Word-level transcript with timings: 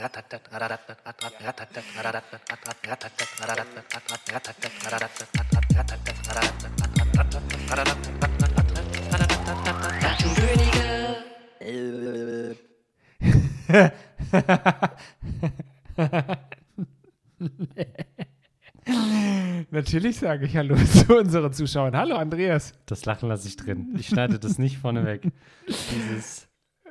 Natürlich 19.70 20.18
sage 20.18 20.46
ich 20.46 20.56
Hallo 20.56 20.76
zu 20.76 21.18
unseren 21.18 21.52
Zuschauern. 21.52 21.94
Hallo 21.94 22.16
Andreas. 22.16 22.72
Das 22.86 23.04
Lachen 23.04 23.28
lasse 23.28 23.48
ich 23.48 23.56
drin. 23.56 23.94
Ich 23.98 24.08
schneide 24.08 24.38
das 24.38 24.56
nicht 24.58 24.78
vorneweg. 24.78 25.30
Dieses. 25.68 26.48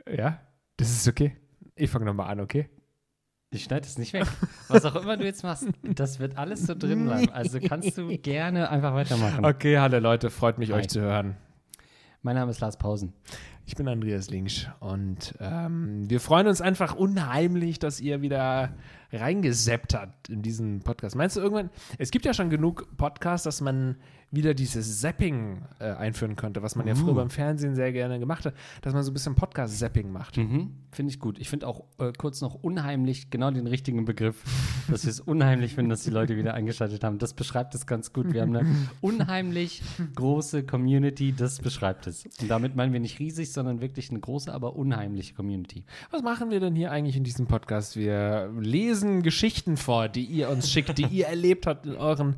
Ja, 0.07 0.39
das 0.78 0.91
ist 0.91 1.07
okay. 1.07 1.36
Ich 1.76 1.89
fange 1.89 2.05
nochmal 2.05 2.30
an, 2.30 2.39
okay? 2.39 2.70
Ich 3.52 3.63
schneide 3.63 3.88
es 3.88 3.98
nicht 3.98 4.13
weg. 4.13 4.27
Was 4.67 4.85
auch 4.85 4.95
immer 4.95 5.17
du 5.17 5.26
jetzt 5.26 5.41
machst, 5.44 5.66
das 5.81 6.20
wird 6.20 6.38
alles 6.38 6.67
so 6.67 6.76
drin 6.76 7.05
bleiben. 7.05 7.31
Also 7.31 7.59
kannst 7.59 7.98
du 7.98 8.07
gerne 8.20 8.70
einfach 8.70 8.94
weitermachen. 8.94 9.44
Okay, 9.44 9.80
hallo 9.80 9.98
Leute, 9.98 10.30
freut 10.30 10.59
mich, 10.59 10.71
Hi. 10.71 10.80
euch 10.81 10.88
zu 10.90 11.02
hören. 11.02 11.35
Mein 12.21 12.35
Name 12.35 12.52
ist 12.52 12.59
Lars 12.59 12.77
Pausen. 12.77 13.13
Ich 13.70 13.76
bin 13.76 13.88
Andreas 13.88 14.32
Linksch 14.32 14.66
und 14.80 15.36
ähm, 15.40 16.10
wir 16.10 16.20
freuen 16.20 16.48
uns 16.48 16.60
einfach 16.60 16.96
unheimlich, 16.96 17.77
dass 17.77 18.02
ihr 18.02 18.23
wieder 18.23 18.73
reingeseppt 19.14 19.94
habt 19.94 20.27
in 20.30 20.41
diesen 20.41 20.80
Podcast. 20.80 21.16
Meinst 21.16 21.36
du 21.36 21.41
irgendwann, 21.41 21.70
es 22.00 22.10
gibt 22.10 22.26
ja 22.26 22.34
schon 22.34 22.50
genug 22.50 22.88
Podcasts, 22.98 23.44
dass 23.44 23.62
man 23.62 23.98
wieder 24.32 24.54
dieses 24.54 25.02
Zapping 25.02 25.63
äh, 25.80 25.86
einführen 25.86 26.36
könnte, 26.36 26.62
was 26.62 26.76
man 26.76 26.88
ja 26.88 26.94
früher 26.94 27.13
Uh. 27.13 27.16
beim 27.16 27.30
Fernsehen 27.32 27.74
sehr 27.74 27.91
gerne 27.91 28.20
gemacht 28.20 28.46
hat, 28.46 28.54
dass 28.82 28.94
man 28.94 29.04
so 29.04 29.10
ein 29.10 29.13
bisschen 29.13 29.34
Podcast-Zapping 29.34 30.12
macht. 30.12 30.38
Mhm, 30.38 30.76
Finde 30.91 31.12
ich 31.12 31.20
gut. 31.20 31.40
Ich 31.40 31.49
finde 31.49 31.68
auch 31.68 31.86
äh, 31.98 32.12
kurz 32.16 32.41
noch 32.41 32.54
unheimlich, 32.54 33.32
genau 33.32 33.49
den 33.49 33.66
richtigen 33.66 34.05
Begriff, 34.05 34.44
dass 34.88 35.04
wir 35.04 35.10
es 35.10 35.20
unheimlich 35.20 35.74
finden, 35.74 35.90
dass 35.90 36.04
die 36.04 36.12
Leute 36.12 36.38
wieder 36.38 36.54
eingeschaltet 36.54 37.04
haben. 37.04 37.18
Das 37.18 37.34
beschreibt 37.34 37.74
es 37.74 37.88
ganz 37.88 38.13
gut. 38.13 38.32
Wir 38.32 38.43
haben 38.43 38.55
eine 38.55 38.70
unheimlich 39.02 39.82
große 40.15 40.63
Community, 40.63 41.34
das 41.36 41.58
beschreibt 41.60 42.05
es. 42.05 42.26
Und 42.40 42.49
damit 42.49 42.76
meinen 42.76 42.93
wir 42.93 42.99
nicht 42.99 43.18
riesig, 43.18 43.52
sondern 43.52 43.59
wirklich 43.82 44.10
eine 44.10 44.20
große, 44.20 44.54
aber 44.54 44.76
unheimliche 44.76 45.34
Community. 45.34 45.84
Was 46.12 46.21
machen 46.21 46.52
wir 46.52 46.60
denn 46.60 46.76
hier 46.76 46.91
eigentlich 46.91 47.15
in 47.15 47.24
diesem 47.24 47.48
Podcast? 47.48 47.96
Wir 47.96 48.52
lesen 48.60 49.24
Geschichten 49.24 49.77
vor, 49.77 50.10
die 50.10 50.26
ihr 50.26 50.49
uns 50.49 50.71
schickt, 50.71 50.98
die 50.98 51.05
ihr 51.05 51.27
erlebt 51.27 51.68
habt 51.68 51.85
in 51.85 51.96
euren 51.96 52.35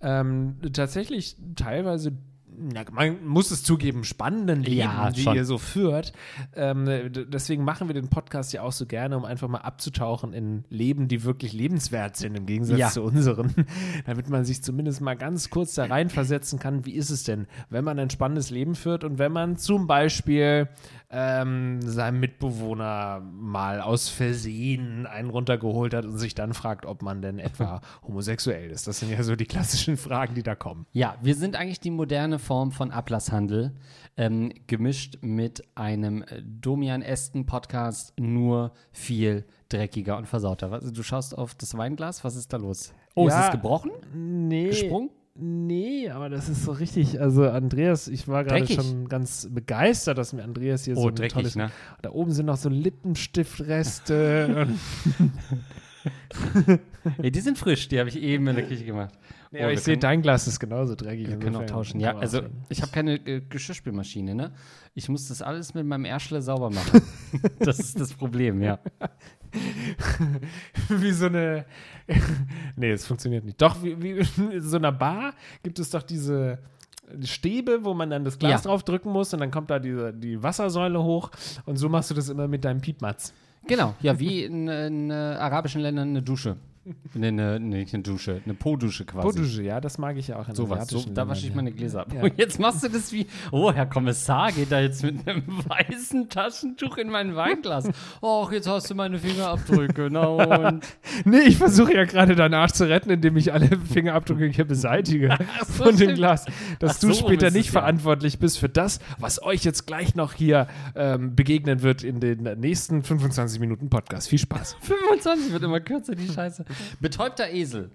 ähm, 0.00 0.56
tatsächlich 0.72 1.36
teilweise, 1.54 2.12
na, 2.58 2.84
man 2.90 3.26
muss 3.26 3.50
es 3.50 3.62
zugeben, 3.62 4.04
spannenden 4.04 4.62
Leben, 4.62 4.76
Ja, 4.78 5.10
die 5.10 5.24
ihr 5.24 5.44
so 5.44 5.58
führt. 5.58 6.12
Ähm, 6.54 6.86
deswegen 7.28 7.64
machen 7.64 7.88
wir 7.88 7.94
den 7.94 8.08
Podcast 8.08 8.52
ja 8.52 8.62
auch 8.62 8.72
so 8.72 8.86
gerne, 8.86 9.16
um 9.16 9.24
einfach 9.24 9.48
mal 9.48 9.58
abzutauchen 9.58 10.32
in 10.32 10.64
Leben, 10.70 11.06
die 11.08 11.24
wirklich 11.24 11.52
lebenswert 11.52 12.16
sind, 12.16 12.34
im 12.34 12.46
Gegensatz 12.46 12.78
Ja. 12.78 12.88
zu 12.88 13.02
unseren, 13.02 13.52
damit 14.06 14.28
man 14.30 14.44
sich 14.44 14.62
zumindest 14.62 15.00
mal 15.02 15.16
ganz 15.16 15.50
kurz 15.50 15.74
da 15.74 15.84
reinversetzen 15.86 16.58
kann, 16.58 16.86
wie 16.86 16.92
ist 16.94 17.10
es 17.10 17.24
denn, 17.24 17.46
wenn 17.68 17.84
man 17.84 17.98
ein 17.98 18.10
spannendes 18.10 18.50
Leben 18.50 18.74
führt 18.74 19.04
und 19.04 19.18
wenn 19.18 19.32
man 19.32 19.56
zum 19.58 19.86
Beispiel 19.86 20.68
ähm, 21.10 21.80
seinem 21.82 22.20
Mitbewohner 22.20 23.20
mal 23.20 23.80
aus 23.80 24.08
Versehen 24.08 25.06
einen 25.06 25.30
runtergeholt 25.30 25.94
hat 25.94 26.04
und 26.04 26.18
sich 26.18 26.34
dann 26.34 26.52
fragt, 26.54 26.84
ob 26.86 27.02
man 27.02 27.22
denn 27.22 27.38
etwa 27.38 27.80
homosexuell 28.02 28.70
ist. 28.70 28.88
Das 28.88 29.00
sind 29.00 29.10
ja 29.10 29.22
so 29.22 29.36
die 29.36 29.46
klassischen 29.46 29.96
Fragen, 29.96 30.34
die 30.34 30.42
da 30.42 30.54
kommen. 30.54 30.86
Ja, 30.92 31.16
wir 31.22 31.34
sind 31.36 31.54
eigentlich 31.54 31.80
die 31.80 31.90
moderne 31.92 32.35
Form 32.38 32.72
von 32.72 32.90
Ablasshandel, 32.90 33.72
ähm, 34.16 34.52
gemischt 34.66 35.18
mit 35.22 35.62
einem 35.74 36.22
äh, 36.22 36.42
Domian-esken 36.42 37.46
Podcast, 37.46 38.12
nur 38.18 38.72
viel 38.92 39.44
dreckiger 39.68 40.16
und 40.16 40.26
versauter. 40.26 40.70
Was, 40.70 40.92
du 40.92 41.02
schaust 41.02 41.36
auf 41.36 41.54
das 41.54 41.76
Weinglas, 41.76 42.24
was 42.24 42.36
ist 42.36 42.52
da 42.52 42.56
los? 42.56 42.92
Oh, 43.14 43.28
Ja, 43.28 43.40
ist 43.40 43.46
es 43.46 43.52
gebrochen? 43.52 43.90
Nee. 44.14 44.68
Gesprungen? 44.68 45.10
Nee, 45.38 46.08
aber 46.08 46.30
das 46.30 46.48
ist 46.48 46.64
so 46.64 46.72
richtig. 46.72 47.20
Also, 47.20 47.46
Andreas, 47.50 48.08
ich 48.08 48.26
war 48.26 48.42
gerade 48.44 48.66
schon 48.66 49.06
ganz 49.06 49.46
begeistert, 49.50 50.16
dass 50.16 50.32
mir 50.32 50.42
Andreas 50.42 50.84
hier 50.86 50.96
so 50.96 51.02
Oh, 51.02 51.08
ein 51.08 51.14
dreckig, 51.14 51.34
tolles. 51.34 51.56
ne? 51.56 51.70
Da 52.00 52.10
oben 52.12 52.32
sind 52.32 52.46
noch 52.46 52.56
so 52.56 52.68
Lippenstiftreste. 52.70 54.66
Ja, 57.20 57.30
die 57.30 57.40
sind 57.40 57.58
frisch, 57.58 57.88
die 57.88 57.98
habe 57.98 58.08
ich 58.08 58.16
eben 58.20 58.46
in 58.46 58.54
der 58.56 58.64
Küche 58.66 58.84
gemacht. 58.84 59.12
Nee, 59.50 59.58
Oh, 59.58 59.62
aber 59.62 59.70
wir 59.70 59.74
ich 59.74 59.82
sehe, 59.82 59.96
dein 59.96 60.22
Glas 60.22 60.46
ist 60.46 60.58
genauso 60.60 60.94
dreckig. 60.94 61.28
Wir 61.28 61.38
können 61.38 61.56
auch 61.56 61.66
tauschen. 61.66 62.00
Ja, 62.00 62.16
also 62.16 62.42
ich 62.68 62.82
habe 62.82 62.92
keine 62.92 63.14
äh, 63.26 63.40
Geschirrspülmaschine, 63.40 64.34
ne? 64.34 64.52
Ich 64.94 65.08
muss 65.08 65.28
das 65.28 65.42
alles 65.42 65.74
mit 65.74 65.86
meinem 65.86 66.04
Erschle 66.04 66.40
sauber 66.42 66.70
machen. 66.70 67.02
das 67.60 67.78
ist 67.78 68.00
das 68.00 68.12
Problem, 68.14 68.62
ja. 68.62 68.78
wie 70.88 71.10
so 71.12 71.26
eine. 71.26 71.64
nee, 72.76 72.90
es 72.92 73.06
funktioniert 73.06 73.44
nicht. 73.44 73.60
Doch, 73.60 73.82
wie, 73.82 74.00
wie 74.02 74.10
in 74.52 74.60
so 74.62 74.76
einer 74.76 74.92
Bar 74.92 75.34
gibt 75.62 75.78
es 75.78 75.90
doch 75.90 76.02
diese 76.02 76.58
Stäbe, 77.22 77.80
wo 77.84 77.94
man 77.94 78.10
dann 78.10 78.24
das 78.24 78.38
Glas 78.38 78.64
Ja. 78.64 78.70
drauf 78.70 78.82
drücken 78.82 79.10
muss 79.10 79.32
und 79.32 79.40
dann 79.40 79.50
kommt 79.50 79.70
da 79.70 79.78
diese, 79.78 80.12
die 80.12 80.42
Wassersäule 80.42 81.02
hoch 81.02 81.30
und 81.64 81.76
so 81.76 81.88
machst 81.88 82.10
du 82.10 82.14
das 82.14 82.28
immer 82.28 82.48
mit 82.48 82.64
deinem 82.64 82.80
Piepmatz. 82.80 83.32
Genau, 83.68 83.94
ja, 84.00 84.18
wie 84.18 84.44
in, 84.44 84.68
in 84.68 85.10
äh, 85.10 85.14
arabischen 85.14 85.80
Ländern 85.80 86.10
eine 86.10 86.22
Dusche. 86.22 86.56
Ne, 87.14 87.32
ne, 87.32 87.58
ne, 87.58 87.78
nicht 87.78 87.94
eine 87.94 88.02
Dusche, 88.02 88.42
eine 88.44 88.54
Po-Dusche 88.54 89.04
quasi. 89.04 89.26
Podusche, 89.26 89.62
ja, 89.62 89.80
das 89.80 89.98
mag 89.98 90.16
ich 90.16 90.28
ja 90.28 90.38
auch 90.38 90.48
in 90.48 90.54
so, 90.54 90.64
asiatischen 90.64 91.14
da 91.14 91.26
wasche 91.26 91.46
ich 91.46 91.54
meine 91.54 91.72
Gläser 91.72 92.02
ab. 92.02 92.12
Ja. 92.14 92.22
Und 92.22 92.36
jetzt 92.36 92.60
machst 92.60 92.84
du 92.84 92.88
das 92.88 93.10
wie, 93.12 93.26
oh, 93.50 93.72
Herr 93.72 93.86
Kommissar 93.86 94.52
geht 94.52 94.70
da 94.70 94.80
jetzt 94.80 95.02
mit 95.02 95.26
einem 95.26 95.42
weißen 95.68 96.28
Taschentuch 96.28 96.98
in 96.98 97.08
mein 97.10 97.34
Weinglas. 97.34 97.88
Och, 98.22 98.52
jetzt 98.52 98.68
hast 98.68 98.90
du 98.90 98.94
meine 98.94 99.18
Fingerabdrücke, 99.18 100.08
na 100.10 100.26
und? 100.26 100.86
Nee, 101.24 101.40
ich 101.40 101.56
versuche 101.56 101.94
ja 101.94 102.04
gerade 102.04 102.36
deinen 102.36 102.54
Arsch 102.54 102.72
zu 102.72 102.88
retten, 102.88 103.10
indem 103.10 103.36
ich 103.36 103.52
alle 103.52 103.68
Fingerabdrücke 103.78 104.46
hier 104.46 104.66
beseitige 104.66 105.36
so, 105.66 105.84
von 105.84 105.86
dem 105.86 105.96
stimmt. 105.96 106.14
Glas. 106.16 106.44
Dass 106.78 106.96
Ach 106.96 107.00
du 107.00 107.12
so, 107.12 107.26
später 107.26 107.50
nicht 107.50 107.68
es 107.68 107.74
ja. 107.74 107.80
verantwortlich 107.80 108.38
bist 108.38 108.58
für 108.58 108.68
das, 108.68 109.00
was 109.18 109.42
euch 109.42 109.64
jetzt 109.64 109.86
gleich 109.86 110.14
noch 110.14 110.34
hier 110.34 110.66
ähm, 110.94 111.34
begegnen 111.34 111.82
wird 111.82 112.04
in 112.04 112.20
den 112.20 112.42
nächsten 112.60 113.02
25 113.02 113.60
Minuten 113.60 113.88
Podcast. 113.88 114.28
Viel 114.28 114.38
Spaß. 114.38 114.76
25 114.80 115.52
wird 115.52 115.62
immer 115.62 115.80
kürzer, 115.80 116.14
die 116.14 116.28
Scheiße. 116.28 116.64
Betäubter 117.00 117.50
Esel. 117.50 117.90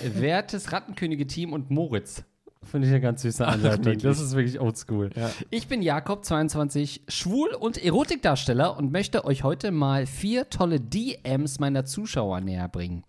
Wertes 0.00 0.72
Rattenkönige-Team 0.72 1.52
und 1.52 1.70
Moritz. 1.70 2.24
Finde 2.62 2.86
ich 2.86 2.92
eine 2.92 3.00
ganz 3.00 3.22
süße 3.22 3.46
Anleitung. 3.46 3.96
Das 3.98 4.20
ist 4.20 4.36
wirklich 4.36 4.60
oldschool. 4.60 5.10
Ja. 5.16 5.30
Ich 5.48 5.66
bin 5.66 5.80
Jakob, 5.80 6.24
22, 6.24 7.02
schwul 7.08 7.48
und 7.54 7.82
Erotikdarsteller 7.82 8.76
und 8.76 8.92
möchte 8.92 9.24
euch 9.24 9.44
heute 9.44 9.70
mal 9.70 10.04
vier 10.06 10.50
tolle 10.50 10.78
DMs 10.78 11.58
meiner 11.58 11.86
Zuschauer 11.86 12.42
näher 12.42 12.68
bringen. 12.68 13.02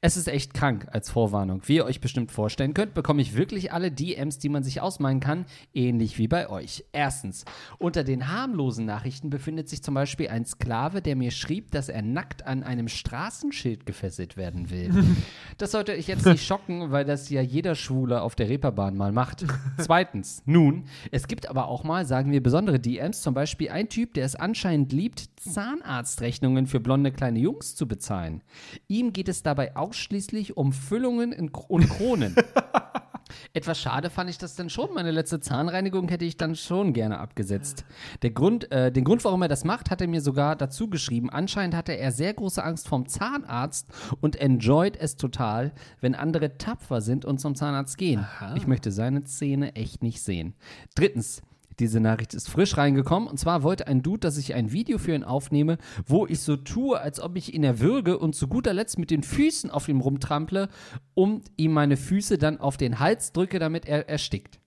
Es 0.00 0.16
ist 0.16 0.26
echt 0.26 0.52
krank 0.52 0.88
als 0.90 1.10
Vorwarnung. 1.10 1.62
Wie 1.66 1.76
ihr 1.76 1.84
euch 1.84 2.00
bestimmt 2.00 2.32
vorstellen 2.32 2.74
könnt, 2.74 2.94
bekomme 2.94 3.22
ich 3.22 3.36
wirklich 3.36 3.72
alle 3.72 3.92
DMs, 3.92 4.40
die 4.40 4.48
man 4.48 4.64
sich 4.64 4.80
ausmalen 4.80 5.20
kann, 5.20 5.46
ähnlich 5.72 6.18
wie 6.18 6.28
bei 6.28 6.50
euch. 6.50 6.84
Erstens, 6.90 7.44
unter 7.78 8.02
den 8.02 8.28
harmlosen 8.28 8.84
Nachrichten 8.84 9.30
befindet 9.30 9.68
sich 9.68 9.82
zum 9.82 9.94
Beispiel 9.94 10.28
ein 10.28 10.44
Sklave, 10.44 11.02
der 11.02 11.14
mir 11.14 11.30
schrieb, 11.30 11.70
dass 11.70 11.88
er 11.88 12.02
nackt 12.02 12.46
an 12.46 12.64
einem 12.64 12.88
Straßenschild 12.88 13.86
gefesselt 13.86 14.36
werden 14.36 14.70
will. 14.70 14.90
Das 15.56 15.72
sollte 15.72 15.92
euch 15.92 16.06
jetzt 16.06 16.24
nicht 16.24 16.44
schocken, 16.46 16.92
weil 16.92 17.04
das 17.04 17.30
ja 17.30 17.40
jeder 17.40 17.74
Schwule 17.74 18.22
auf 18.22 18.36
der 18.36 18.48
Reeperbahn 18.48 18.87
mal 18.96 19.12
macht. 19.12 19.44
Zweitens, 19.78 20.42
nun, 20.46 20.84
es 21.10 21.28
gibt 21.28 21.48
aber 21.48 21.68
auch 21.68 21.84
mal, 21.84 22.06
sagen 22.06 22.30
wir, 22.30 22.42
besondere 22.42 22.78
DMs, 22.78 23.22
zum 23.22 23.34
Beispiel 23.34 23.70
ein 23.70 23.88
Typ, 23.88 24.14
der 24.14 24.24
es 24.24 24.34
anscheinend 24.34 24.92
liebt, 24.92 25.28
Zahnarztrechnungen 25.36 26.66
für 26.66 26.80
blonde 26.80 27.12
kleine 27.12 27.38
Jungs 27.38 27.74
zu 27.74 27.86
bezahlen. 27.86 28.42
Ihm 28.88 29.12
geht 29.12 29.28
es 29.28 29.42
dabei 29.42 29.76
ausschließlich 29.76 30.56
um 30.56 30.72
Füllungen 30.72 31.32
und 31.68 31.88
Kronen. 31.88 32.34
Etwas 33.52 33.80
schade 33.80 34.10
fand 34.10 34.30
ich 34.30 34.38
das 34.38 34.54
dann 34.54 34.70
schon. 34.70 34.92
Meine 34.94 35.10
letzte 35.10 35.40
Zahnreinigung 35.40 36.08
hätte 36.08 36.24
ich 36.24 36.36
dann 36.36 36.56
schon 36.56 36.92
gerne 36.92 37.18
abgesetzt. 37.18 37.84
Der 38.22 38.30
Grund, 38.30 38.70
äh, 38.72 38.90
den 38.92 39.04
Grund, 39.04 39.24
warum 39.24 39.42
er 39.42 39.48
das 39.48 39.64
macht, 39.64 39.90
hat 39.90 40.00
er 40.00 40.08
mir 40.08 40.20
sogar 40.20 40.56
dazu 40.56 40.88
geschrieben. 40.88 41.30
Anscheinend 41.30 41.74
hatte 41.74 41.92
er 41.92 42.12
sehr 42.12 42.34
große 42.34 42.62
Angst 42.62 42.88
vom 42.88 43.08
Zahnarzt 43.08 43.88
und 44.20 44.36
enjoyt 44.36 44.96
es 44.96 45.16
total, 45.16 45.72
wenn 46.00 46.14
andere 46.14 46.58
tapfer 46.58 47.00
sind 47.00 47.24
und 47.24 47.38
zum 47.38 47.54
Zahnarzt 47.54 47.98
gehen. 47.98 48.26
Ich 48.56 48.66
möchte 48.66 48.90
seine 48.90 49.24
Zähne 49.24 49.74
echt 49.74 50.02
nicht 50.02 50.22
sehen. 50.22 50.54
Drittens. 50.94 51.42
Diese 51.78 52.00
Nachricht 52.00 52.34
ist 52.34 52.48
frisch 52.48 52.76
reingekommen. 52.76 53.28
Und 53.28 53.38
zwar 53.38 53.62
wollte 53.62 53.86
ein 53.86 54.02
Dude, 54.02 54.20
dass 54.20 54.36
ich 54.36 54.54
ein 54.54 54.72
Video 54.72 54.98
für 54.98 55.14
ihn 55.14 55.24
aufnehme, 55.24 55.78
wo 56.06 56.26
ich 56.26 56.40
so 56.40 56.56
tue, 56.56 57.00
als 57.00 57.20
ob 57.20 57.36
ich 57.36 57.54
ihn 57.54 57.64
erwürge 57.64 58.18
und 58.18 58.34
zu 58.34 58.48
guter 58.48 58.74
Letzt 58.74 58.98
mit 58.98 59.10
den 59.10 59.22
Füßen 59.22 59.70
auf 59.70 59.88
ihm 59.88 60.00
rumtrample 60.00 60.68
und 61.14 61.50
ihm 61.56 61.72
meine 61.72 61.96
Füße 61.96 62.38
dann 62.38 62.58
auf 62.58 62.76
den 62.76 62.98
Hals 62.98 63.32
drücke, 63.32 63.58
damit 63.58 63.86
er 63.86 64.08
erstickt. 64.08 64.58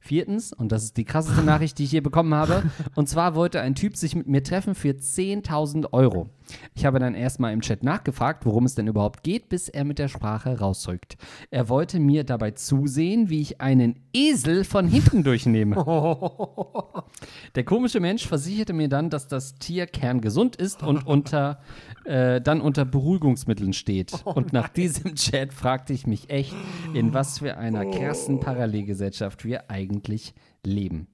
Viertens, 0.00 0.52
und 0.52 0.70
das 0.70 0.84
ist 0.84 0.96
die 0.96 1.04
krasseste 1.04 1.42
Nachricht, 1.42 1.78
die 1.78 1.84
ich 1.84 1.90
hier 1.90 2.02
bekommen 2.02 2.34
habe, 2.34 2.62
und 2.94 3.08
zwar 3.08 3.34
wollte 3.34 3.60
ein 3.60 3.74
Typ 3.74 3.96
sich 3.96 4.14
mit 4.14 4.28
mir 4.28 4.42
treffen 4.42 4.74
für 4.74 4.90
10.000 4.90 5.92
Euro. 5.92 6.30
Ich 6.74 6.84
habe 6.84 6.98
dann 6.98 7.14
erstmal 7.14 7.52
im 7.52 7.60
Chat 7.60 7.82
nachgefragt, 7.82 8.44
worum 8.46 8.64
es 8.64 8.74
denn 8.74 8.86
überhaupt 8.86 9.22
geht, 9.22 9.48
bis 9.48 9.68
er 9.68 9.84
mit 9.84 9.98
der 9.98 10.08
Sprache 10.08 10.58
rausrückt. 10.58 11.16
Er 11.50 11.68
wollte 11.68 12.00
mir 12.00 12.24
dabei 12.24 12.52
zusehen, 12.52 13.30
wie 13.30 13.40
ich 13.40 13.60
einen 13.60 14.00
Esel 14.12 14.64
von 14.64 14.88
hinten 14.88 15.24
durchnehme. 15.24 15.76
Der 17.54 17.64
komische 17.64 18.00
Mensch 18.00 18.26
versicherte 18.26 18.72
mir 18.72 18.88
dann, 18.88 19.10
dass 19.10 19.28
das 19.28 19.54
Tier 19.54 19.86
kerngesund 19.86 20.56
ist 20.56 20.82
und 20.82 21.06
unter, 21.06 21.60
äh, 22.04 22.40
dann 22.40 22.60
unter 22.60 22.84
Beruhigungsmitteln 22.84 23.72
steht. 23.72 24.12
und 24.24 24.52
nach 24.52 24.68
diesem 24.68 25.14
Chat 25.14 25.52
fragte 25.52 25.92
ich 25.92 26.06
mich 26.06 26.30
echt, 26.30 26.54
in 26.94 27.14
was 27.14 27.38
für 27.38 27.56
einer 27.56 27.86
krassen 27.86 28.40
Parallelgesellschaft 28.40 29.44
wir 29.44 29.70
eigentlich 29.70 30.34
leben. 30.64 31.08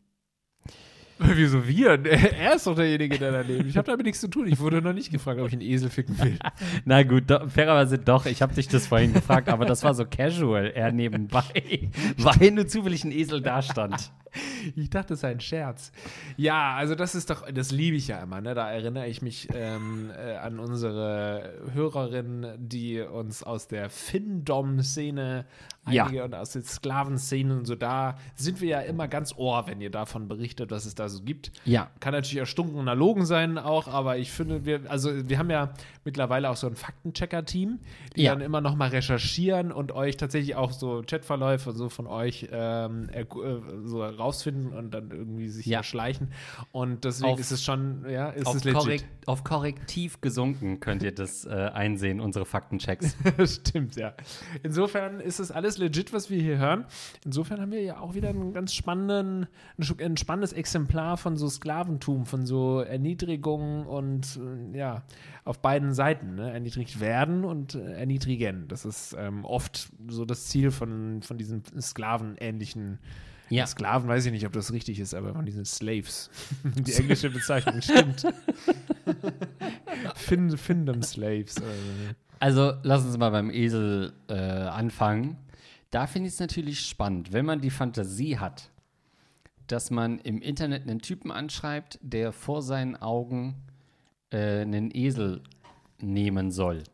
Wieso 1.34 1.66
wir? 1.66 1.98
Er 2.04 2.54
ist 2.54 2.66
doch 2.66 2.74
derjenige, 2.74 3.18
der 3.18 3.32
da 3.32 3.40
lebt. 3.40 3.66
Ich 3.66 3.76
habe 3.76 3.86
damit 3.86 4.06
nichts 4.06 4.20
zu 4.20 4.28
tun. 4.28 4.46
Ich 4.46 4.58
wurde 4.58 4.82
noch 4.82 4.92
nicht 4.92 5.10
gefragt, 5.10 5.40
ob 5.40 5.46
ich 5.46 5.52
einen 5.52 5.62
Esel 5.62 5.90
ficken 5.90 6.18
will. 6.18 6.38
Na 6.84 7.02
gut, 7.02 7.30
do, 7.30 7.48
fairerweise 7.48 7.98
doch. 7.98 8.26
Ich 8.26 8.42
habe 8.42 8.54
dich 8.54 8.68
das 8.68 8.86
vorhin 8.86 9.12
gefragt, 9.12 9.48
aber 9.48 9.64
das 9.64 9.82
war 9.84 9.94
so 9.94 10.04
casual. 10.04 10.72
Er 10.74 10.92
nebenbei, 10.92 11.90
weil 12.18 12.50
nur 12.50 12.66
zufällig 12.66 13.04
ein 13.04 13.12
Esel 13.12 13.40
da 13.40 13.62
stand. 13.62 14.12
Ich 14.76 14.90
dachte, 14.90 15.14
es 15.14 15.20
sei 15.20 15.30
ein 15.32 15.40
Scherz. 15.40 15.90
Ja, 16.36 16.74
also 16.76 16.94
das 16.94 17.14
ist 17.16 17.30
doch, 17.30 17.50
das 17.50 17.72
liebe 17.72 17.96
ich 17.96 18.08
ja 18.08 18.22
immer. 18.22 18.40
Ne? 18.40 18.54
Da 18.54 18.70
erinnere 18.70 19.08
ich 19.08 19.20
mich 19.20 19.48
ähm, 19.54 20.10
äh, 20.16 20.36
an 20.36 20.58
unsere 20.60 21.52
Hörerin, 21.74 22.46
die 22.58 23.00
uns 23.00 23.42
aus 23.42 23.66
der 23.66 23.90
Findom-Szene 23.90 25.44
Ja. 25.90 26.04
einige 26.04 26.22
und 26.24 26.34
aus 26.34 26.52
den 26.52 26.62
Sklavenszenen 26.62 27.58
und 27.58 27.64
so, 27.66 27.74
da 27.74 28.16
sind 28.36 28.60
wir 28.60 28.68
ja 28.68 28.80
immer 28.80 29.08
ganz 29.08 29.34
ohr, 29.36 29.66
wenn 29.66 29.80
ihr 29.80 29.90
davon 29.90 30.28
berichtet, 30.28 30.70
was 30.70 30.86
es 30.86 30.94
da 30.94 31.08
so 31.08 31.22
gibt. 31.22 31.50
Ja. 31.64 31.90
Kann 31.98 32.12
natürlich 32.12 32.36
erstunken 32.38 32.86
Logen 32.96 33.26
sein 33.26 33.58
auch, 33.58 33.88
aber 33.88 34.16
ich 34.18 34.30
finde, 34.30 34.64
wir, 34.64 34.82
also 34.88 35.10
wir 35.28 35.38
haben 35.38 35.50
ja 35.50 35.74
mittlerweile 36.04 36.50
auch 36.50 36.56
so 36.56 36.68
ein 36.68 36.76
Faktenchecker-Team, 36.76 37.80
die 38.16 38.22
Ja. 38.22 38.32
dann 38.32 38.42
immer 38.42 38.60
noch 38.60 38.76
mal 38.76 38.90
recherchieren 38.90 39.72
und 39.72 39.90
euch 39.92 40.16
tatsächlich 40.16 40.54
auch 40.54 40.70
so 40.72 41.02
Chatverläufe 41.04 41.72
so 41.72 41.88
von 41.88 42.06
euch 42.06 42.48
ähm, 42.52 43.08
äh, 43.12 43.24
so 43.84 44.02
rausfinden 44.22 44.72
und 44.72 44.92
dann 44.92 45.10
irgendwie 45.10 45.48
sich 45.48 45.66
Ja. 45.66 45.78
erschleichen. 45.78 46.32
Und 46.70 47.04
deswegen 47.04 47.32
Auf- 47.34 47.40
ist 47.40 47.50
es 47.50 47.62
schon, 47.62 48.08
ja, 48.08 48.30
ist 48.30 48.46
Auf, 48.46 48.56
es 48.56 48.64
legit. 48.64 48.78
korrekt, 48.80 49.06
auf 49.26 49.44
korrektiv 49.44 50.20
gesunken 50.20 50.80
könnt 50.80 51.02
ihr 51.02 51.14
das 51.14 51.44
äh, 51.44 51.50
einsehen, 51.50 52.20
unsere 52.20 52.44
Faktenchecks. 52.46 53.16
Stimmt, 53.44 53.96
ja. 53.96 54.14
Insofern 54.62 55.20
ist 55.20 55.38
es 55.38 55.50
alles 55.50 55.78
legit, 55.78 56.12
was 56.12 56.30
wir 56.30 56.40
hier 56.40 56.58
hören. 56.58 56.84
Insofern 57.24 57.60
haben 57.60 57.72
wir 57.72 57.82
ja 57.82 57.98
auch 58.00 58.14
wieder 58.14 58.28
einen 58.30 58.52
ganz 58.52 58.72
spannenden, 58.74 59.46
ein, 59.78 60.16
spannendes 60.16 60.52
Exemplar 60.52 61.16
von 61.16 61.36
so 61.36 61.48
Sklaventum, 61.48 62.26
von 62.26 62.46
so 62.46 62.80
Erniedrigung 62.80 63.86
und 63.86 64.38
äh, 64.72 64.78
ja, 64.78 65.02
auf 65.44 65.60
beiden 65.60 65.92
Seiten. 65.94 66.36
Ne? 66.36 66.52
Erniedrigt 66.52 67.00
werden 67.00 67.44
und 67.44 67.74
äh, 67.74 67.92
erniedrigen. 67.94 68.68
Das 68.68 68.84
ist 68.84 69.14
ähm, 69.18 69.44
oft 69.44 69.90
so 70.08 70.24
das 70.24 70.46
Ziel 70.46 70.70
von, 70.70 71.22
von 71.22 71.38
diesen 71.38 71.62
Sklavenähnlichen. 71.80 72.98
Ja. 73.52 73.66
Sklaven 73.66 74.08
weiß 74.08 74.26
ich 74.26 74.32
nicht, 74.32 74.46
ob 74.46 74.52
das 74.52 74.72
richtig 74.72 74.98
ist, 74.98 75.14
aber 75.14 75.34
von 75.34 75.44
diesen 75.44 75.64
Slaves. 75.64 76.30
Die 76.64 76.94
englische 76.94 77.30
Bezeichnung 77.30 77.82
stimmt. 77.82 78.24
Fin 80.14 80.56
Findom 80.56 81.02
Slaves. 81.02 81.58
oder 81.58 81.66
so. 81.66 82.14
Also 82.40 82.72
lass 82.82 83.04
uns 83.04 83.18
mal 83.18 83.30
beim 83.30 83.50
Esel 83.50 84.14
äh, 84.28 84.34
anfangen. 84.34 85.36
Da 85.90 86.06
finde 86.06 86.28
ich 86.28 86.34
es 86.34 86.40
natürlich 86.40 86.80
spannend, 86.80 87.32
wenn 87.32 87.44
man 87.44 87.60
die 87.60 87.70
Fantasie 87.70 88.38
hat, 88.38 88.70
dass 89.66 89.90
man 89.90 90.18
im 90.20 90.40
Internet 90.40 90.88
einen 90.88 91.00
Typen 91.00 91.30
anschreibt, 91.30 91.98
der 92.02 92.32
vor 92.32 92.62
seinen 92.62 92.96
Augen 92.96 93.56
äh, 94.30 94.62
einen 94.62 94.90
Esel 94.94 95.42
nehmen 96.00 96.50
soll. 96.50 96.84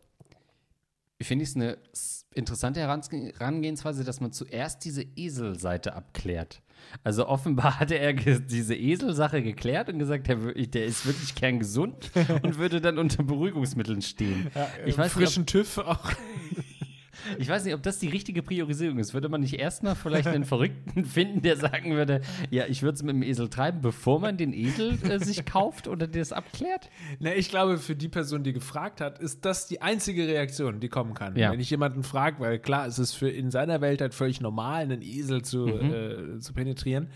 Finde 1.20 1.42
ich 1.42 1.50
es 1.50 1.56
eine 1.56 1.78
interessante 2.34 2.80
Herange- 2.80 3.32
Herangehensweise, 3.38 4.04
dass 4.04 4.20
man 4.20 4.32
zuerst 4.32 4.84
diese 4.84 5.02
Eselseite 5.16 5.94
abklärt. 5.94 6.62
Also 7.02 7.26
offenbar 7.26 7.80
hatte 7.80 7.98
er 7.98 8.12
diese 8.12 8.76
Eselsache 8.76 9.42
geklärt 9.42 9.88
und 9.88 9.98
gesagt, 9.98 10.28
der, 10.28 10.36
der 10.36 10.84
ist 10.84 11.06
wirklich 11.06 11.34
kerngesund 11.34 12.10
und 12.42 12.58
würde 12.58 12.80
dann 12.80 12.98
unter 12.98 13.24
Beruhigungsmitteln 13.24 14.02
stehen. 14.02 14.48
ich, 14.86 14.96
weiß 14.96 14.96
nicht, 14.96 14.98
ob, 14.98 15.10
frischen 15.10 15.46
TÜV 15.46 15.78
auch. 15.78 16.12
Ich 17.38 17.48
weiß 17.48 17.64
nicht, 17.64 17.74
ob 17.74 17.82
das 17.82 17.98
die 17.98 18.08
richtige 18.08 18.42
Priorisierung 18.42 18.98
ist. 18.98 19.14
Würde 19.14 19.28
man 19.28 19.40
nicht 19.40 19.54
erstmal 19.58 19.94
vielleicht 19.94 20.28
einen 20.28 20.44
Verrückten 20.44 21.04
finden, 21.06 21.42
der 21.42 21.56
sagen 21.56 21.94
würde, 21.94 22.20
ja, 22.50 22.66
ich 22.66 22.82
würde 22.82 22.94
es 22.96 23.02
mit 23.02 23.14
dem 23.14 23.22
Esel 23.22 23.48
treiben, 23.48 23.80
bevor 23.80 24.20
man 24.20 24.36
den 24.36 24.52
Esel 24.52 24.98
äh, 25.10 25.18
sich 25.18 25.44
kauft 25.44 25.88
oder 25.88 26.06
das 26.06 26.32
abklärt? 26.32 26.90
Na, 27.20 27.34
ich 27.34 27.48
glaube, 27.50 27.78
für 27.78 27.96
die 27.96 28.08
Person, 28.08 28.42
die 28.44 28.52
gefragt 28.52 29.00
hat, 29.00 29.18
ist 29.18 29.44
das 29.44 29.66
die 29.66 29.82
einzige 29.82 30.26
Reaktion, 30.26 30.80
die 30.80 30.88
kommen 30.88 31.14
kann. 31.14 31.36
Ja. 31.36 31.50
Wenn 31.52 31.60
ich 31.60 31.70
jemanden 31.70 32.02
frage, 32.02 32.40
weil 32.40 32.58
klar, 32.58 32.86
es 32.86 32.98
ist 32.98 33.12
für 33.14 33.28
in 33.30 33.50
seiner 33.50 33.80
Welt 33.80 34.00
halt 34.00 34.14
völlig 34.14 34.40
normal, 34.40 34.82
einen 34.82 35.02
Esel 35.02 35.42
zu, 35.42 35.66
Mhm. 35.66 35.92
äh, 35.92 36.38
zu 36.40 36.52
penetrieren. 36.54 37.08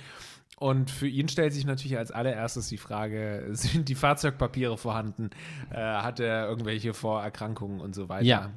Und 0.58 0.90
für 0.92 1.08
ihn 1.08 1.28
stellt 1.28 1.52
sich 1.52 1.64
natürlich 1.64 1.98
als 1.98 2.12
allererstes 2.12 2.68
die 2.68 2.76
Frage, 2.76 3.48
sind 3.52 3.88
die 3.88 3.94
Fahrzeugpapiere 3.96 4.76
vorhanden? 4.78 5.30
Äh, 5.70 5.76
hat 5.76 6.20
er 6.20 6.46
irgendwelche 6.48 6.94
Vorerkrankungen 6.94 7.80
und 7.80 7.94
so 7.94 8.08
weiter? 8.08 8.24
Ja. 8.24 8.50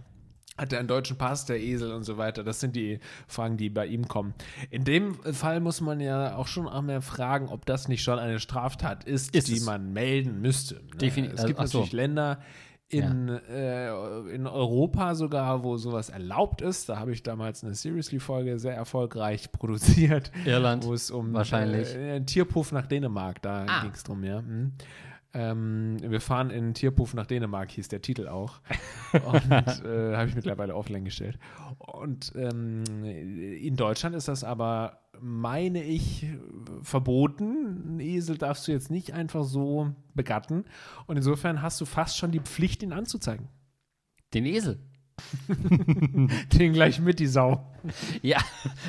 Hat 0.58 0.72
er 0.72 0.80
einen 0.80 0.88
deutschen 0.88 1.18
Pass, 1.18 1.46
der 1.46 1.60
Esel 1.60 1.92
und 1.92 2.04
so 2.04 2.18
weiter? 2.18 2.44
Das 2.44 2.62
sind 2.62 2.78
die 2.78 3.00
Fragen, 3.28 3.58
die 3.58 3.70
bei 3.70 3.88
ihm 3.88 4.08
kommen. 4.08 4.34
In 4.70 4.86
dem 4.86 5.16
Fall 5.16 5.60
muss 5.60 5.82
man 5.82 6.00
ja 6.00 6.38
auch 6.38 6.48
schon 6.48 6.68
einmal 6.70 7.02
fragen, 7.02 7.50
ob 7.50 7.66
das 7.66 7.90
nicht 7.90 8.04
schon 8.04 8.20
eine 8.20 8.40
Straftat 8.40 9.04
ist, 9.04 9.36
Ist 9.36 9.50
die 9.50 9.58
es. 9.58 9.66
man 9.66 9.92
melden 9.92 10.40
müsste. 10.42 10.76
Ne? 10.76 10.82
Defini- 11.00 11.32
es 11.34 11.46
gibt 11.46 11.60
ach 11.60 11.68
so. 11.68 11.80
natürlich 11.80 11.92
Länder 11.92 12.40
in, 12.88 13.28
äh, 13.50 13.90
in 14.34 14.48
Europa 14.48 15.16
sogar, 15.16 15.64
wo 15.64 15.76
sowas 15.76 16.10
erlaubt 16.10 16.62
ist. 16.62 16.88
Da 16.88 17.00
habe 17.00 17.12
ich 17.12 17.22
damals 17.24 17.62
eine 17.64 17.74
Seriously-Folge 17.74 18.58
sehr 18.58 18.76
erfolgreich 18.76 19.52
produziert. 19.52 20.32
Irland, 20.46 20.86
Wo 20.86 20.94
es 20.94 21.12
um 21.12 21.34
wahrscheinlich. 21.34 21.94
Äh, 21.96 22.14
einen 22.14 22.28
Tierpuff 22.28 22.72
nach 22.72 22.88
Dänemark, 22.88 23.42
da 23.42 23.66
Ah. 23.68 23.82
ging 23.82 23.92
es 23.92 24.04
drum, 24.04 24.24
ja. 24.24 24.42
Mhm. 24.42 24.72
Ähm, 25.38 25.98
wir 26.00 26.22
fahren 26.22 26.50
in 26.50 26.74
Tierpuff 26.74 27.14
nach 27.14 27.26
Dänemark, 27.26 27.70
hieß 27.72 27.90
der 27.90 28.02
Titel 28.02 28.30
auch. 28.30 28.62
Und 29.14 29.52
äh, 29.52 30.16
habe 30.16 30.30
ich 30.30 30.36
mittlerweile 30.36 30.74
offline 30.74 31.04
gestellt. 31.04 31.38
Und 31.78 32.32
ähm, 32.38 32.84
in 33.04 33.76
Deutschland 33.76 34.16
ist 34.16 34.30
das 34.30 34.46
aber, 34.46 35.02
meine 35.20 35.84
ich, 35.84 36.26
verboten. 36.82 37.84
Einen 37.86 38.00
Esel 38.00 38.38
darfst 38.38 38.66
du 38.68 38.72
jetzt 38.72 38.90
nicht 38.90 39.12
einfach 39.12 39.44
so 39.44 39.92
begatten. 40.14 40.64
Und 41.06 41.18
insofern 41.18 41.62
hast 41.62 41.82
du 41.82 41.86
fast 41.86 42.18
schon 42.18 42.32
die 42.32 42.40
Pflicht, 42.40 42.82
ihn 42.82 42.94
anzuzeigen. 42.94 43.50
Den 44.34 44.46
Esel. 44.46 44.80
Den 46.54 46.74
gleich 46.74 47.00
mit, 47.00 47.20
die 47.20 47.28
Sau. 47.28 47.66
Ja, 48.22 48.38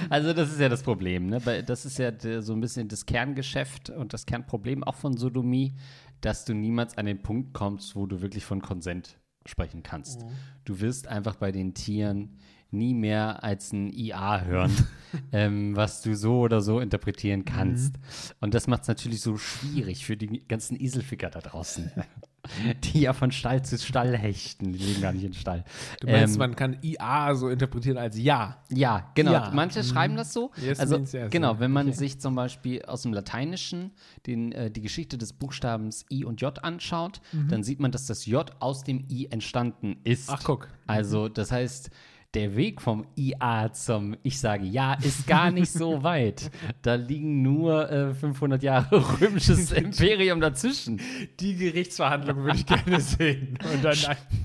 also 0.08 0.32
das 0.32 0.52
ist 0.52 0.60
ja 0.60 0.68
das 0.68 0.82
Problem. 0.82 1.26
Ne? 1.26 1.40
Das 1.66 1.84
ist 1.84 1.98
ja 1.98 2.12
so 2.40 2.52
ein 2.52 2.60
bisschen 2.60 2.88
das 2.88 3.06
Kerngeschäft 3.06 3.90
und 3.90 4.12
das 4.12 4.26
Kernproblem 4.26 4.84
auch 4.84 4.94
von 4.94 5.16
Sodomie, 5.16 5.74
dass 6.20 6.44
du 6.44 6.54
niemals 6.54 6.96
an 6.98 7.06
den 7.06 7.22
Punkt 7.22 7.52
kommst, 7.52 7.96
wo 7.96 8.06
du 8.06 8.22
wirklich 8.22 8.44
von 8.44 8.62
Konsent 8.62 9.18
sprechen 9.44 9.82
kannst. 9.82 10.24
Du 10.64 10.80
wirst 10.80 11.06
einfach 11.08 11.36
bei 11.36 11.52
den 11.52 11.74
Tieren 11.74 12.38
nie 12.70 12.94
mehr 12.94 13.44
als 13.44 13.72
ein 13.72 13.92
IA 13.92 14.40
hören, 14.42 14.72
ähm, 15.32 15.76
was 15.76 16.02
du 16.02 16.16
so 16.16 16.40
oder 16.40 16.60
so 16.60 16.80
interpretieren 16.80 17.44
kannst. 17.44 17.94
Und 18.40 18.54
das 18.54 18.66
macht 18.66 18.82
es 18.82 18.88
natürlich 18.88 19.20
so 19.20 19.36
schwierig 19.36 20.04
für 20.04 20.16
die 20.16 20.42
ganzen 20.46 20.78
Eselficker 20.80 21.30
da 21.30 21.40
draußen, 21.40 21.90
die 22.84 23.00
ja 23.02 23.12
von 23.12 23.30
Stall 23.30 23.64
zu 23.64 23.78
Stall 23.78 24.16
hechten. 24.16 24.72
Die 24.72 24.78
leben 24.78 25.00
gar 25.02 25.12
nicht 25.12 25.24
in 25.24 25.32
Stall. 25.34 25.64
Du 26.00 26.06
meinst, 26.08 26.34
Ähm, 26.34 26.38
man 26.38 26.56
kann 26.56 26.78
IA 26.82 27.34
so 27.34 27.48
interpretieren 27.48 27.98
als 27.98 28.18
Ja. 28.18 28.62
ja, 28.70 29.10
genau. 29.14 29.32
Ja. 29.32 29.50
Manche 29.54 29.82
schreiben 29.84 30.16
das 30.16 30.32
so. 30.32 30.50
Yes 30.60 30.80
also, 30.80 30.96
yes, 30.98 31.30
genau, 31.30 31.58
wenn 31.60 31.70
man 31.72 31.88
Okay. 31.88 31.96
sich 31.96 32.20
zum 32.20 32.34
Beispiel 32.34 32.82
aus 32.82 33.02
dem 33.02 33.12
Lateinischen 33.12 33.92
den, 34.26 34.52
äh, 34.52 34.70
die 34.70 34.80
Geschichte 34.82 35.18
des 35.18 35.32
Buchstabens 35.32 36.04
I 36.10 36.24
und 36.24 36.40
J 36.40 36.62
anschaut, 36.64 37.20
dann 37.48 37.62
sieht 37.62 37.80
man, 37.80 37.90
dass 37.92 38.06
das 38.06 38.26
J 38.26 38.50
aus 38.60 38.82
dem 38.84 39.04
I 39.10 39.26
entstanden 39.30 39.96
ist. 40.04 40.28
Mhm. 40.28 40.34
Ach, 40.38 40.44
guck. 40.44 40.68
Also, 40.86 41.28
das 41.28 41.52
heißt, 41.52 41.90
der 42.34 42.56
Weg 42.56 42.82
vom 42.82 43.06
IA 43.16 43.72
zum 43.72 44.16
Ich 44.22 44.38
sage 44.38 44.64
Ja 44.66 44.94
ist 44.94 45.26
gar 45.26 45.50
nicht 45.50 45.70
so 45.70 46.02
weit. 46.02 46.50
Da 46.82 46.94
liegen 46.94 47.42
nur 47.42 47.90
äh, 47.90 48.14
500 48.14 48.62
Jahre 48.62 49.20
römisches 49.20 49.72
Imperium 49.72 50.40
dazwischen. 50.40 51.00
Die 51.40 51.56
Gerichtsverhandlung 51.56 52.44
würde 52.44 52.58
ich 52.58 52.66
gerne 52.66 53.00
sehen. 53.00 53.58
Und 53.72 53.84
dann 53.84 53.96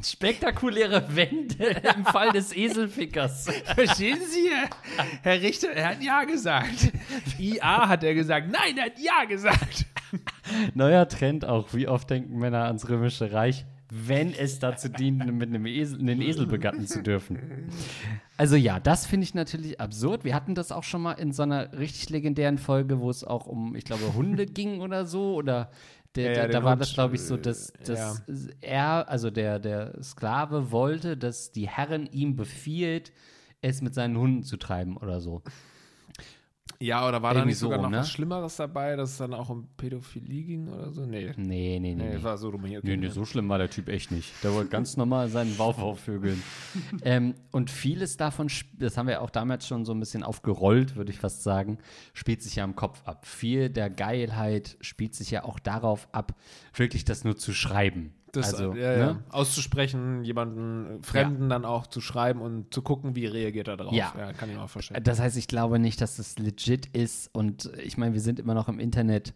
Spektakuläre 0.04 1.16
Wende 1.16 1.82
im 1.96 2.06
Fall 2.06 2.32
des 2.32 2.56
Eselfickers. 2.56 3.50
Verstehen 3.76 4.20
Sie, 4.30 4.50
Herr 5.22 5.42
Richter, 5.42 5.70
er 5.72 5.90
hat 5.90 6.04
Ja 6.04 6.24
gesagt. 6.24 6.92
IA 7.40 7.88
hat 7.88 8.04
er 8.04 8.14
gesagt. 8.14 8.48
Nein, 8.52 8.78
er 8.78 8.86
hat 8.86 9.00
Ja 9.00 9.26
gesagt. 9.28 9.86
Neuer 10.74 11.08
Trend 11.08 11.46
auch. 11.46 11.74
Wie 11.74 11.88
oft 11.88 12.10
denken 12.10 12.38
Männer 12.38 12.66
ans 12.66 12.90
Römische 12.90 13.32
Reich, 13.32 13.66
wenn 13.94 14.34
es 14.34 14.60
dazu 14.60 14.88
dient, 14.88 15.26
mit 15.34 15.50
einem 15.50 15.66
Esel, 15.66 16.00
einen 16.00 16.22
Esel 16.22 16.48
begatten 16.48 16.88
zu 16.88 17.04
dürfen? 17.04 17.70
Also 18.38 18.56
ja, 18.56 18.80
das 18.80 19.06
finde 19.06 19.26
ich 19.26 19.34
natürlich 19.34 19.82
absurd. 19.82 20.24
Wir 20.24 20.34
hatten 20.34 20.56
das 20.56 20.72
auch 20.72 20.84
schon 20.84 21.02
mal 21.02 21.12
in 21.14 21.34
so 21.34 21.44
einer 21.44 21.78
richtig 21.78 22.10
legendären 22.10 22.58
Folge, 22.58 23.02
wo 23.02 23.10
es 23.10 23.26
auch 23.26 23.48
um, 23.48 23.76
ich 23.76 23.84
glaube, 23.84 24.14
Hunde 24.14 24.46
ging 24.48 24.80
oder 24.80 25.06
so. 25.06 25.36
Oder 25.36 25.72
Der, 26.16 26.28
Ja, 26.28 26.34
der, 26.34 26.48
da 26.48 26.64
war 26.64 26.72
Hund, 26.72 26.82
das, 26.82 26.94
glaube 26.94 27.16
ich, 27.16 27.22
so, 27.22 27.36
äh, 27.36 27.42
dass, 27.42 27.74
dass 27.84 28.24
ja. 28.28 28.46
er, 28.62 29.10
also 29.10 29.30
der, 29.30 29.60
der 29.60 30.02
Sklave 30.02 30.72
wollte, 30.72 31.18
dass 31.18 31.52
die 31.52 31.68
Herrin 31.68 32.08
ihm 32.14 32.38
befiehlt, 32.38 33.12
es 33.62 33.82
mit 33.82 33.94
seinen 33.94 34.18
Hunden 34.18 34.44
zu 34.44 34.56
treiben 34.56 34.96
oder 34.96 35.20
so. 35.20 35.42
Ja, 36.82 37.08
oder 37.08 37.22
war 37.22 37.36
da 37.36 37.46
nicht 37.46 37.60
sogar 37.60 37.78
so, 37.78 37.84
noch 37.84 37.92
ne? 37.92 37.98
was 38.00 38.10
Schlimmeres 38.10 38.56
dabei, 38.56 38.96
dass 38.96 39.12
es 39.12 39.18
dann 39.18 39.36
auch 39.36 39.50
um 39.50 39.68
Pädophilie 39.78 40.44
ging 40.44 40.68
oder 40.68 40.92
so? 40.92 41.06
Nee. 41.06 41.32
Nee, 41.38 41.80
nee, 41.80 41.94
nee. 41.94 41.96
Nee, 41.96 42.16
nee. 42.16 42.24
war 42.24 42.38
so 42.40 42.50
rum 42.50 42.66
hier. 42.66 42.80
Nee, 42.82 42.98
nee, 42.98 43.10
so 43.10 43.24
schlimm 43.24 43.48
war 43.50 43.60
der 43.60 43.70
Typ 43.70 43.88
echt 43.88 44.12
nicht. 44.12 44.34
Der 44.44 44.54
wollte 44.54 44.70
ganz 44.72 44.98
normal 44.98 45.30
seinen 45.30 45.58
Waufau 45.60 45.94
vögeln. 45.94 46.42
ähm, 47.04 47.36
und 47.52 47.70
vieles 47.70 48.18
davon, 48.18 48.48
das 48.80 48.98
haben 48.98 49.08
wir 49.08 49.22
auch 49.22 49.30
damals 49.30 49.68
schon 49.68 49.86
so 49.86 49.94
ein 49.94 50.00
bisschen 50.00 50.24
aufgerollt, 50.24 50.96
würde 50.96 51.12
ich 51.12 51.20
fast 51.20 51.44
sagen, 51.44 51.78
spielt 52.14 52.42
sich 52.42 52.56
ja 52.56 52.64
im 52.64 52.76
Kopf 52.76 53.04
ab. 53.06 53.28
Viel 53.28 53.70
der 53.70 53.92
Geilheit 53.92 54.78
spielt 54.82 55.14
sich 55.14 55.30
ja 55.30 55.44
auch 55.44 55.60
darauf 55.60 56.08
ab, 56.12 56.36
wirklich 56.74 57.06
das 57.06 57.24
nur 57.24 57.38
zu 57.38 57.54
schreiben. 57.54 58.16
Das, 58.32 58.54
also, 58.54 58.74
ja, 58.74 58.92
ja. 58.92 59.06
ne? 59.14 59.24
auszusprechen, 59.30 60.24
jemanden 60.24 61.00
äh, 61.00 61.04
Fremden 61.04 61.50
dann 61.50 61.66
auch 61.66 61.88
zu 61.88 62.02
schreiben 62.02 62.42
und 62.42 62.74
zu 62.74 62.82
gucken, 62.82 63.16
wie 63.16 63.26
reagiert 63.26 63.68
er 63.68 63.78
darauf. 63.78 63.94
Ja. 63.94 64.12
kann 64.38 64.50
ich 64.50 64.56
mir 64.56 64.64
auch 64.64 64.70
verstehen. 64.70 65.04
Das 65.04 65.20
heißt, 65.20 65.38
ich 65.38 65.48
glaube 65.48 65.80
nicht, 65.80 66.02
dass 66.02 66.18
das 66.18 66.40
legit 66.40 66.88
ist. 66.88 67.30
Und 67.34 67.72
ich 67.84 67.98
meine, 67.98 68.14
wir 68.14 68.22
sind 68.22 68.40
immer 68.40 68.54
noch 68.54 68.70
im 68.70 68.80
Internet. 68.80 69.34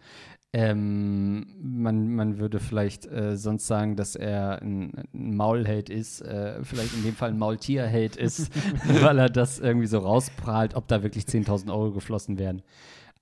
Ähm, 0.54 1.48
man, 1.62 2.16
man 2.16 2.38
würde 2.38 2.62
vielleicht 2.62 3.06
äh, 3.08 3.36
sonst 3.36 3.68
sagen, 3.68 3.98
dass 3.98 4.16
er 4.16 4.62
ein, 4.62 4.94
ein 5.14 5.36
Maulheld 5.36 5.90
ist, 5.90 6.22
äh, 6.22 6.64
vielleicht 6.64 6.94
in 6.94 7.04
dem 7.04 7.14
Fall 7.14 7.32
ein 7.32 7.38
Maultierheld 7.38 8.16
ist, 8.16 8.52
weil 9.02 9.20
er 9.20 9.30
das 9.30 9.60
irgendwie 9.60 9.88
so 9.88 10.00
rausprahlt, 10.00 10.76
ob 10.76 10.88
da 10.88 11.04
wirklich 11.04 11.26
10.000 11.26 11.70
Euro 11.70 11.92
geflossen 11.92 12.40
werden. 12.40 12.62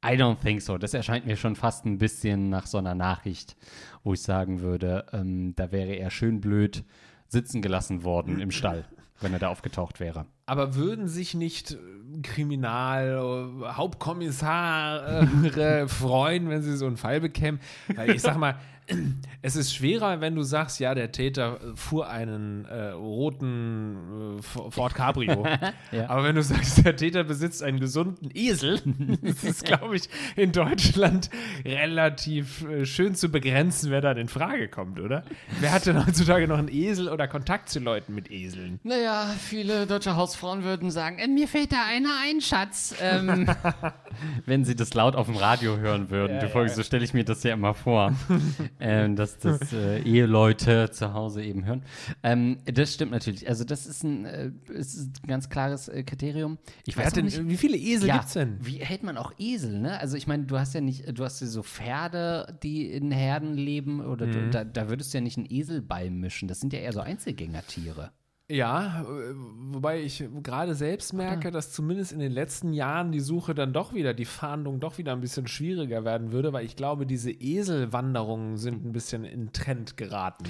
I 0.03 0.17
don't 0.17 0.39
think 0.39 0.62
so. 0.62 0.77
Das 0.77 0.93
erscheint 0.93 1.25
mir 1.25 1.38
schon 1.38 1.55
fast 1.55 1.86
ein 1.86 1.98
bisschen 1.98 2.50
nach 2.50 2.67
so 2.67 2.77
einer 2.77 2.95
Nachricht, 2.95 3.55
wo 4.03 4.13
ich 4.13 4.22
sagen 4.22 4.62
würde, 4.62 5.05
ähm, 5.13 5.55
da 5.55 5.72
wäre 5.72 5.93
er 5.93 6.10
schön 6.10 6.41
blöd 6.41 6.83
sitzen 7.27 7.62
gelassen 7.62 8.03
worden 8.03 8.39
im 8.39 8.51
Stall, 8.51 8.86
wenn 9.22 9.33
er 9.33 9.39
da 9.39 9.48
aufgetaucht 9.48 10.00
wäre. 10.00 10.25
Aber 10.45 10.75
würden 10.75 11.07
sich 11.07 11.33
nicht 11.33 11.71
äh, 11.71 11.77
Kriminal, 12.21 13.63
äh, 13.63 13.73
Hauptkommissare 13.73 15.88
freuen, 15.88 16.50
wenn 16.50 16.62
sie 16.62 16.75
so 16.75 16.85
einen 16.85 16.97
Fall 16.97 17.21
bekämen? 17.21 17.59
Weil 17.95 18.12
ich 18.12 18.21
sag 18.21 18.38
mal, 18.38 18.57
es 19.41 19.55
ist 19.55 19.73
schwerer, 19.73 20.21
wenn 20.21 20.35
du 20.35 20.43
sagst, 20.43 20.79
ja, 20.79 20.93
der 20.93 21.12
Täter 21.12 21.59
äh, 21.62 21.75
fuhr 21.75 22.09
einen 22.09 22.65
äh, 22.65 22.89
roten 22.89 24.38
äh, 24.39 24.41
Ford 24.41 24.95
Cabrio. 24.95 25.45
Ja. 25.91 26.09
Aber 26.09 26.23
wenn 26.23 26.35
du 26.35 26.41
sagst, 26.41 26.83
der 26.83 26.95
Täter 26.95 27.23
besitzt 27.23 27.62
einen 27.62 27.79
gesunden 27.79 28.31
Esel, 28.33 28.81
das 29.21 29.43
ist, 29.43 29.65
glaube 29.65 29.95
ich, 29.95 30.09
in 30.35 30.51
Deutschland 30.51 31.29
relativ 31.63 32.67
äh, 32.67 32.85
schön 32.85 33.15
zu 33.15 33.29
begrenzen, 33.29 33.91
wer 33.91 34.01
da 34.01 34.12
in 34.13 34.27
Frage 34.27 34.69
kommt, 34.69 35.00
oder? 35.00 35.23
Wer 35.59 35.71
hat 35.71 35.85
denn 35.85 36.05
heutzutage 36.05 36.47
noch 36.47 36.57
einen 36.57 36.69
Esel 36.69 37.09
oder 37.09 37.27
Kontakt 37.27 37.69
zu 37.69 37.79
Leuten 37.79 38.15
mit 38.15 38.31
Eseln? 38.31 38.79
Naja, 38.83 39.33
viele 39.39 39.85
deutsche 39.85 40.15
Hausfrauen 40.34 40.63
würden 40.63 40.90
sagen, 40.90 41.20
"Äh, 41.20 41.28
mir 41.28 41.48
fällt 41.48 41.72
da 41.72 41.86
einer 41.86 42.10
ein, 42.24 42.42
Schatz. 42.42 42.96
Ähm, 43.00 43.48
wenn 44.46 44.66
sie 44.66 44.75
das 44.75 44.94
laut 44.94 45.16
auf 45.16 45.28
dem 45.28 45.36
Radio 45.36 45.78
hören 45.78 46.10
würden. 46.10 46.34
Ja, 46.34 46.40
du 46.40 46.46
ja, 46.48 46.52
folgst, 46.52 46.75
so 46.75 46.84
stelle 46.84 47.04
ich 47.04 47.13
mir 47.13 47.24
das 47.24 47.44
ja 47.44 47.54
immer 47.54 47.74
vor, 47.74 48.13
ähm, 48.80 49.16
dass 49.16 49.38
das 49.38 49.72
äh, 49.74 50.00
Eheleute 50.02 50.90
zu 50.92 51.13
Hause 51.13 51.44
eben 51.44 51.66
hören. 51.66 51.84
Ähm, 52.24 52.58
das 52.66 52.94
stimmt 52.94 53.12
natürlich. 53.12 53.48
Also 53.48 53.63
das 53.63 53.86
ist 53.86 54.04
ein, 54.04 54.25
äh, 54.25 54.52
es 54.74 54.96
ist 54.96 55.24
ein 55.24 55.28
ganz 55.28 55.50
klares 55.50 55.88
äh, 55.88 56.04
Kriterium. 56.04 56.58
Ich 56.86 56.98
weiß 56.98 57.13
denn, 57.13 57.25
nicht, 57.25 57.48
wie 57.48 57.58
viele 57.58 57.78
Esel 57.78 58.08
ja, 58.08 58.18
gibt's 58.18 58.34
denn? 58.34 58.58
Wie 58.60 58.78
hält 58.78 59.04
man 59.04 59.18
auch 59.18 59.34
Esel, 59.38 59.80
ne? 59.80 60.00
Also 60.00 60.18
ich 60.18 60.25
meine, 60.28 60.46
du 60.46 60.58
hast 60.58 60.74
ja 60.74 60.82
nicht, 60.82 61.18
du 61.18 61.24
hast 61.24 61.42
ja 61.42 61.48
so 61.48 61.62
Pferde, 61.63 62.58
die 62.63 62.92
in 62.92 63.12
Herden 63.12 63.54
leben, 63.56 64.02
oder 64.02 64.25
Mhm. 64.25 64.32
du, 64.32 64.50
da, 64.50 64.63
da 64.63 64.90
würdest 64.90 65.13
du 65.13 65.18
ja 65.20 65.22
nicht 65.22 65.38
einen 65.38 65.48
Esel 65.50 65.82
beimischen. 65.82 66.48
Das 66.48 66.60
sind 66.60 66.74
ja 66.74 66.80
eher 66.80 66.94
so 66.94 67.02
Einzelgängertiere. 67.02 68.12
Ja, 68.50 69.01
äh, 69.03 69.05
wobei 69.05 70.01
ich 70.01 70.23
gerade 70.43 70.75
selbst 70.75 71.13
merke, 71.13 71.50
dass 71.50 71.71
zumindest 71.71 72.12
in 72.12 72.19
den 72.19 72.31
letzten 72.31 72.73
Jahren 72.73 73.12
die 73.12 73.21
Suche 73.21 73.55
dann 73.55 73.71
doch 73.71 73.93
wieder, 73.93 74.13
die 74.13 74.25
Fahndung 74.25 74.79
doch 74.79 74.97
wieder 74.97 75.13
ein 75.13 75.21
bisschen 75.21 75.47
schwieriger 75.47 76.03
werden 76.03 76.31
würde, 76.31 76.51
weil 76.51 76.65
ich 76.65 76.75
glaube, 76.75 77.05
diese 77.05 77.31
Eselwanderungen 77.31 78.57
sind 78.57 78.85
ein 78.85 78.91
bisschen 78.91 79.23
in 79.23 79.53
Trend 79.53 79.95
geraten. 79.95 80.45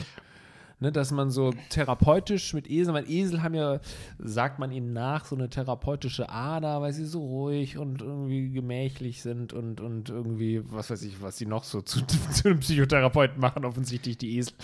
Ne, 0.84 0.92
dass 0.92 1.12
man 1.12 1.32
so 1.32 1.54
therapeutisch 1.70 2.54
mit 2.54 2.70
Eseln, 2.70 2.94
weil 2.94 3.10
Esel 3.10 3.42
haben 3.42 3.54
ja, 3.54 3.80
sagt 4.20 4.60
man 4.60 4.70
ihnen 4.74 4.92
nach, 4.92 5.24
so 5.24 5.34
eine 5.34 5.48
therapeutische 5.50 6.28
Ader, 6.30 6.82
weil 6.82 6.92
sie 6.92 7.06
so 7.06 7.22
ruhig 7.22 7.78
und 7.78 8.02
irgendwie 8.02 8.50
gemächlich 8.50 9.22
sind 9.22 9.54
und, 9.54 9.80
und 9.80 10.10
irgendwie, 10.10 10.62
was 10.70 10.90
weiß 10.90 11.04
ich, 11.04 11.22
was 11.22 11.38
sie 11.38 11.46
noch 11.46 11.64
so 11.64 11.80
zu, 11.82 12.02
zu 12.34 12.50
einem 12.50 12.60
Psychotherapeuten 12.60 13.40
machen, 13.40 13.64
offensichtlich 13.64 14.18
die 14.18 14.38
Esel. 14.38 14.56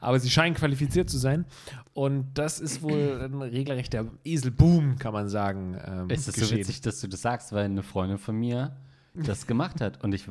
Aber 0.00 0.18
sie 0.18 0.30
scheinen 0.30 0.54
qualifiziert 0.54 1.10
zu 1.10 1.18
sein. 1.18 1.44
Und 1.92 2.24
das 2.32 2.58
ist 2.58 2.80
wohl 2.80 3.28
ein 3.30 3.42
regelrechter 3.42 4.06
Eselboom, 4.24 4.98
kann 4.98 5.12
man 5.12 5.28
sagen. 5.28 5.76
Ähm, 5.86 6.06
Es 6.08 6.26
ist 6.26 6.36
so 6.36 6.40
geschehen. 6.40 6.60
witzig, 6.60 6.80
dass 6.80 7.02
du 7.02 7.06
das 7.06 7.20
sagst, 7.20 7.52
weil 7.52 7.66
eine 7.66 7.82
Freundin 7.82 8.16
von 8.16 8.34
mir 8.36 8.74
das 9.24 9.46
gemacht 9.46 9.80
hat. 9.80 10.02
Und 10.02 10.12
ich 10.12 10.28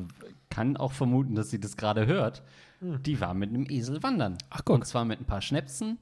kann 0.50 0.76
auch 0.76 0.92
vermuten, 0.92 1.34
dass 1.34 1.50
sie 1.50 1.60
das 1.60 1.76
gerade 1.76 2.06
hört. 2.06 2.42
Die 2.80 3.20
war 3.20 3.34
mit 3.34 3.50
einem 3.50 3.66
Esel 3.68 4.02
wandern. 4.02 4.38
Ach, 4.50 4.62
guck. 4.64 4.76
Und 4.76 4.86
zwar 4.86 5.04
mit 5.04 5.20
ein 5.20 5.24
paar 5.24 5.42
Schnäpsen. 5.42 5.98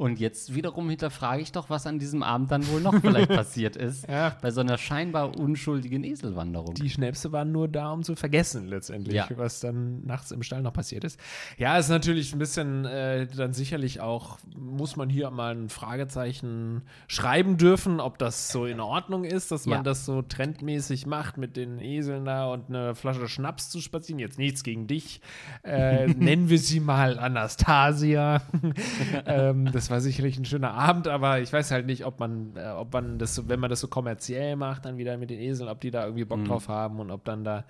Und 0.00 0.18
jetzt 0.18 0.54
wiederum 0.54 0.88
hinterfrage 0.88 1.42
ich 1.42 1.52
doch, 1.52 1.68
was 1.68 1.86
an 1.86 1.98
diesem 1.98 2.22
Abend 2.22 2.50
dann 2.50 2.66
wohl 2.68 2.80
noch 2.80 2.98
vielleicht 3.02 3.28
passiert 3.28 3.76
ist. 3.76 4.08
Ja. 4.08 4.34
Bei 4.40 4.50
so 4.50 4.62
einer 4.62 4.78
scheinbar 4.78 5.38
unschuldigen 5.38 6.04
Eselwanderung. 6.04 6.72
Die 6.72 6.88
Schnäpse 6.88 7.32
waren 7.32 7.52
nur 7.52 7.68
da, 7.68 7.92
um 7.92 8.02
zu 8.02 8.16
vergessen 8.16 8.66
letztendlich, 8.66 9.14
Ja. 9.16 9.28
was 9.36 9.60
dann 9.60 10.02
nachts 10.06 10.30
im 10.30 10.42
Stall 10.42 10.62
noch 10.62 10.72
passiert 10.72 11.04
ist. 11.04 11.20
Ja, 11.58 11.76
ist 11.76 11.90
natürlich 11.90 12.32
ein 12.32 12.38
bisschen 12.38 12.86
äh, 12.86 13.26
dann 13.26 13.52
sicherlich 13.52 14.00
auch, 14.00 14.38
muss 14.56 14.96
man 14.96 15.10
hier 15.10 15.30
mal 15.30 15.54
ein 15.54 15.68
Fragezeichen 15.68 16.80
schreiben 17.06 17.58
dürfen, 17.58 18.00
ob 18.00 18.16
das 18.16 18.50
so 18.50 18.64
in 18.64 18.80
Ordnung 18.80 19.24
ist, 19.24 19.50
dass 19.52 19.66
man 19.66 19.80
Ja. 19.80 19.82
das 19.82 20.06
so 20.06 20.22
trendmäßig 20.22 21.04
macht, 21.04 21.36
mit 21.36 21.58
den 21.58 21.78
Eseln 21.78 22.24
da 22.24 22.46
und 22.46 22.70
eine 22.70 22.94
Flasche 22.94 23.28
Schnaps 23.28 23.68
zu 23.68 23.82
spazieren. 23.82 24.18
Jetzt 24.18 24.38
nichts 24.38 24.62
gegen 24.62 24.86
dich. 24.86 25.20
Äh, 25.62 26.06
nennen 26.14 26.48
wir 26.48 26.58
sie 26.58 26.80
mal 26.80 27.18
Anastasia. 27.18 28.40
ähm, 29.26 29.70
das 29.70 29.89
war 29.90 30.00
sicherlich 30.00 30.38
ein 30.38 30.44
schöner 30.44 30.72
Abend, 30.72 31.08
aber 31.08 31.40
ich 31.40 31.52
weiß 31.52 31.70
halt 31.70 31.86
nicht, 31.86 32.06
ob 32.06 32.20
man, 32.20 32.56
äh, 32.56 32.70
ob 32.70 32.92
man 32.92 33.18
das, 33.18 33.34
so, 33.34 33.48
wenn 33.48 33.60
man 33.60 33.70
das 33.70 33.80
so 33.80 33.88
kommerziell 33.88 34.56
macht, 34.56 34.84
dann 34.84 34.96
wieder 34.96 35.18
mit 35.18 35.30
den 35.30 35.40
Eseln, 35.40 35.68
ob 35.68 35.80
die 35.80 35.90
da 35.90 36.04
irgendwie 36.04 36.24
Bock 36.24 36.44
drauf 36.44 36.68
haben 36.68 37.00
und 37.00 37.10
ob 37.10 37.24
dann 37.24 37.44
da, 37.44 37.64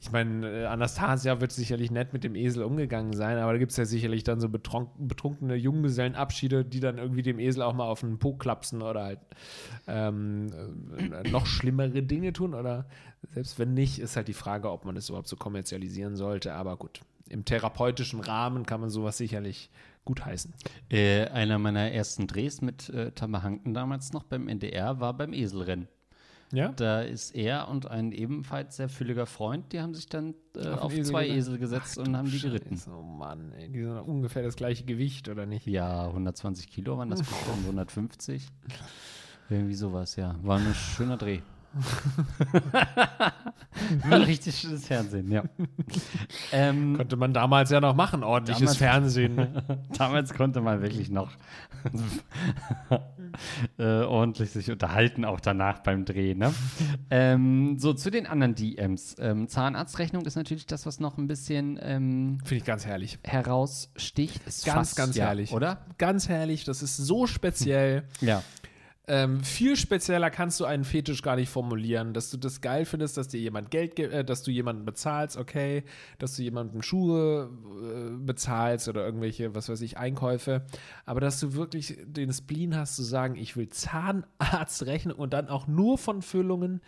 ich 0.00 0.12
meine, 0.12 0.48
äh, 0.48 0.64
Anastasia 0.66 1.40
wird 1.40 1.52
sicherlich 1.52 1.90
nett 1.90 2.12
mit 2.12 2.24
dem 2.24 2.34
Esel 2.34 2.62
umgegangen 2.62 3.14
sein, 3.14 3.38
aber 3.38 3.52
da 3.52 3.58
gibt 3.58 3.72
es 3.72 3.76
ja 3.76 3.84
sicherlich 3.84 4.24
dann 4.24 4.40
so 4.40 4.48
betronk 4.48 4.90
betrunkene 4.98 5.54
Junggesellenabschiede, 5.54 6.64
die 6.64 6.80
dann 6.80 6.98
irgendwie 6.98 7.22
dem 7.22 7.38
Esel 7.38 7.62
auch 7.62 7.74
mal 7.74 7.86
auf 7.86 8.00
den 8.00 8.18
Po 8.18 8.34
klapsen 8.34 8.82
oder 8.82 9.04
halt 9.04 9.20
ähm, 9.86 10.52
äh, 10.96 11.28
noch 11.30 11.46
schlimmere 11.46 12.02
Dinge 12.02 12.32
tun 12.32 12.54
oder 12.54 12.86
selbst 13.30 13.58
wenn 13.58 13.74
nicht, 13.74 13.98
ist 13.98 14.16
halt 14.16 14.28
die 14.28 14.32
Frage, 14.32 14.70
ob 14.70 14.84
man 14.84 14.96
es 14.96 15.08
überhaupt 15.08 15.28
so 15.28 15.36
kommerzialisieren 15.36 16.16
sollte, 16.16 16.54
aber 16.54 16.76
gut. 16.76 17.00
Im 17.28 17.44
therapeutischen 17.44 18.20
Rahmen 18.20 18.66
kann 18.66 18.80
man 18.80 18.90
sowas 18.90 19.16
sicherlich 19.16 19.70
gut 20.04 20.24
heißen. 20.24 20.52
Äh, 20.90 21.26
einer 21.28 21.58
meiner 21.58 21.92
ersten 21.92 22.26
Drehs 22.26 22.60
mit 22.60 22.88
äh, 22.90 23.12
Hanken 23.20 23.74
damals 23.74 24.12
noch 24.12 24.24
beim 24.24 24.48
NDR 24.48 25.00
war 25.00 25.16
beim 25.16 25.32
Eselrennen. 25.32 25.88
Ja? 26.52 26.68
Da 26.72 27.00
ist 27.00 27.34
er 27.34 27.68
und 27.68 27.90
ein 27.90 28.12
ebenfalls 28.12 28.76
sehr 28.76 28.90
fülliger 28.90 29.24
Freund, 29.24 29.72
die 29.72 29.80
haben 29.80 29.94
sich 29.94 30.06
dann 30.06 30.34
äh, 30.54 30.68
Auf 30.68 30.82
auf, 30.82 30.92
Esel 30.92 31.04
zwei 31.06 31.26
gesetzt? 31.26 31.38
Esel 31.38 31.58
gesetzt 31.58 31.98
und 31.98 32.16
haben 32.16 32.30
die 32.30 32.40
geritten. 32.40 32.76
Scheiße, 32.76 32.90
Oh 32.90 33.02
Mann, 33.02 33.52
ey, 33.52 33.70
die 33.70 33.82
sind 33.82 33.98
ungefähr 34.00 34.42
das 34.42 34.54
gleiche 34.54 34.84
Gewicht, 34.84 35.30
oder 35.30 35.46
nicht? 35.46 35.66
Ja, 35.66 36.06
120 36.08 36.68
Kilo 36.68 36.98
waren 36.98 37.08
das 37.08 37.20
bestimmt, 37.20 37.64
150. 37.64 38.46
Irgendwie 39.48 39.74
sowas, 39.74 40.16
ja. 40.16 40.36
War 40.42 40.58
ein 40.58 40.74
schöner 40.74 41.16
Dreh. 41.16 41.40
Richtig 44.10 44.56
schönes 44.58 44.86
Fernsehen, 44.86 45.30
ja. 45.30 45.42
ähm, 46.52 46.96
Konnte 46.96 47.16
man 47.16 47.32
damals 47.32 47.70
ja 47.70 47.80
noch 47.80 47.94
machen, 47.94 48.22
ordentliches 48.22 48.60
Damals- 48.60 48.76
Fernsehen. 48.76 49.62
damals 49.98 50.34
konnte 50.34 50.60
man 50.60 50.82
wirklich 50.82 51.10
noch 51.10 51.30
äh, 53.78 54.02
ordentlich 54.02 54.50
sich 54.50 54.70
unterhalten, 54.70 55.24
auch 55.24 55.40
danach 55.40 55.80
beim 55.80 56.04
Dreh. 56.04 56.34
Ne? 56.34 56.52
ähm, 57.10 57.78
so, 57.78 57.92
zu 57.94 58.10
den 58.10 58.26
anderen 58.26 58.54
DMs. 58.54 59.16
Ähm, 59.18 59.48
Zahnarztrechnung 59.48 60.24
ist 60.26 60.36
natürlich 60.36 60.66
das, 60.66 60.86
was 60.86 61.00
noch 61.00 61.18
ein 61.18 61.26
bisschen 61.26 61.78
ähm, 61.82 62.38
Finde 62.44 62.56
ich 62.56 62.64
ganz 62.64 62.84
herrlich. 62.86 63.18
heraussticht. 63.24 64.46
Ist 64.46 64.64
Ganz, 64.66 64.76
fast, 64.76 64.96
ganz 64.96 65.16
ja, 65.16 65.26
herrlich. 65.26 65.52
Oder? 65.52 65.78
Ganz 65.98 66.28
herrlich, 66.28 66.64
das 66.64 66.82
ist 66.82 66.96
so 66.98 67.26
speziell. 67.26 68.04
Ja. 68.20 68.42
Ähm, 69.08 69.42
viel 69.42 69.74
spezieller 69.74 70.30
kannst 70.30 70.60
du 70.60 70.64
einen 70.64 70.84
Fetisch 70.84 71.22
gar 71.22 71.34
nicht 71.34 71.48
formulieren, 71.48 72.14
dass 72.14 72.30
du 72.30 72.36
das 72.36 72.60
geil 72.60 72.84
findest, 72.84 73.16
dass 73.16 73.26
dir 73.26 73.40
jemand 73.40 73.72
Geld 73.72 73.96
gibt, 73.96 74.12
äh, 74.12 74.24
dass 74.24 74.44
du 74.44 74.52
jemanden 74.52 74.84
bezahlst, 74.84 75.36
okay, 75.36 75.82
dass 76.20 76.36
du 76.36 76.42
jemandem 76.42 76.82
Schuhe 76.82 77.50
äh, 77.82 78.16
bezahlst 78.16 78.86
oder 78.86 79.04
irgendwelche, 79.04 79.56
was 79.56 79.68
weiß 79.68 79.80
ich, 79.80 79.98
Einkäufe, 79.98 80.64
aber 81.04 81.20
dass 81.20 81.40
du 81.40 81.54
wirklich 81.54 81.98
den 82.06 82.32
Spleen 82.32 82.76
hast 82.76 82.94
zu 82.94 83.02
sagen, 83.02 83.34
ich 83.34 83.56
will 83.56 83.68
Zahnarztrechnung 83.70 85.18
und 85.18 85.32
dann 85.32 85.48
auch 85.48 85.66
nur 85.66 85.98
von 85.98 86.22
Füllungen 86.22 86.80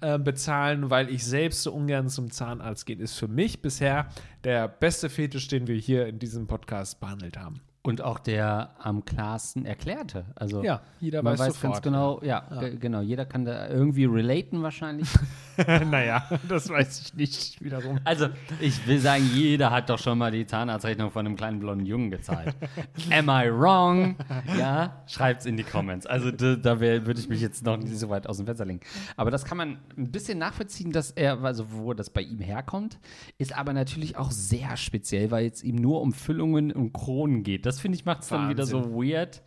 äh, 0.00 0.18
bezahlen, 0.18 0.90
weil 0.90 1.08
ich 1.08 1.24
selbst 1.24 1.62
so 1.62 1.72
ungern 1.72 2.08
zum 2.08 2.32
Zahnarzt 2.32 2.84
gehe, 2.84 2.96
ist 2.96 3.14
für 3.14 3.28
mich 3.28 3.62
bisher 3.62 4.08
der 4.42 4.66
beste 4.66 5.08
Fetisch, 5.08 5.46
den 5.46 5.68
wir 5.68 5.76
hier 5.76 6.08
in 6.08 6.18
diesem 6.18 6.48
Podcast 6.48 6.98
behandelt 6.98 7.38
haben. 7.38 7.60
Und 7.82 8.02
auch 8.02 8.18
der 8.18 8.72
am 8.78 9.06
klarsten 9.06 9.64
erklärte. 9.64 10.26
Also 10.34 10.62
Ja, 10.62 10.82
jeder 11.00 11.22
man 11.22 11.32
weiß 11.32 11.40
weiß 11.40 11.46
sofort. 11.54 11.72
ganz 11.72 11.82
genau, 11.82 12.20
ja, 12.22 12.40
ge- 12.60 12.76
genau, 12.76 13.00
jeder 13.00 13.24
kann 13.24 13.46
da 13.46 13.68
irgendwie 13.68 14.04
relaten 14.04 14.62
wahrscheinlich. 14.62 15.08
naja, 15.90 16.26
das 16.48 16.68
weiß 16.70 17.00
ich 17.00 17.14
nicht 17.14 17.62
wiederum. 17.64 17.98
Also, 18.04 18.28
ich 18.60 18.86
will 18.86 18.98
sagen, 18.98 19.28
jeder 19.34 19.70
hat 19.70 19.90
doch 19.90 19.98
schon 19.98 20.16
mal 20.16 20.30
die 20.30 20.46
Zahnarztrechnung 20.46 21.10
von 21.10 21.26
einem 21.26 21.36
kleinen 21.36 21.60
blonden 21.60 21.84
Jungen 21.84 22.10
gezahlt. 22.10 22.54
Am 23.12 23.28
I 23.28 23.50
wrong? 23.52 24.16
Ja, 24.58 25.02
schreibt's 25.06 25.44
in 25.44 25.58
die 25.58 25.62
Comments. 25.62 26.06
Also, 26.06 26.30
da, 26.30 26.56
da 26.56 26.80
würde 26.80 27.12
ich 27.20 27.28
mich 27.28 27.42
jetzt 27.42 27.62
noch 27.64 27.76
nicht 27.76 27.98
so 27.98 28.08
weit 28.08 28.26
aus 28.26 28.38
dem 28.38 28.46
Fenster 28.46 28.64
legen. 28.64 28.80
Aber 29.18 29.30
das 29.30 29.44
kann 29.44 29.58
man 29.58 29.78
ein 29.98 30.10
bisschen 30.10 30.38
nachvollziehen, 30.38 30.92
dass 30.92 31.10
er, 31.10 31.42
also 31.44 31.66
wo 31.72 31.92
das 31.92 32.08
bei 32.08 32.22
ihm 32.22 32.40
herkommt, 32.40 32.98
ist 33.36 33.54
aber 33.54 33.74
natürlich 33.74 34.16
auch 34.16 34.30
sehr 34.30 34.78
speziell, 34.78 35.30
weil 35.30 35.46
es 35.46 35.62
ihm 35.62 35.76
nur 35.76 36.00
um 36.00 36.12
Füllungen 36.14 36.72
und 36.72 36.94
Kronen 36.94 37.42
geht. 37.42 37.66
Das 37.66 37.69
finde 37.78 37.96
ich 37.96 38.04
macht 38.04 38.22
es 38.22 38.28
dann 38.28 38.48
wieder 38.48 38.66
so 38.66 38.92
weird, 38.92 39.42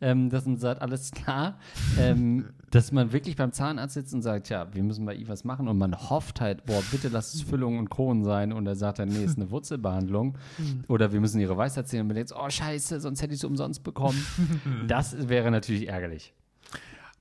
ähm, 0.00 0.30
dass 0.30 0.46
man 0.46 0.58
sagt, 0.58 0.82
alles 0.82 1.10
klar, 1.10 1.58
ähm, 1.98 2.50
dass 2.70 2.92
man 2.92 3.12
wirklich 3.12 3.36
beim 3.36 3.52
Zahnarzt 3.52 3.94
sitzt 3.94 4.14
und 4.14 4.22
sagt, 4.22 4.48
ja, 4.50 4.72
wir 4.74 4.82
müssen 4.82 5.04
bei 5.06 5.14
ihm 5.14 5.28
was 5.28 5.44
machen. 5.44 5.66
Und 5.68 5.78
man 5.78 5.94
hofft 6.10 6.40
halt, 6.40 6.66
boah, 6.66 6.82
bitte 6.90 7.08
lass 7.08 7.34
es 7.34 7.42
Füllungen 7.42 7.78
und 7.78 7.90
Kronen 7.90 8.24
sein. 8.24 8.52
Und 8.52 8.66
er 8.66 8.76
sagt 8.76 8.98
dann, 8.98 9.08
nee, 9.08 9.24
ist 9.24 9.38
eine 9.38 9.50
Wurzelbehandlung. 9.50 10.36
Oder 10.88 11.12
wir 11.12 11.20
müssen 11.20 11.40
ihre 11.40 11.56
Weisheit 11.56 11.88
sehen 11.88 12.02
und 12.02 12.08
man 12.08 12.16
denkt, 12.16 12.32
oh 12.36 12.48
scheiße, 12.48 13.00
sonst 13.00 13.22
hätte 13.22 13.32
ich 13.32 13.40
es 13.40 13.44
umsonst 13.44 13.82
bekommen. 13.82 14.24
das 14.86 15.28
wäre 15.28 15.50
natürlich 15.50 15.88
ärgerlich. 15.88 16.34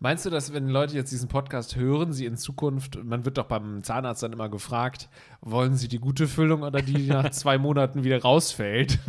Meinst 0.04 0.26
du, 0.26 0.30
dass 0.30 0.52
wenn 0.52 0.68
Leute 0.68 0.96
jetzt 0.96 1.14
diesen 1.14 1.30
Podcast 1.30 1.78
hören, 1.78 2.12
sie 2.12 2.26
in 2.26 2.36
Zukunft, 2.36 3.02
man 3.06 3.24
wird 3.24 3.38
doch 3.38 3.46
beim 3.46 3.84
Zahnarzt 3.84 4.22
dann 4.22 4.34
immer 4.34 4.50
gefragt, 4.50 5.08
wollen 5.40 5.76
sie 5.76 5.88
die 5.88 6.00
gute 6.00 6.28
Füllung 6.28 6.64
oder 6.64 6.82
die, 6.82 6.94
die 6.94 7.08
nach 7.08 7.30
zwei 7.32 7.58
Monaten 7.58 8.04
wieder 8.04 8.22
rausfällt? 8.22 9.00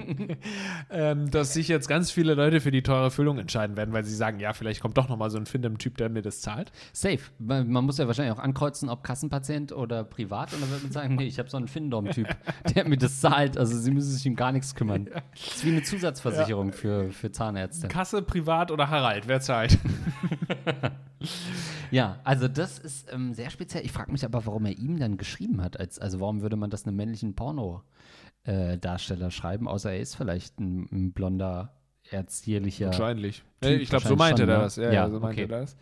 ähm, 0.90 1.30
dass 1.30 1.54
sich 1.54 1.68
jetzt 1.68 1.88
ganz 1.88 2.10
viele 2.10 2.34
Leute 2.34 2.60
für 2.60 2.70
die 2.70 2.82
teure 2.82 3.10
Füllung 3.10 3.38
entscheiden 3.38 3.78
werden, 3.78 3.94
weil 3.94 4.04
sie 4.04 4.14
sagen, 4.14 4.40
ja, 4.40 4.52
vielleicht 4.52 4.82
kommt 4.82 4.98
doch 4.98 5.08
noch 5.08 5.16
mal 5.16 5.30
so 5.30 5.38
ein 5.38 5.46
Findem-Typ, 5.46 5.96
der 5.96 6.10
mir 6.10 6.20
das 6.20 6.42
zahlt. 6.42 6.70
Safe. 6.92 7.20
Man 7.38 7.70
muss 7.70 7.96
ja 7.96 8.06
wahrscheinlich 8.06 8.34
auch 8.34 8.42
ankreuzen, 8.42 8.90
ob 8.90 9.02
Kassenpatient 9.02 9.72
oder 9.72 10.04
privat. 10.04 10.52
Und 10.52 10.60
dann 10.60 10.70
wird 10.70 10.82
man 10.82 10.92
sagen, 10.92 11.14
nee, 11.14 11.28
ich 11.28 11.38
habe 11.38 11.48
so 11.48 11.56
einen 11.56 11.66
Findom-Typ, 11.66 12.28
der 12.74 12.86
mir 12.86 12.98
das 12.98 13.22
zahlt. 13.22 13.56
Also 13.56 13.74
sie 13.74 13.90
müssen 13.90 14.10
sich 14.10 14.28
um 14.28 14.36
gar 14.36 14.52
nichts 14.52 14.74
kümmern. 14.74 15.08
Das 15.32 15.56
ist 15.56 15.64
wie 15.64 15.70
eine 15.70 15.82
Zusatzversicherung 15.82 16.74
für, 16.74 17.10
für 17.10 17.32
Zahnärzte. 17.32 17.88
Kasse, 17.88 18.20
privat 18.20 18.70
oder 18.70 18.90
Harald, 18.90 19.26
wer 19.26 19.40
zahlt? 19.40 19.78
Ja, 21.90 22.20
also 22.24 22.48
das 22.48 22.78
ist 22.78 23.12
ähm, 23.12 23.34
sehr 23.34 23.50
speziell. 23.50 23.84
Ich 23.84 23.92
frage 23.92 24.12
mich 24.12 24.24
aber, 24.24 24.46
warum 24.46 24.64
er 24.64 24.78
ihm 24.78 24.98
dann 24.98 25.16
geschrieben 25.16 25.60
hat. 25.60 25.78
Als, 25.78 25.98
also 25.98 26.20
warum 26.20 26.40
würde 26.40 26.56
man 26.56 26.70
das 26.70 26.86
einem 26.86 26.96
männlichen 26.96 27.34
Porno-Darsteller 27.34 29.30
schreiben, 29.30 29.68
außer 29.68 29.92
er 29.92 30.00
ist 30.00 30.14
vielleicht 30.14 30.60
ein, 30.60 30.88
ein 30.92 31.12
blonder, 31.12 31.74
erzierlicher. 32.10 32.86
Wahrscheinlich. 32.86 33.42
Typ 33.60 33.80
ich 33.80 33.88
glaube, 33.88 34.08
so 34.08 34.16
meinte 34.16 34.42
er 34.42 34.46
ne? 34.46 34.52
das. 34.54 34.76
Ja, 34.76 34.84
Ja, 34.84 34.92
ja 34.92 35.10
so 35.10 35.20
meinte 35.20 35.42
okay. 35.42 35.52
er 35.52 35.60
das. 35.60 35.76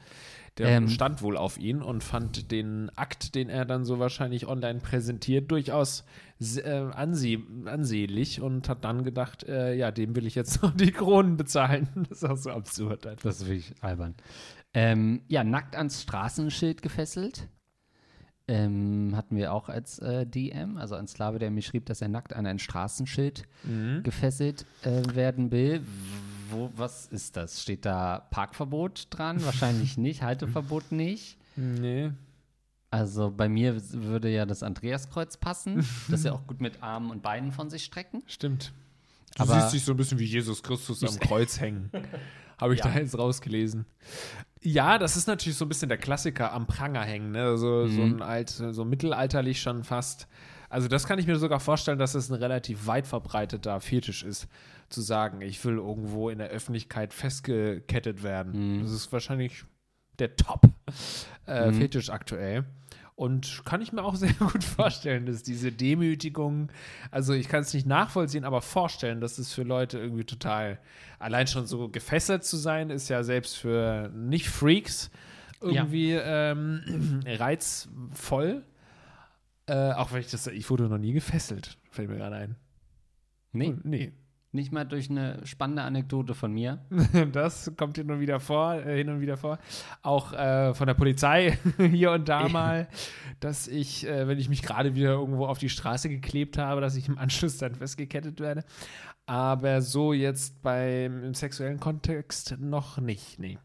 Der 0.59 0.69
Ähm, 0.69 0.89
stand 0.89 1.23
wohl 1.23 1.37
auf 1.37 1.57
ihn 1.59 1.83
und 1.83 2.03
fand 2.03 2.51
den 2.51 2.91
Akt, 2.97 3.35
den 3.35 3.49
er 3.49 3.65
dann 3.65 3.85
so 3.85 3.99
wahrscheinlich 3.99 4.47
online 4.49 4.81
präsentiert, 4.81 5.51
durchaus 5.51 6.05
äh, 6.41 6.71
anseh 6.71 7.39
ansehlich 7.65 8.41
und 8.41 8.69
hat 8.69 8.85
dann 8.85 9.05
gedacht, 9.05 9.45
äh, 9.45 9.75
ja, 9.75 9.91
dem 9.91 10.17
will 10.17 10.27
ich 10.27 10.35
jetzt 10.35 10.63
noch 10.63 10.75
die 10.75 10.91
Kronen 10.91 11.37
bezahlen. 11.37 11.89
Das 12.09 12.23
ist 12.23 12.25
auch 12.25 12.37
so 12.37 12.51
absurd 12.51 13.07
einfach. 13.07 13.23
Das 13.23 13.41
ist 13.41 13.47
wirklich 13.47 13.75
albern. 13.81 14.15
Ähm, 14.75 15.23
ja, 15.29 15.45
nackt 15.45 15.77
ans 15.77 16.03
Straßenschild 16.03 16.83
gefesselt. 16.83 17.49
Ähm, 18.51 19.13
hatten 19.15 19.37
wir 19.37 19.53
auch 19.53 19.69
als 19.69 19.99
äh, 19.99 20.27
DM, 20.27 20.79
also 20.79 20.95
ein 20.95 21.07
Slave, 21.07 21.39
der 21.39 21.51
mir 21.51 21.61
schrieb, 21.63 21.87
dass 21.87 22.01
er 22.01 22.09
nackt 22.09 22.35
an 22.35 22.47
ein 22.47 22.59
Straßenschild 22.59 23.45
gefesselt 24.03 24.65
äh, 24.83 25.15
werden 25.15 25.51
will. 25.53 25.83
Wo, 26.51 26.71
was 26.77 27.07
ist 27.07 27.37
das? 27.37 27.63
Steht 27.63 27.85
da 27.85 28.21
Parkverbot 28.31 29.09
dran? 29.11 29.45
Wahrscheinlich 29.45 29.97
nicht. 29.99 30.23
Halteverbot 30.23 30.93
nicht. 30.93 31.37
Nee. 31.57 32.13
Also 32.91 33.31
bei 33.31 33.49
mir 33.49 33.77
würde 33.93 34.31
ja 34.31 34.47
das 34.47 34.63
Andreaskreuz 34.63 35.37
passen, 35.37 35.87
das 36.09 36.25
ja 36.25 36.33
auch 36.33 36.47
gut 36.47 36.61
mit 36.61 36.83
Armen 36.83 37.11
und 37.11 37.23
Beinen 37.23 37.53
von 37.53 37.69
sich 37.71 37.85
strecken. 37.85 38.23
Stimmt. 38.27 38.73
Du 39.37 39.43
Aber- 39.43 39.61
siehst 39.61 39.75
dich 39.75 39.85
so 39.85 39.93
ein 39.93 39.97
bisschen 39.97 40.19
wie 40.19 40.25
Jesus 40.25 40.63
Christus 40.63 41.03
am 41.05 41.19
Kreuz 41.21 41.61
hängen. 41.61 41.91
Habe 42.59 42.75
ich 42.75 42.81
Ja. 42.81 42.89
da 42.91 42.99
jetzt 42.99 43.17
rausgelesen. 43.17 43.85
Ja, 44.63 44.99
das 44.99 45.17
ist 45.17 45.29
natürlich 45.29 45.57
so 45.57 45.65
ein 45.65 45.69
bisschen 45.69 45.89
der 45.89 45.99
Klassiker 45.99 46.53
am 46.53 46.67
Pranger 46.67 47.03
hängen, 47.03 47.31
ne? 47.31 47.57
So, 47.59 47.87
so 47.87 48.01
Mhm. 48.03 48.17
ein 48.17 48.23
alt, 48.23 48.49
so 48.51 48.85
mittelalterlich 48.85 49.61
schon 49.61 49.85
fast. 49.85 50.27
Also 50.71 50.89
das 50.89 51.07
kann 51.07 51.19
ich 51.19 51.27
mir 51.27 51.37
sogar 51.39 51.61
vorstellen, 51.61 51.99
dass 51.99 52.15
es 52.15 52.31
ein 52.31 52.35
relativ 52.35 52.87
weit 52.87 53.07
verbreiteter 53.07 53.81
Fetisch 53.81 54.23
ist, 54.25 54.49
zu 54.89 55.01
sagen, 55.01 55.41
ich 55.41 55.65
will 55.65 55.77
irgendwo 55.77 56.31
in 56.31 56.39
der 56.39 56.49
Öffentlichkeit 56.49 57.13
festgekettet 57.13 58.23
werden. 58.23 58.79
Mhm. 58.79 58.83
Das 58.83 58.93
ist 58.93 59.13
wahrscheinlich 59.13 59.65
der 60.19 60.37
Top-Fetisch 60.37 62.11
aktuell. 62.11 62.65
Und 63.15 63.63
kann 63.65 63.83
ich 63.83 63.93
mir 63.93 64.05
auch 64.05 64.15
sehr 64.17 64.33
gut 64.35 64.63
vorstellen, 64.63 65.27
dass 65.27 65.43
diese 65.43 65.73
Demütigung, 65.73 66.71
also 67.11 67.33
ich 67.33 67.49
kann 67.49 67.63
es 67.63 67.75
nicht 67.75 67.87
nachvollziehen, 67.87 68.45
aber 68.45 68.63
vorstellen, 68.63 69.21
dass 69.21 69.39
es 69.39 69.53
für 69.53 69.65
Leute 69.65 69.99
irgendwie 69.99 70.25
total, 70.25 70.79
allein 71.19 71.49
schon 71.49 71.67
so 71.67 71.89
gefesselt 71.89 72.45
zu 72.45 72.57
sein, 72.57 72.91
ist 72.91 73.09
ja 73.09 73.25
selbst 73.25 73.57
für 73.57 74.09
Nicht-Freaks 74.15 75.11
irgendwie 75.61 76.13
ähm, 76.13 77.21
reizvoll. 77.27 78.63
Äh, 79.67 79.93
auch 79.93 80.13
wenn 80.13 80.21
ich 80.21 80.31
das, 80.31 80.47
ich 80.47 80.71
wurde 80.71 80.85
noch 80.85 80.99
nie 80.99 81.13
gefesselt, 81.13 81.77
fällt 81.91 82.09
mir 82.09 82.17
gerade 82.17 82.37
ein. 82.37 82.57
Nee, 83.53 83.75
Nee. 83.83 84.13
Nicht 84.53 84.73
mal 84.73 84.85
durch 84.85 85.11
eine 85.11 85.45
spannende 85.45 85.83
Anekdote 85.83 86.35
von 86.35 86.53
mir. 86.53 86.79
Das 87.33 87.73
kommt 87.77 87.97
hin 87.97 88.11
und 88.11 88.21
wieder 88.21 88.41
vor, 88.41 88.75
äh, 88.75 88.97
hin 88.97 89.09
und 89.09 89.21
wieder 89.21 89.37
vor. 89.37 89.59
Auch 90.03 90.33
äh, 90.33 90.75
von 90.75 90.87
der 90.87 90.95
Polizei 90.95 91.59
hier 91.79 92.13
und 92.13 92.29
da 92.29 92.49
mal, 92.49 92.89
dass 93.41 93.69
ich, 93.69 94.07
äh, 94.07 94.27
wenn 94.27 94.39
ich 94.39 94.49
mich 94.49 94.63
gerade 94.63 94.95
wieder 94.95 95.11
irgendwo 95.11 95.47
auf 95.47 95.59
die 95.59 95.69
Straße 95.69 96.09
geklebt 96.09 96.59
habe, 96.59 96.81
dass 96.81 96.97
ich 96.97 97.09
im 97.09 97.19
Anschluss 97.19 97.59
dann 97.59 97.75
festgekettet 97.75 98.41
werde. 98.41 98.65
Aber 99.27 99.83
so 99.83 100.13
jetzt 100.13 100.63
beim 100.63 101.23
im 101.23 101.35
sexuellen 101.35 101.81
Kontext 101.81 102.57
noch 102.59 102.99
nicht, 102.99 103.39
nee. 103.39 103.59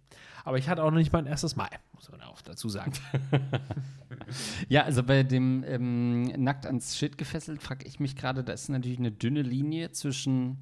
Aber 0.44 0.58
ich 0.58 0.68
hatte 0.68 0.84
auch 0.84 0.92
noch 0.92 0.98
nicht 0.98 1.14
mein 1.14 1.26
erstes 1.26 1.56
Mal, 1.56 1.70
muss 1.94 2.12
man 2.12 2.22
auch 2.22 2.42
dazu 2.42 2.68
sagen. 2.68 2.94
Ja, 4.70 4.84
also 4.84 5.04
bei 5.04 5.24
dem 5.24 5.64
ähm, 5.68 6.24
nackt 6.24 6.66
ans 6.66 6.98
Schild 6.98 7.18
gefesselt, 7.18 7.62
frage 7.62 7.86
ich 7.88 8.00
mich 8.00 8.16
gerade, 8.16 8.44
da 8.44 8.54
ist 8.54 8.70
natürlich 8.70 9.00
eine 9.00 9.12
dünne 9.12 9.42
Linie 9.42 9.92
zwischen, 9.92 10.58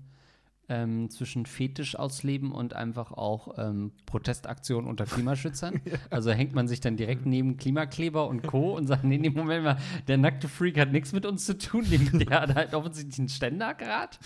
ähm, 0.71 1.09
zwischen 1.09 1.45
Fetisch 1.45 1.97
ausleben 1.97 2.53
und 2.53 2.73
einfach 2.73 3.11
auch 3.11 3.57
ähm, 3.57 3.91
Protestaktion 4.05 4.87
unter 4.87 5.05
Klimaschützern. 5.05 5.81
Also 6.09 6.31
hängt 6.31 6.53
man 6.53 6.67
sich 6.67 6.79
dann 6.79 6.97
direkt 6.97 7.25
neben 7.25 7.57
Klimakleber 7.57 8.27
und 8.27 8.43
Co. 8.43 8.75
und 8.75 8.87
sagt, 8.87 9.03
nee, 9.03 9.17
nee, 9.17 9.29
Moment 9.29 9.63
mal, 9.63 9.77
der 10.07 10.17
nackte 10.17 10.47
Freak 10.47 10.79
hat 10.79 10.91
nichts 10.91 11.11
mit 11.13 11.25
uns 11.25 11.45
zu 11.45 11.57
tun, 11.57 11.85
der 12.13 12.41
hat 12.41 12.55
halt 12.55 12.73
offensichtlich 12.73 13.19
einen 13.19 13.29
Ständer 13.29 13.73
gerade. 13.73 14.17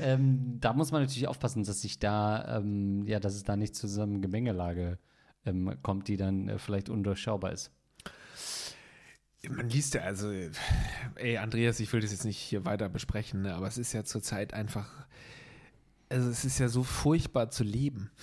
ähm, 0.00 0.58
da 0.60 0.72
muss 0.72 0.92
man 0.92 1.02
natürlich 1.02 1.28
aufpassen, 1.28 1.64
dass 1.64 1.80
sich 1.80 1.98
da, 1.98 2.58
ähm, 2.58 3.06
ja, 3.06 3.18
dass 3.18 3.34
es 3.34 3.44
da 3.44 3.56
nicht 3.56 3.74
zu 3.74 3.88
so 3.88 4.02
einer 4.02 4.18
Gemengelage 4.18 4.98
ähm, 5.46 5.76
kommt, 5.82 6.08
die 6.08 6.16
dann 6.16 6.48
äh, 6.48 6.58
vielleicht 6.58 6.88
undurchschaubar 6.88 7.52
ist. 7.52 7.72
Man 9.48 9.68
liest 9.68 9.94
ja, 9.94 10.02
also, 10.02 10.32
ey, 11.14 11.38
Andreas, 11.38 11.80
ich 11.80 11.92
will 11.92 12.00
das 12.00 12.10
jetzt 12.10 12.24
nicht 12.24 12.38
hier 12.38 12.64
weiter 12.64 12.88
besprechen, 12.88 13.42
ne, 13.42 13.54
aber 13.54 13.66
es 13.66 13.78
ist 13.78 13.92
ja 13.92 14.04
zurzeit 14.04 14.54
einfach, 14.54 15.06
also 16.08 16.30
es 16.30 16.44
ist 16.44 16.58
ja 16.58 16.68
so 16.68 16.82
furchtbar 16.82 17.50
zu 17.50 17.64
leben. 17.64 18.10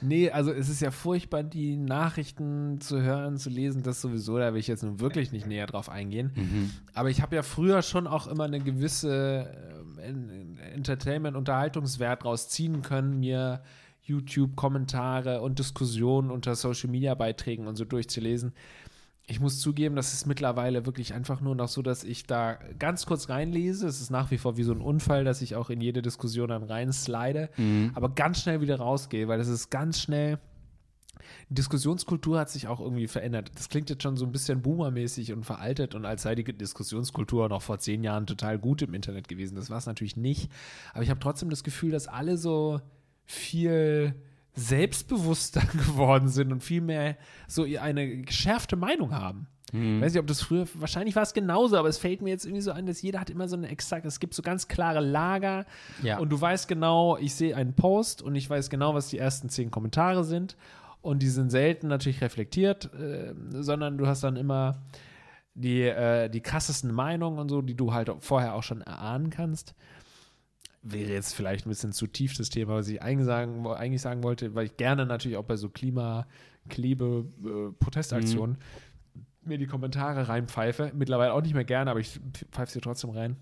nee, 0.00 0.30
also 0.30 0.52
es 0.52 0.68
ist 0.68 0.80
ja 0.80 0.90
furchtbar, 0.90 1.42
die 1.42 1.76
Nachrichten 1.76 2.80
zu 2.80 3.02
hören, 3.02 3.36
zu 3.36 3.50
lesen, 3.50 3.82
das 3.82 4.00
sowieso, 4.00 4.38
da 4.38 4.52
will 4.52 4.60
ich 4.60 4.68
jetzt 4.68 4.82
nun 4.82 5.00
wirklich 5.00 5.32
nicht 5.32 5.46
näher 5.46 5.66
drauf 5.66 5.88
eingehen. 5.88 6.72
Aber 6.94 7.10
ich 7.10 7.22
habe 7.22 7.36
ja 7.36 7.42
früher 7.42 7.82
schon 7.82 8.06
auch 8.06 8.26
immer 8.26 8.44
eine 8.44 8.60
gewisse 8.60 9.50
ähm, 9.76 9.98
En- 9.98 10.58
Entertainment, 10.74 11.36
Unterhaltungswert 11.36 12.24
draus 12.24 12.48
ziehen 12.48 12.82
können, 12.82 13.20
mir 13.20 13.62
YouTube-Kommentare 14.04 15.40
und 15.40 15.60
Diskussionen 15.60 16.32
unter 16.32 16.56
Social-Media-Beiträgen 16.56 17.68
und 17.68 17.76
so 17.76 17.84
durchzulesen. 17.84 18.52
Ich 19.26 19.38
muss 19.38 19.60
zugeben, 19.60 19.94
das 19.94 20.12
ist 20.12 20.26
mittlerweile 20.26 20.84
wirklich 20.84 21.14
einfach 21.14 21.40
nur 21.40 21.54
noch 21.54 21.68
so, 21.68 21.80
dass 21.80 22.02
ich 22.02 22.26
da 22.26 22.58
ganz 22.78 23.06
kurz 23.06 23.28
reinlese. 23.28 23.86
Es 23.86 24.00
ist 24.00 24.10
nach 24.10 24.30
wie 24.30 24.38
vor 24.38 24.56
wie 24.56 24.64
so 24.64 24.72
ein 24.72 24.80
Unfall, 24.80 25.24
dass 25.24 25.42
ich 25.42 25.54
auch 25.54 25.70
in 25.70 25.80
jede 25.80 26.02
Diskussion 26.02 26.48
dann 26.48 26.64
reinslide, 26.64 27.48
aber 27.94 28.08
ganz 28.10 28.42
schnell 28.42 28.60
wieder 28.60 28.76
rausgehe, 28.76 29.28
weil 29.28 29.38
das 29.38 29.48
ist 29.48 29.70
ganz 29.70 30.00
schnell. 30.00 30.38
Die 31.50 31.54
Diskussionskultur 31.54 32.38
hat 32.40 32.50
sich 32.50 32.66
auch 32.66 32.80
irgendwie 32.80 33.06
verändert. 33.06 33.52
Das 33.54 33.68
klingt 33.68 33.88
jetzt 33.90 34.02
schon 34.02 34.16
so 34.16 34.26
ein 34.26 34.32
bisschen 34.32 34.60
boomermäßig 34.60 35.32
und 35.32 35.44
veraltet 35.44 35.94
und 35.94 36.04
als 36.04 36.22
sei 36.22 36.34
die 36.34 36.44
Diskussionskultur 36.44 37.48
noch 37.48 37.62
vor 37.62 37.78
zehn 37.78 38.02
Jahren 38.02 38.26
total 38.26 38.58
gut 38.58 38.82
im 38.82 38.92
Internet 38.92 39.28
gewesen. 39.28 39.54
Das 39.54 39.70
war 39.70 39.78
es 39.78 39.86
natürlich 39.86 40.16
nicht. 40.16 40.50
Aber 40.92 41.04
ich 41.04 41.10
habe 41.10 41.20
trotzdem 41.20 41.48
das 41.48 41.62
Gefühl, 41.62 41.92
dass 41.92 42.08
alle 42.08 42.36
so 42.36 42.80
viel 43.24 44.14
selbstbewusster 44.54 45.60
geworden 45.72 46.28
sind 46.28 46.52
und 46.52 46.62
viel 46.62 46.80
mehr 46.80 47.16
so 47.48 47.64
eine 47.64 48.22
geschärfte 48.22 48.76
Meinung 48.76 49.12
haben. 49.14 49.46
Ich 49.74 50.02
weiß 50.02 50.12
nicht, 50.12 50.20
ob 50.20 50.26
das 50.26 50.42
früher, 50.42 50.66
wahrscheinlich 50.74 51.16
war 51.16 51.22
es 51.22 51.32
genauso, 51.32 51.78
aber 51.78 51.88
es 51.88 51.96
fällt 51.96 52.20
mir 52.20 52.28
jetzt 52.28 52.44
irgendwie 52.44 52.60
so 52.60 52.72
ein, 52.72 52.84
dass 52.84 53.00
jeder 53.00 53.18
hat 53.20 53.30
immer 53.30 53.48
so 53.48 53.56
eine 53.56 53.68
exakt, 53.68 54.04
es 54.04 54.20
gibt 54.20 54.34
so 54.34 54.42
ganz 54.42 54.68
klare 54.68 55.00
Lager 55.00 55.64
Ja. 56.02 56.18
und 56.18 56.28
du 56.30 56.38
weißt 56.38 56.68
genau, 56.68 57.16
ich 57.16 57.34
sehe 57.34 57.56
einen 57.56 57.72
Post 57.72 58.20
und 58.20 58.34
ich 58.34 58.50
weiß 58.50 58.68
genau, 58.68 58.92
was 58.94 59.08
die 59.08 59.16
ersten 59.16 59.48
zehn 59.48 59.70
Kommentare 59.70 60.24
sind 60.24 60.58
und 61.00 61.22
die 61.22 61.28
sind 61.30 61.48
selten 61.48 61.88
natürlich 61.88 62.20
reflektiert, 62.20 62.92
äh, 62.92 63.32
sondern 63.48 63.96
du 63.96 64.06
hast 64.06 64.22
dann 64.24 64.36
immer 64.36 64.82
die, 65.54 65.84
äh, 65.84 66.28
die 66.28 66.42
krassesten 66.42 66.92
Meinungen 66.92 67.38
und 67.38 67.48
so, 67.48 67.62
die 67.62 67.74
du 67.74 67.94
halt 67.94 68.10
vorher 68.20 68.54
auch 68.54 68.62
schon 68.62 68.82
erahnen 68.82 69.30
kannst. 69.30 69.74
Wäre 70.82 71.12
jetzt 71.12 71.34
vielleicht 71.34 71.64
ein 71.64 71.68
bisschen 71.68 71.92
zu 71.92 72.08
tief 72.08 72.36
das 72.36 72.50
Thema, 72.50 72.74
was 72.74 72.88
ich 72.88 73.00
eigentlich 73.00 73.26
sagen, 73.26 73.64
eigentlich 73.66 74.02
sagen 74.02 74.24
wollte, 74.24 74.56
weil 74.56 74.66
ich 74.66 74.76
gerne 74.76 75.06
natürlich 75.06 75.36
auch 75.36 75.44
bei 75.44 75.56
so 75.56 75.68
Klima-Klebe-Protestaktionen 75.68 78.58
mir 79.44 79.58
die 79.58 79.66
Kommentare 79.66 80.28
reinpfeife. 80.28 80.92
Mittlerweile 80.94 81.34
auch 81.34 81.42
nicht 81.42 81.54
mehr 81.54 81.64
gerne, 81.64 81.90
aber 81.90 82.00
ich 82.00 82.20
pfeife 82.50 82.72
sie 82.72 82.80
trotzdem 82.80 83.10
rein. 83.10 83.36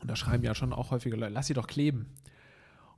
Und 0.00 0.10
da 0.10 0.16
schreiben 0.16 0.44
ja 0.44 0.54
schon 0.54 0.72
auch 0.72 0.90
häufige 0.90 1.16
Leute, 1.16 1.32
lass 1.32 1.46
sie 1.46 1.54
doch 1.54 1.66
kleben. 1.66 2.06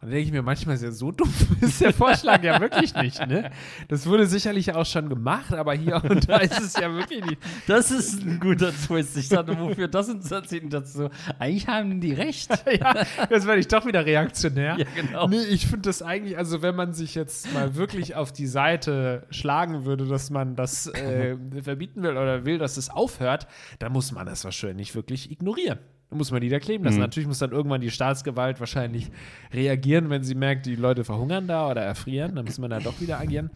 Und 0.00 0.08
da 0.08 0.14
denke 0.16 0.26
ich 0.26 0.32
mir, 0.32 0.42
manchmal 0.42 0.74
ist 0.74 0.82
ja 0.82 0.90
so 0.90 1.10
dumm, 1.10 1.32
ist 1.60 1.80
der 1.80 1.92
Vorschlag 1.92 2.42
ja 2.42 2.60
wirklich 2.60 2.94
nicht, 2.94 3.26
ne? 3.26 3.50
Das 3.88 4.06
wurde 4.06 4.26
sicherlich 4.26 4.74
auch 4.74 4.84
schon 4.84 5.08
gemacht, 5.08 5.54
aber 5.54 5.74
hier 5.74 6.02
und 6.04 6.28
da 6.28 6.38
ist 6.38 6.60
es 6.60 6.74
ja 6.74 6.92
wirklich 6.92 7.24
nicht. 7.24 7.38
Das 7.66 7.90
ist 7.90 8.22
ein 8.22 8.38
guter 8.38 8.70
Twist. 8.72 9.16
Ich 9.16 9.28
dachte, 9.28 9.58
wofür 9.58 9.88
das 9.88 10.08
und 10.10 10.30
das 10.30 10.52
und 10.52 10.70
das 10.70 10.92
so. 10.92 11.10
Eigentlich 11.38 11.66
haben 11.68 12.00
die 12.00 12.12
recht. 12.12 12.50
ja, 12.80 12.94
jetzt 13.30 13.46
werde 13.46 13.60
ich 13.60 13.68
doch 13.68 13.86
wieder 13.86 14.04
reaktionär. 14.04 14.76
Ja, 14.78 14.86
genau. 14.94 15.28
Nee, 15.28 15.42
ich 15.48 15.66
finde 15.66 15.88
das 15.88 16.02
eigentlich, 16.02 16.36
also 16.36 16.60
wenn 16.60 16.76
man 16.76 16.92
sich 16.92 17.14
jetzt 17.14 17.52
mal 17.54 17.74
wirklich 17.74 18.14
auf 18.14 18.32
die 18.32 18.46
Seite 18.46 19.26
schlagen 19.30 19.84
würde, 19.84 20.06
dass 20.06 20.30
man 20.30 20.56
das 20.56 20.86
äh, 20.88 21.36
verbieten 21.62 22.02
will 22.02 22.12
oder 22.12 22.44
will, 22.44 22.58
dass 22.58 22.76
es 22.76 22.90
aufhört, 22.90 23.46
dann 23.78 23.92
muss 23.92 24.12
man 24.12 24.26
das 24.26 24.44
wahrscheinlich 24.44 24.94
wirklich 24.94 25.30
ignorieren. 25.30 25.78
Muss 26.14 26.30
man 26.30 26.40
die 26.40 26.48
da 26.48 26.58
kleben 26.58 26.84
lassen. 26.84 26.98
Natürlich 26.98 27.26
muss 27.26 27.38
dann 27.38 27.52
irgendwann 27.52 27.80
die 27.80 27.90
Staatsgewalt 27.90 28.60
wahrscheinlich 28.60 29.10
reagieren, 29.52 30.10
wenn 30.10 30.22
sie 30.22 30.34
merkt, 30.34 30.66
die 30.66 30.76
Leute 30.76 31.04
verhungern 31.04 31.46
da 31.46 31.70
oder 31.70 31.82
erfrieren. 31.82 32.34
Dann 32.36 32.44
muss 32.44 32.58
man 32.58 32.70
da 32.70 32.80
doch 32.80 33.00
wieder 33.00 33.20
agieren. 33.20 33.50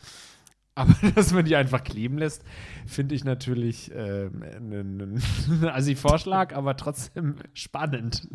Aber 0.74 0.94
dass 1.14 1.32
man 1.32 1.44
die 1.44 1.56
einfach 1.56 1.82
kleben 1.82 2.18
lässt, 2.18 2.44
finde 2.86 3.14
ich 3.14 3.24
natürlich 3.24 3.90
ähm, 3.94 4.44
einen 4.56 5.22
also 5.70 5.94
Vorschlag, 5.96 6.54
aber 6.54 6.76
trotzdem 6.76 7.36
spannend. 7.52 8.28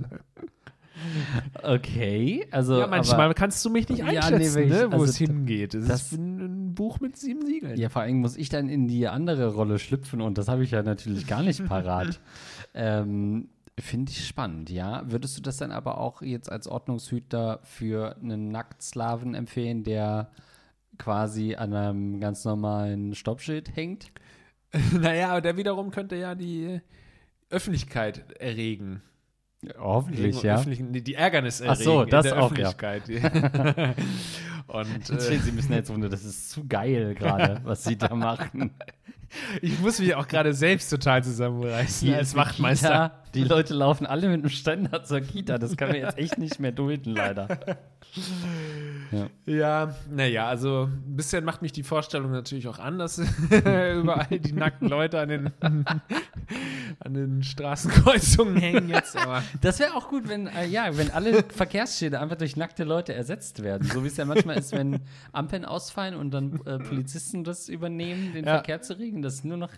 Okay, 1.61 2.45
also. 2.51 2.79
Ja, 2.79 2.87
manchmal 2.87 3.21
aber, 3.25 3.33
kannst 3.33 3.63
du 3.65 3.69
mich 3.69 3.89
nicht 3.89 3.99
Ja, 3.99 4.05
nee, 4.05 4.17
einschätzen, 4.19 4.69
ne, 4.69 4.87
wo 4.91 5.01
also 5.01 5.05
es 5.05 5.17
hingeht. 5.17 5.73
Es 5.73 5.87
das- 5.87 6.01
ist 6.11 6.19
ein, 6.19 6.39
ein 6.39 6.75
Buch 6.75 6.99
mit 6.99 7.17
sieben 7.17 7.45
Siegeln. 7.45 7.77
ja, 7.77 7.89
vor 7.89 8.01
allem 8.03 8.17
muss 8.17 8.35
ich 8.37 8.49
dann 8.49 8.69
in 8.69 8.87
die 8.87 9.07
andere 9.07 9.53
Rolle 9.53 9.79
schlüpfen 9.79 10.21
und 10.21 10.37
das 10.37 10.47
habe 10.47 10.63
ich 10.63 10.71
ja 10.71 10.83
natürlich 10.83 11.27
gar 11.27 11.43
nicht 11.43 11.65
parat. 11.65 12.19
ähm, 12.73 13.49
Finde 13.79 14.11
ich 14.11 14.27
spannend, 14.27 14.69
ja. 14.69 15.03
Würdest 15.09 15.37
du 15.37 15.41
das 15.41 15.57
dann 15.57 15.71
aber 15.71 15.97
auch 15.97 16.21
jetzt 16.21 16.51
als 16.51 16.67
Ordnungshüter 16.67 17.59
für 17.63 18.15
einen 18.17 18.49
Nacktslaven 18.49 19.33
empfehlen, 19.33 19.83
der 19.83 20.31
quasi 20.99 21.55
an 21.55 21.73
einem 21.73 22.19
ganz 22.19 22.45
normalen 22.45 23.15
Stoppschild 23.15 23.75
hängt? 23.75 24.11
Naja, 24.91 25.29
aber 25.29 25.41
der 25.41 25.55
wiederum 25.55 25.91
könnte 25.91 26.15
ja 26.15 26.33
die 26.33 26.81
Öffentlichkeit 27.51 28.31
erregen. 28.39 29.03
Hoffentlich, 29.77 30.41
ja. 30.41 30.63
die 30.65 31.13
Ärgernis 31.13 31.61
Ach 31.61 31.67
erregen. 31.67 31.83
so, 31.83 32.01
in 32.01 32.09
das 32.09 32.31
auch, 32.31 32.57
ja. 32.57 32.69
Öffentlichkeit. 32.71 33.03
Und 34.67 35.09
äh, 35.09 35.39
Sie 35.39 35.51
müssen 35.51 35.73
jetzt 35.73 35.91
wundern, 35.91 36.09
das 36.09 36.23
ist 36.23 36.49
zu 36.49 36.67
geil 36.67 37.13
gerade, 37.15 37.61
was 37.63 37.83
sie 37.83 37.97
da 37.97 38.15
machen. 38.15 38.71
Ich 39.61 39.79
muss 39.79 39.99
mich 39.99 40.15
auch 40.15 40.27
gerade 40.27 40.53
selbst 40.53 40.89
total 40.89 41.23
zusammenreißen 41.23 42.07
Hier 42.07 42.17
als 42.17 42.35
Wachtmeister. 42.35 42.87
Kita, 42.87 43.23
die 43.33 43.43
Leute 43.43 43.73
laufen 43.73 44.05
alle 44.05 44.27
mit 44.27 44.39
einem 44.39 44.49
Ständer 44.49 45.03
zur 45.03 45.21
Kita. 45.21 45.57
Das 45.57 45.77
können 45.77 45.93
wir 45.93 45.99
jetzt 45.99 46.17
echt 46.17 46.37
nicht 46.37 46.59
mehr 46.59 46.71
dulden, 46.71 47.13
leider. 47.13 47.47
Ja, 49.45 49.95
naja, 50.09 50.47
also 50.47 50.83
ein 50.91 51.15
bisschen 51.15 51.43
macht 51.45 51.61
mich 51.61 51.71
die 51.71 51.83
Vorstellung 51.83 52.31
natürlich 52.31 52.67
auch 52.67 52.79
an, 52.79 52.97
dass 52.99 53.17
überall 53.49 54.39
die 54.39 54.53
nackten 54.53 54.87
Leute 54.87 55.19
an 55.19 55.29
den, 55.29 55.51
an 56.99 57.13
den 57.13 57.43
Straßenkreuzungen 57.43 58.55
hängen 58.57 58.89
jetzt. 58.89 59.17
Aber 59.17 59.43
Das 59.61 59.79
wäre 59.79 59.95
auch 59.95 60.09
gut, 60.09 60.27
wenn, 60.27 60.47
äh, 60.47 60.65
ja, 60.67 60.95
wenn 60.97 61.11
alle 61.11 61.43
Verkehrsschilder 61.43 62.21
einfach 62.21 62.37
durch 62.37 62.55
nackte 62.55 62.83
Leute 62.83 63.13
ersetzt 63.13 63.63
werden. 63.63 63.89
So 63.93 64.03
wie 64.03 64.07
es 64.07 64.17
ja 64.17 64.25
manchmal 64.25 64.57
ist, 64.57 64.71
wenn 64.71 64.99
Ampeln 65.31 65.65
ausfallen 65.65 66.15
und 66.15 66.31
dann 66.31 66.61
äh, 66.65 66.79
Polizisten 66.79 67.43
das 67.43 67.69
übernehmen, 67.69 68.33
den 68.33 68.45
Ja. 68.45 68.53
Verkehr 68.55 68.81
zu 68.81 68.97
regeln, 68.97 69.21
dass 69.21 69.43
nur 69.43 69.57
noch 69.57 69.69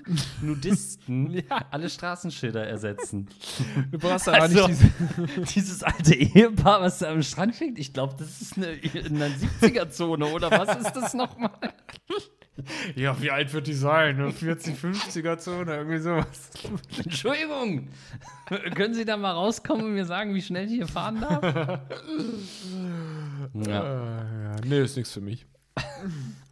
Nudisten 0.41 1.43
alle 1.71 1.89
Straßenschilder 1.89 2.65
ersetzen. 2.67 3.27
du 3.91 3.97
brauchst 3.99 4.27
aber 4.27 4.41
Also, 4.43 4.67
nicht 4.67 4.81
diese. 5.17 5.41
Dieses 5.55 5.83
alte 5.83 6.13
Ehepaar, 6.15 6.81
was 6.81 6.99
da 6.99 7.09
am 7.11 7.21
Strand 7.23 7.55
fängt, 7.55 7.79
ich 7.79 7.93
glaube, 7.93 8.15
das 8.17 8.41
ist 8.41 8.57
eine, 8.57 8.67
eine 9.05 9.24
70er-Zone 9.31 10.25
oder 10.25 10.51
was 10.51 10.77
ist 10.77 10.93
das 10.93 11.13
nochmal? 11.13 11.51
Ja, 12.95 13.21
wie 13.21 13.31
alt 13.31 13.53
wird 13.53 13.67
die 13.67 13.73
sein? 13.73 14.15
Eine 14.19 14.31
40, 14.31 14.75
50er 14.77 15.37
Zone, 15.37 15.75
irgendwie 15.75 15.97
sowas. 15.97 16.51
Entschuldigung, 17.03 17.89
können 18.75 18.93
Sie 18.93 19.03
da 19.03 19.17
mal 19.17 19.31
rauskommen 19.31 19.85
und 19.85 19.93
mir 19.93 20.05
sagen, 20.05 20.33
wie 20.33 20.41
schnell 20.41 20.65
ich 20.67 20.71
hier 20.71 20.87
fahren 20.87 21.19
darf? 21.19 21.43
ja. 23.53 23.83
Äh, 23.83 24.43
ja, 24.43 24.55
nee, 24.65 24.81
ist 24.81 24.95
nichts 24.95 25.11
für 25.11 25.19
mich. 25.21 25.45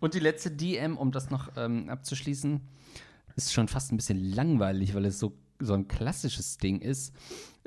Und 0.02 0.14
die 0.14 0.20
letzte 0.20 0.52
DM, 0.52 0.98
um 0.98 1.12
das 1.12 1.30
noch 1.30 1.50
ähm, 1.56 1.88
abzuschließen, 1.90 2.60
ist 3.36 3.54
schon 3.54 3.68
fast 3.68 3.92
ein 3.92 3.98
bisschen 3.98 4.20
langweilig, 4.20 4.94
weil 4.94 5.06
es 5.06 5.20
so, 5.20 5.34
so 5.66 5.74
ein 5.74 5.88
klassisches 5.88 6.58
Ding 6.58 6.80
ist. 6.80 7.14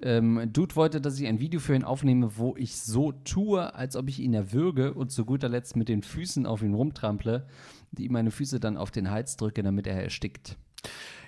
Ähm, 0.02 0.50
Dude 0.52 0.76
wollte, 0.76 1.00
dass 1.00 1.18
ich 1.18 1.26
ein 1.26 1.40
Video 1.40 1.59
für 1.59 1.74
ihn 1.74 1.85
aufnehme, 1.85 2.37
wo 2.37 2.54
ich 2.56 2.76
so 2.76 3.12
tue, 3.12 3.74
als 3.74 3.96
ob 3.96 4.09
ich 4.09 4.20
ihn 4.20 4.35
erwürge 4.35 4.92
und 4.94 5.11
zu 5.11 5.24
guter 5.24 5.48
Letzt 5.48 5.74
mit 5.76 5.88
den 5.88 6.02
Füßen 6.02 6.44
auf 6.46 6.62
ihn 6.62 6.74
rumtrample, 6.74 7.46
die 7.92 8.04
ihm 8.04 8.12
meine 8.12 8.30
Füße 8.30 8.61
dann 8.61 8.76
auf 8.76 8.90
den 8.90 9.11
Hals 9.11 9.37
drücke, 9.37 9.62
damit 9.62 9.87
er 9.87 10.02
erstickt. 10.02 10.56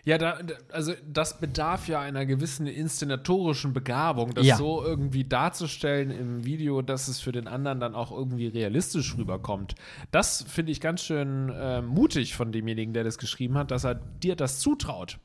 Ja, 0.04 0.16
da- 0.16 0.38
also 0.70 0.92
das 1.10 1.40
bedarf 1.40 1.88
ja 1.88 2.00
einer 2.00 2.24
gewissen 2.24 2.66
inszenatorischen 2.66 3.72
Begabung, 3.72 4.32
das 4.34 4.46
Ja. 4.46 4.56
so 4.56 4.82
irgendwie 4.84 5.24
darzustellen 5.24 6.10
im 6.10 6.44
Video, 6.44 6.80
dass 6.82 7.08
es 7.08 7.20
für 7.20 7.32
den 7.32 7.48
anderen 7.48 7.80
dann 7.80 7.94
auch 7.94 8.10
irgendwie 8.12 8.46
realistisch 8.46 9.16
rüberkommt. 9.16 9.74
Das 10.10 10.42
finde 10.48 10.72
ich 10.72 10.80
ganz 10.80 11.02
schön 11.02 11.48
äh, 11.50 11.82
mutig 11.82 12.36
von 12.36 12.52
demjenigen, 12.52 12.92
der 12.94 13.04
das 13.04 13.18
geschrieben 13.18 13.58
hat, 13.58 13.70
dass 13.70 13.84
er 13.84 13.94
dir 13.96 14.36
das 14.36 14.60
zutraut. 14.60 15.18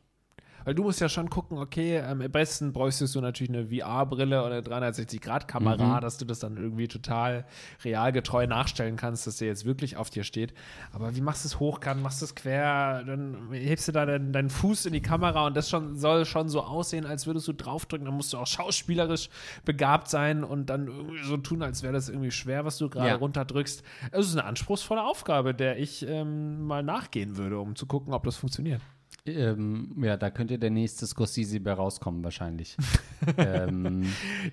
Weil 0.65 0.75
du 0.75 0.83
musst 0.83 1.01
ja 1.01 1.09
schon 1.09 1.29
gucken, 1.29 1.57
okay, 1.57 1.97
ähm, 1.97 2.21
am 2.21 2.31
besten 2.31 2.73
bräuchtest 2.73 3.13
du 3.15 3.21
natürlich 3.21 3.49
eine 3.51 3.67
VR-Brille 3.67 4.43
oder 4.43 4.55
eine 4.55 4.61
360-Grad-Kamera, 4.61 5.99
dass 5.99 6.17
du 6.17 6.25
das 6.25 6.39
dann 6.39 6.57
irgendwie 6.57 6.87
total 6.87 7.45
realgetreu 7.83 8.47
nachstellen 8.47 8.95
kannst, 8.95 9.27
dass 9.27 9.37
der 9.37 9.47
jetzt 9.47 9.65
wirklich 9.65 9.97
auf 9.97 10.09
dir 10.09 10.23
steht. 10.23 10.53
Aber 10.91 11.15
wie 11.15 11.21
machst 11.21 11.43
du 11.43 11.47
es 11.47 11.59
hochkant, 11.59 12.01
machst 12.01 12.21
du 12.21 12.25
es 12.25 12.35
quer, 12.35 13.03
dann 13.03 13.49
hebst 13.51 13.87
du 13.87 13.91
da 13.91 14.05
deinen, 14.05 14.33
deinen 14.33 14.49
Fuß 14.49 14.85
in 14.85 14.93
die 14.93 15.01
Kamera 15.01 15.45
und 15.47 15.55
das 15.55 15.69
schon, 15.69 15.95
soll 15.97 16.25
schon 16.25 16.49
so 16.49 16.61
aussehen, 16.61 17.05
als 17.05 17.27
würdest 17.27 17.47
du 17.47 17.53
draufdrücken. 17.53 18.05
Dann 18.05 18.15
musst 18.15 18.33
du 18.33 18.37
auch 18.37 18.47
schauspielerisch 18.47 19.29
begabt 19.65 20.09
sein 20.09 20.43
und 20.43 20.67
dann 20.69 20.87
irgendwie 20.87 21.23
so 21.23 21.37
tun, 21.37 21.61
als 21.61 21.83
wäre 21.83 21.93
das 21.93 22.09
irgendwie 22.09 22.31
schwer, 22.31 22.65
was 22.65 22.77
du 22.77 22.89
gerade 22.89 23.09
Ja. 23.09 23.15
runterdrückst. 23.15 23.83
Es 24.11 24.27
ist 24.27 24.33
eine 24.33 24.45
anspruchsvolle 24.45 25.03
Aufgabe, 25.03 25.53
der 25.53 25.77
ich 25.79 26.05
ähm, 26.07 26.65
mal 26.65 26.83
nachgehen 26.83 27.37
würde, 27.37 27.59
um 27.59 27.75
zu 27.75 27.85
gucken, 27.85 28.13
ob 28.13 28.23
das 28.23 28.35
funktioniert. 28.37 28.81
Ähm, 29.25 29.95
ja, 30.03 30.17
da 30.17 30.29
könnte 30.29 30.59
der 30.59 30.69
nächste 30.69 31.07
Scorsese 31.07 31.59
bei 31.61 31.71
rauskommen, 31.73 32.23
wahrscheinlich. 32.23 32.75
ähm, 33.37 34.05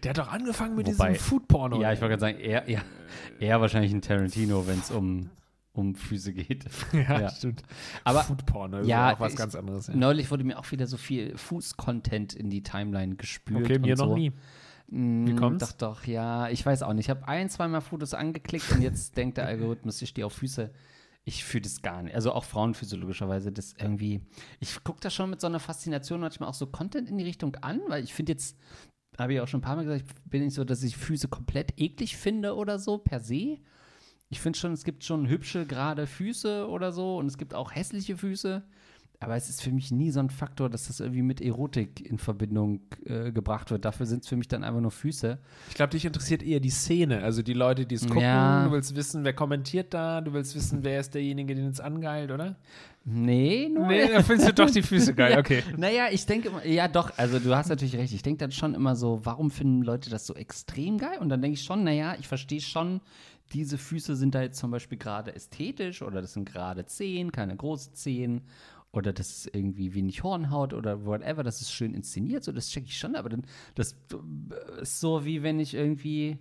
Der 0.04 0.10
hat 0.10 0.18
doch 0.18 0.28
angefangen 0.30 0.76
mit 0.76 0.86
Wobei- 0.86 1.12
diesem 1.12 1.24
Food-Porno. 1.24 1.80
ja, 1.82 1.92
ich 1.92 2.00
wollte 2.00 2.16
gerade 2.18 2.20
sagen, 2.20 2.38
eher, 2.38 2.66
eher, 2.68 2.82
eher 3.40 3.60
wahrscheinlich 3.60 3.92
ein 3.92 4.00
Tarantino, 4.00 4.68
wenn 4.68 4.78
es 4.78 4.92
um, 4.92 5.28
um 5.72 5.96
Füße 5.96 6.32
geht. 6.32 6.66
ja, 6.92 7.20
ja. 7.20 7.30
stimmt. 7.30 7.62
Aber 8.04 8.22
Food-Porno 8.22 8.78
ist 8.78 8.86
ja, 8.86 9.14
auch 9.14 9.20
was 9.20 9.32
ich- 9.32 9.38
ganz 9.38 9.56
anderes. 9.56 9.88
Ja. 9.88 9.96
Neulich 9.96 10.30
wurde 10.30 10.44
mir 10.44 10.56
auch 10.56 10.70
wieder 10.70 10.86
so 10.86 10.96
viel 10.96 11.36
Fuß-Content 11.36 12.34
in 12.34 12.48
die 12.48 12.62
Timeline 12.62 13.16
gespült. 13.16 13.64
Okay, 13.64 13.80
mir 13.80 13.94
und 13.94 13.98
so. 13.98 14.06
noch 14.06 14.14
nie. 14.14 14.32
Wie 14.92 15.34
kommt's? 15.36 15.76
Doch, 15.76 15.96
doch, 15.98 16.06
ja. 16.06 16.48
Ich 16.48 16.64
weiß 16.66 16.82
auch 16.82 16.92
nicht. 16.92 17.06
Ich 17.06 17.10
habe 17.10 17.26
ein, 17.28 17.48
zweimal 17.48 17.80
Fotos 17.80 18.12
angeklickt 18.14 18.70
und 18.72 18.82
jetzt 18.82 19.16
denkt 19.16 19.36
der 19.36 19.46
Algorithmus, 19.46 20.00
ich 20.02 20.08
stehe 20.08 20.26
auf 20.26 20.32
Füße. 20.32 20.70
Ich 21.24 21.44
fühle 21.44 21.62
das 21.62 21.82
gar 21.82 22.02
nicht. 22.02 22.14
Also 22.14 22.32
auch 22.32 22.44
Frauenfüße 22.44 22.96
logischerweise. 22.96 23.52
Das 23.52 23.74
irgendwie. 23.78 24.20
Ich 24.58 24.82
gucke 24.82 25.00
da 25.00 25.10
schon 25.10 25.30
mit 25.30 25.40
so 25.40 25.46
einer 25.46 25.60
Faszination 25.60 26.20
manchmal 26.20 26.48
auch 26.48 26.54
so 26.54 26.66
Content 26.66 27.08
in 27.08 27.18
die 27.18 27.24
Richtung 27.24 27.54
an, 27.56 27.80
weil 27.88 28.04
ich 28.04 28.14
finde 28.14 28.32
jetzt, 28.32 28.56
habe 29.18 29.34
ich 29.34 29.40
auch 29.40 29.48
schon 29.48 29.58
ein 29.58 29.62
paar 29.62 29.76
Mal 29.76 29.84
gesagt, 29.84 30.04
ich 30.06 30.30
bin 30.30 30.44
nicht 30.44 30.54
so, 30.54 30.64
dass 30.64 30.82
ich 30.82 30.96
Füße 30.96 31.28
komplett 31.28 31.78
eklig 31.78 32.16
finde 32.16 32.56
oder 32.56 32.78
so, 32.78 32.98
per 32.98 33.20
se. 33.20 33.58
Ich 34.30 34.40
finde 34.40 34.58
schon, 34.58 34.72
es 34.72 34.84
gibt 34.84 35.04
schon 35.04 35.28
hübsche, 35.28 35.66
gerade 35.66 36.06
Füße 36.06 36.68
oder 36.68 36.92
so 36.92 37.18
und 37.18 37.26
es 37.26 37.36
gibt 37.36 37.54
auch 37.54 37.74
hässliche 37.74 38.16
Füße. 38.16 38.62
Aber 39.22 39.36
es 39.36 39.50
ist 39.50 39.62
für 39.62 39.70
mich 39.70 39.90
nie 39.90 40.10
so 40.10 40.18
ein 40.20 40.30
Faktor, 40.30 40.70
dass 40.70 40.86
das 40.86 40.98
irgendwie 40.98 41.20
mit 41.20 41.42
Erotik 41.42 42.00
in 42.00 42.16
Verbindung 42.16 42.80
äh, 43.04 43.30
gebracht 43.32 43.70
wird. 43.70 43.84
Dafür 43.84 44.06
sind 44.06 44.22
es 44.22 44.28
für 44.30 44.36
mich 44.36 44.48
dann 44.48 44.64
einfach 44.64 44.80
nur 44.80 44.90
Füße. 44.90 45.38
Ich 45.68 45.74
glaube, 45.74 45.90
dich 45.90 46.06
interessiert 46.06 46.42
eher 46.42 46.58
die 46.58 46.70
Szene, 46.70 47.22
also 47.22 47.42
die 47.42 47.52
Leute, 47.52 47.84
die 47.84 47.96
es 47.96 48.06
gucken. 48.06 48.22
Ja. 48.22 48.64
Du 48.64 48.72
willst 48.72 48.96
wissen, 48.96 49.22
wer 49.22 49.34
kommentiert 49.34 49.92
da, 49.92 50.22
du 50.22 50.32
willst 50.32 50.54
wissen, 50.54 50.84
wer 50.84 51.00
ist 51.00 51.12
derjenige, 51.12 51.54
den 51.54 51.66
es 51.66 51.80
angeilt, 51.80 52.30
oder? 52.30 52.56
Nee, 53.04 53.68
nur. 53.68 53.88
Nee, 53.88 54.08
da 54.08 54.22
findest 54.22 54.48
du 54.48 54.54
doch 54.54 54.70
die 54.70 54.80
Füße 54.80 55.14
geil, 55.14 55.38
okay. 55.38 55.64
Naja, 55.76 56.06
ich 56.10 56.24
denke 56.24 56.48
immer, 56.48 56.64
ja 56.64 56.88
doch, 56.88 57.18
also 57.18 57.38
du 57.38 57.54
hast 57.54 57.68
natürlich 57.68 57.96
recht. 57.96 58.14
Ich 58.14 58.22
denke 58.22 58.38
dann 58.38 58.52
schon 58.52 58.74
immer 58.74 58.96
so, 58.96 59.20
warum 59.24 59.50
finden 59.50 59.82
Leute 59.82 60.08
das 60.08 60.26
so 60.26 60.34
extrem 60.34 60.96
geil? 60.96 61.18
Und 61.18 61.28
dann 61.28 61.42
denke 61.42 61.56
ich 61.56 61.62
schon, 61.62 61.84
naja, 61.84 62.16
ich 62.18 62.26
verstehe 62.26 62.62
schon, 62.62 63.02
diese 63.52 63.78
Füße 63.78 64.16
sind 64.16 64.34
da 64.34 64.42
jetzt 64.42 64.58
zum 64.58 64.70
Beispiel 64.70 64.96
gerade 64.96 65.34
ästhetisch 65.34 66.02
oder 66.02 66.22
das 66.22 66.32
sind 66.32 66.44
gerade 66.44 66.86
Zehen, 66.86 67.32
keine 67.32 67.56
großen 67.56 67.94
Zehen. 67.94 68.42
Oder 68.92 69.12
das 69.12 69.30
ist 69.30 69.54
irgendwie 69.54 69.94
wenig 69.94 70.24
Hornhaut 70.24 70.74
oder 70.74 71.04
whatever, 71.06 71.44
das 71.44 71.60
ist 71.60 71.70
schön 71.70 71.94
inszeniert, 71.94 72.42
so 72.42 72.50
das 72.50 72.68
checke 72.68 72.86
ich 72.86 72.98
schon, 72.98 73.14
aber 73.14 73.28
dann, 73.28 73.42
das 73.76 73.92
äh, 74.12 74.82
ist 74.82 74.98
so 75.00 75.24
wie 75.24 75.44
wenn 75.44 75.60
ich 75.60 75.74
irgendwie 75.74 76.38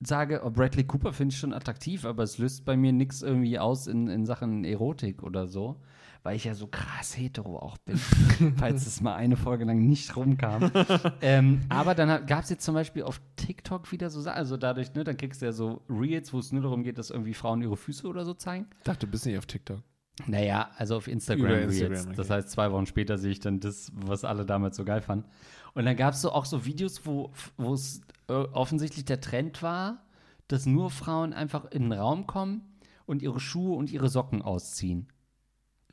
sage, 0.00 0.42
oh, 0.44 0.50
Bradley 0.50 0.84
Cooper 0.84 1.12
finde 1.12 1.32
ich 1.32 1.38
schon 1.38 1.52
attraktiv, 1.52 2.04
aber 2.04 2.24
es 2.24 2.38
löst 2.38 2.64
bei 2.64 2.76
mir 2.76 2.92
nichts 2.92 3.22
irgendwie 3.22 3.58
aus 3.58 3.86
in, 3.86 4.08
in 4.08 4.26
Sachen 4.26 4.64
Erotik 4.64 5.22
oder 5.22 5.46
so, 5.46 5.80
weil 6.24 6.36
ich 6.36 6.44
ja 6.44 6.54
so 6.54 6.66
krass 6.66 7.16
hetero 7.16 7.58
auch 7.58 7.78
bin, 7.78 7.96
falls 8.56 8.86
es 8.86 9.00
mal 9.00 9.14
eine 9.14 9.36
Folge 9.36 9.64
lang 9.64 9.86
nicht 9.86 10.16
rumkam. 10.16 10.70
ähm, 11.22 11.60
aber 11.68 11.94
dann 11.94 12.26
gab 12.26 12.44
es 12.44 12.50
jetzt 12.50 12.64
zum 12.64 12.74
Beispiel 12.74 13.04
auf 13.04 13.20
TikTok 13.36 13.92
wieder 13.92 14.10
so, 14.10 14.28
also 14.28 14.56
dadurch, 14.56 14.92
ne, 14.94 15.04
dann 15.04 15.16
kriegst 15.16 15.40
du 15.40 15.46
ja 15.46 15.52
so 15.52 15.82
Reels, 15.88 16.32
wo 16.32 16.38
es 16.38 16.50
nur 16.50 16.62
darum 16.62 16.82
geht, 16.82 16.98
dass 16.98 17.10
irgendwie 17.10 17.34
Frauen 17.34 17.62
ihre 17.62 17.76
Füße 17.76 18.06
oder 18.06 18.24
so 18.24 18.34
zeigen. 18.34 18.66
Ich 18.78 18.84
dachte, 18.84 19.06
du 19.06 19.12
bist 19.12 19.24
nicht 19.26 19.38
auf 19.38 19.46
TikTok. 19.46 19.80
Naja, 20.26 20.70
also 20.76 20.96
auf 20.96 21.08
Instagram, 21.08 21.46
Über 21.46 21.56
Reels. 21.56 21.80
Instagram, 21.80 22.06
okay. 22.06 22.16
Das 22.16 22.30
heißt, 22.30 22.50
zwei 22.50 22.70
Wochen 22.70 22.86
später 22.86 23.18
sehe 23.18 23.32
ich 23.32 23.40
dann 23.40 23.60
das, 23.60 23.90
was 23.94 24.24
alle 24.24 24.46
damals 24.46 24.76
so 24.76 24.84
geil 24.84 25.00
fanden. 25.00 25.28
Und 25.74 25.84
dann 25.86 25.96
gab 25.96 26.14
es 26.14 26.22
so 26.22 26.30
auch 26.30 26.44
so 26.44 26.64
Videos, 26.64 27.04
wo 27.04 27.32
es 27.72 28.00
äh, 28.28 28.32
offensichtlich 28.32 29.04
der 29.04 29.20
Trend 29.20 29.60
war, 29.62 30.04
dass 30.46 30.66
nur 30.66 30.90
Frauen 30.90 31.32
einfach 31.32 31.64
in 31.66 31.82
den 31.84 31.92
Raum 31.92 32.26
kommen 32.26 32.62
und 33.06 33.22
ihre 33.22 33.40
Schuhe 33.40 33.76
und 33.76 33.90
ihre 33.90 34.08
Socken 34.08 34.40
ausziehen. 34.42 35.08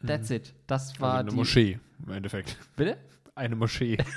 That's 0.05 0.29
it. 0.29 0.53
Das 0.67 0.99
war 0.99 1.13
also 1.13 1.19
eine 1.21 1.29
die. 1.31 1.35
Moschee, 1.35 1.79
im 2.05 2.11
Endeffekt. 2.13 2.57
Bitte? 2.75 2.97
Eine 3.35 3.55
Moschee. 3.55 3.97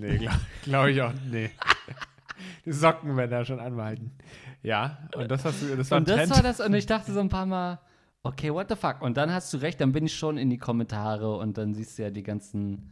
nee, 0.00 0.18
glaube 0.18 0.40
glaub 0.64 0.86
ich 0.88 1.00
auch. 1.02 1.12
Nee. 1.30 1.50
Die 2.64 2.72
Socken 2.72 3.16
werden 3.16 3.30
da 3.30 3.44
schon 3.44 3.60
anbehalten. 3.60 4.12
Ja, 4.62 4.98
und 5.16 5.30
das 5.30 5.44
hast 5.44 5.62
du, 5.62 5.76
das 5.76 5.90
war 5.90 5.98
Und 5.98 6.08
das 6.08 6.16
Trend. 6.16 6.30
war 6.30 6.42
das, 6.42 6.60
und 6.60 6.74
ich 6.74 6.86
dachte 6.86 7.12
so 7.12 7.20
ein 7.20 7.28
paar 7.28 7.46
Mal, 7.46 7.80
okay, 8.22 8.52
what 8.52 8.68
the 8.68 8.76
fuck? 8.76 9.00
Und 9.02 9.16
dann 9.16 9.32
hast 9.32 9.52
du 9.52 9.58
recht, 9.58 9.80
dann 9.80 9.92
bin 9.92 10.06
ich 10.06 10.14
schon 10.14 10.36
in 10.36 10.50
die 10.50 10.58
Kommentare 10.58 11.36
und 11.36 11.56
dann 11.58 11.74
siehst 11.74 11.98
du 11.98 12.02
ja 12.02 12.10
die 12.10 12.22
ganzen 12.22 12.90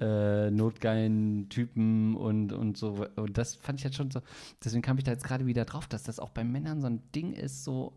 äh, 0.00 0.50
notgeilen 0.50 1.48
Typen 1.50 2.16
und, 2.16 2.52
und 2.52 2.76
so. 2.76 3.06
Und 3.16 3.36
das 3.38 3.54
fand 3.56 3.78
ich 3.80 3.84
jetzt 3.84 3.96
schon 3.96 4.10
so. 4.10 4.20
Deswegen 4.64 4.82
kam 4.82 4.98
ich 4.98 5.04
da 5.04 5.12
jetzt 5.12 5.24
gerade 5.24 5.46
wieder 5.46 5.64
drauf, 5.64 5.86
dass 5.86 6.02
das 6.02 6.18
auch 6.18 6.30
bei 6.30 6.44
Männern 6.44 6.80
so 6.80 6.86
ein 6.88 7.02
Ding 7.14 7.32
ist, 7.32 7.64
so, 7.64 7.92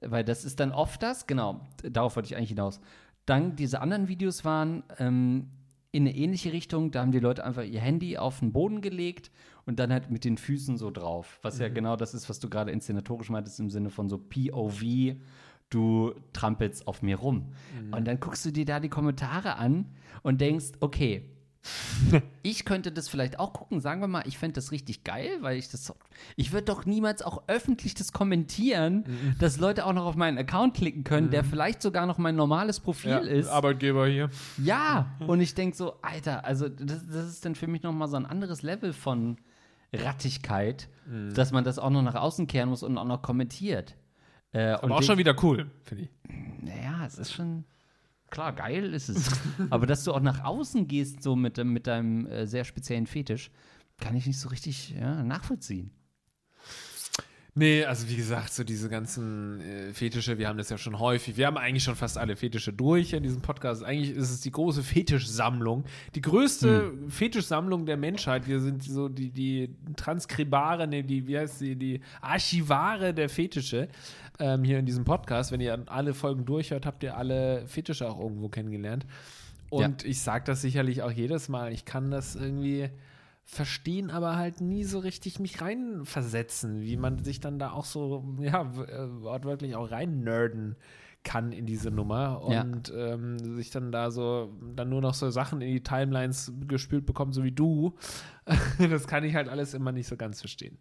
weil 0.00 0.24
das 0.24 0.44
ist 0.44 0.60
dann 0.60 0.72
oft 0.72 1.02
das, 1.02 1.26
genau, 1.26 1.60
darauf 1.82 2.16
wollte 2.16 2.28
ich 2.28 2.36
eigentlich 2.36 2.50
hinaus. 2.50 2.80
Dann 3.26 3.56
diese 3.56 3.80
anderen 3.80 4.08
Videos 4.08 4.44
waren 4.44 4.84
ähm, 4.98 5.50
in 5.92 6.04
eine 6.06 6.16
ähnliche 6.16 6.52
Richtung, 6.52 6.90
da 6.90 7.00
haben 7.00 7.12
die 7.12 7.20
Leute 7.20 7.44
einfach 7.44 7.64
ihr 7.64 7.80
Handy 7.80 8.18
auf 8.18 8.40
den 8.40 8.52
Boden 8.52 8.80
gelegt 8.80 9.30
und 9.66 9.78
dann 9.78 9.92
halt 9.92 10.10
mit 10.10 10.24
den 10.24 10.38
Füßen 10.38 10.78
so 10.78 10.90
drauf. 10.90 11.38
Was 11.42 11.58
ja 11.58 11.68
genau 11.68 11.96
das 11.96 12.14
ist, 12.14 12.28
was 12.28 12.38
du 12.38 12.48
gerade 12.48 12.70
inszenatorisch 12.70 13.30
meintest, 13.30 13.60
im 13.60 13.70
Sinne 13.70 13.90
von 13.90 14.08
so 14.08 14.18
POV, 14.18 15.16
du 15.70 16.14
trampelst 16.32 16.86
auf 16.86 17.02
mir 17.02 17.16
rum. 17.16 17.52
Und 17.90 18.06
dann 18.06 18.20
guckst 18.20 18.44
du 18.44 18.52
dir 18.52 18.64
da 18.64 18.80
die 18.80 18.88
Kommentare 18.88 19.56
an 19.56 19.86
und 20.22 20.40
denkst, 20.40 20.72
okay, 20.80 21.28
ich 22.42 22.64
könnte 22.64 22.92
das 22.92 23.08
vielleicht 23.08 23.38
auch 23.38 23.52
gucken. 23.52 23.80
Sagen 23.80 24.00
wir 24.00 24.06
mal, 24.06 24.22
ich 24.26 24.38
fände 24.38 24.54
das 24.54 24.70
richtig 24.70 25.04
geil, 25.04 25.30
weil 25.40 25.58
ich 25.58 25.68
das. 25.68 25.92
Ich 26.36 26.52
würde 26.52 26.64
doch 26.64 26.86
niemals 26.86 27.22
auch 27.22 27.42
öffentlich 27.48 27.94
das 27.94 28.12
kommentieren, 28.12 29.04
dass 29.38 29.58
Leute 29.58 29.84
auch 29.84 29.92
noch 29.92 30.04
auf 30.04 30.16
meinen 30.16 30.38
Account 30.38 30.74
klicken 30.74 31.04
können, 31.04 31.30
der 31.30 31.44
vielleicht 31.44 31.82
sogar 31.82 32.06
noch 32.06 32.18
mein 32.18 32.36
normales 32.36 32.80
Profil 32.80 33.10
ja, 33.10 33.18
ist. 33.18 33.48
Arbeitgeber 33.48 34.06
hier. 34.06 34.30
Ja, 34.62 35.10
und 35.26 35.40
ich 35.40 35.54
denke 35.54 35.76
so, 35.76 35.94
Alter, 36.02 36.44
also 36.44 36.68
das, 36.68 37.06
das 37.06 37.28
ist 37.28 37.44
dann 37.44 37.54
für 37.54 37.66
mich 37.66 37.82
nochmal 37.82 38.08
so 38.08 38.16
ein 38.16 38.26
anderes 38.26 38.62
Level 38.62 38.92
von 38.92 39.38
Rattigkeit, 39.92 40.88
dass 41.34 41.52
man 41.52 41.64
das 41.64 41.78
auch 41.78 41.90
noch 41.90 42.02
nach 42.02 42.14
außen 42.16 42.46
kehren 42.46 42.68
muss 42.68 42.82
und 42.82 42.98
auch 42.98 43.04
noch 43.04 43.22
kommentiert. 43.22 43.96
Äh, 44.52 44.74
und 44.74 44.84
Aber 44.84 44.94
auch 44.96 45.00
den- 45.00 45.06
schon 45.06 45.18
wieder 45.18 45.36
cool, 45.42 45.70
finde 45.84 46.04
ich. 46.04 46.10
naja, 46.62 47.04
es 47.06 47.18
ist 47.18 47.32
schon. 47.32 47.64
Klar, 48.30 48.52
geil 48.52 48.92
ist 48.92 49.08
es. 49.08 49.30
Aber 49.70 49.86
dass 49.86 50.02
du 50.02 50.12
auch 50.12 50.20
nach 50.20 50.42
außen 50.44 50.88
gehst, 50.88 51.22
so 51.22 51.36
mit, 51.36 51.62
mit 51.64 51.86
deinem 51.86 52.26
äh, 52.26 52.46
sehr 52.46 52.64
speziellen 52.64 53.06
Fetisch, 53.06 53.50
kann 53.98 54.16
ich 54.16 54.26
nicht 54.26 54.40
so 54.40 54.48
richtig 54.48 54.90
ja, 54.90 55.22
nachvollziehen. 55.22 55.90
Nee, 57.58 57.86
also 57.86 58.06
wie 58.10 58.16
gesagt, 58.16 58.52
so 58.52 58.64
diese 58.64 58.90
ganzen 58.90 59.62
äh, 59.62 59.94
Fetische, 59.94 60.36
wir 60.36 60.46
haben 60.46 60.58
das 60.58 60.68
ja 60.68 60.76
schon 60.76 60.98
häufig. 60.98 61.38
Wir 61.38 61.46
haben 61.46 61.56
eigentlich 61.56 61.84
schon 61.84 61.96
fast 61.96 62.18
alle 62.18 62.36
Fetische 62.36 62.70
durch 62.70 63.14
in 63.14 63.22
diesem 63.22 63.40
Podcast. 63.40 63.82
Eigentlich 63.82 64.14
ist 64.14 64.30
es 64.30 64.42
die 64.42 64.50
große 64.50 64.82
Fetischsammlung. 64.82 65.84
Die 66.14 66.20
größte 66.20 66.92
Fetischsammlung 67.08 67.86
der 67.86 67.96
Menschheit. 67.96 68.46
Wir 68.46 68.60
sind 68.60 68.84
so 68.84 69.08
die, 69.08 69.30
die 69.30 69.74
Transkribare, 69.96 70.86
nee, 70.86 71.02
die, 71.02 71.26
wie 71.26 71.38
heißt 71.38 71.58
sie, 71.58 71.76
die 71.76 72.02
Archivare 72.20 73.14
der 73.14 73.30
Fetische 73.30 73.88
ähm, 74.38 74.62
hier 74.62 74.78
in 74.78 74.84
diesem 74.84 75.04
Podcast. 75.04 75.50
Wenn 75.50 75.62
ihr 75.62 75.82
alle 75.86 76.12
Folgen 76.12 76.44
durchhört, 76.44 76.84
habt 76.84 77.02
ihr 77.04 77.16
alle 77.16 77.66
Fetische 77.66 78.06
auch 78.06 78.20
irgendwo 78.20 78.50
kennengelernt. 78.50 79.06
Und 79.70 80.04
ich 80.04 80.20
sage 80.20 80.44
das 80.44 80.60
sicherlich 80.60 81.00
auch 81.00 81.10
jedes 81.10 81.48
Mal. 81.48 81.72
Ich 81.72 81.86
kann 81.86 82.10
das 82.10 82.36
irgendwie 82.36 82.90
verstehen, 83.46 84.10
aber 84.10 84.36
halt 84.36 84.60
nie 84.60 84.84
so 84.84 84.98
richtig 84.98 85.38
mich 85.38 85.60
reinversetzen, 85.62 86.82
wie 86.82 86.96
man 86.96 87.22
sich 87.24 87.40
dann 87.40 87.58
da 87.58 87.70
auch 87.70 87.84
so, 87.84 88.36
ja, 88.40 88.62
äh, 88.62 89.22
wortwörtlich 89.22 89.76
auch 89.76 89.90
rein 89.90 90.20
nerden 90.20 90.76
kann 91.22 91.52
in 91.52 91.64
diese 91.66 91.90
Nummer 91.90 92.42
Ja. 92.50 92.62
und 92.62 92.92
ähm, 92.94 93.38
sich 93.56 93.70
dann 93.70 93.90
da 93.92 94.10
so, 94.10 94.52
dann 94.74 94.88
nur 94.88 95.00
noch 95.00 95.14
so 95.14 95.30
Sachen 95.30 95.60
in 95.60 95.72
die 95.72 95.82
Timelines 95.82 96.52
gespült 96.68 97.06
bekommt, 97.06 97.34
so 97.34 97.42
wie 97.44 97.52
du. 97.52 97.94
das 98.78 99.06
kann 99.06 99.24
ich 99.24 99.34
halt 99.34 99.48
alles 99.48 99.74
immer 99.74 99.92
nicht 99.92 100.06
so 100.08 100.16
ganz 100.16 100.40
verstehen. 100.40 100.78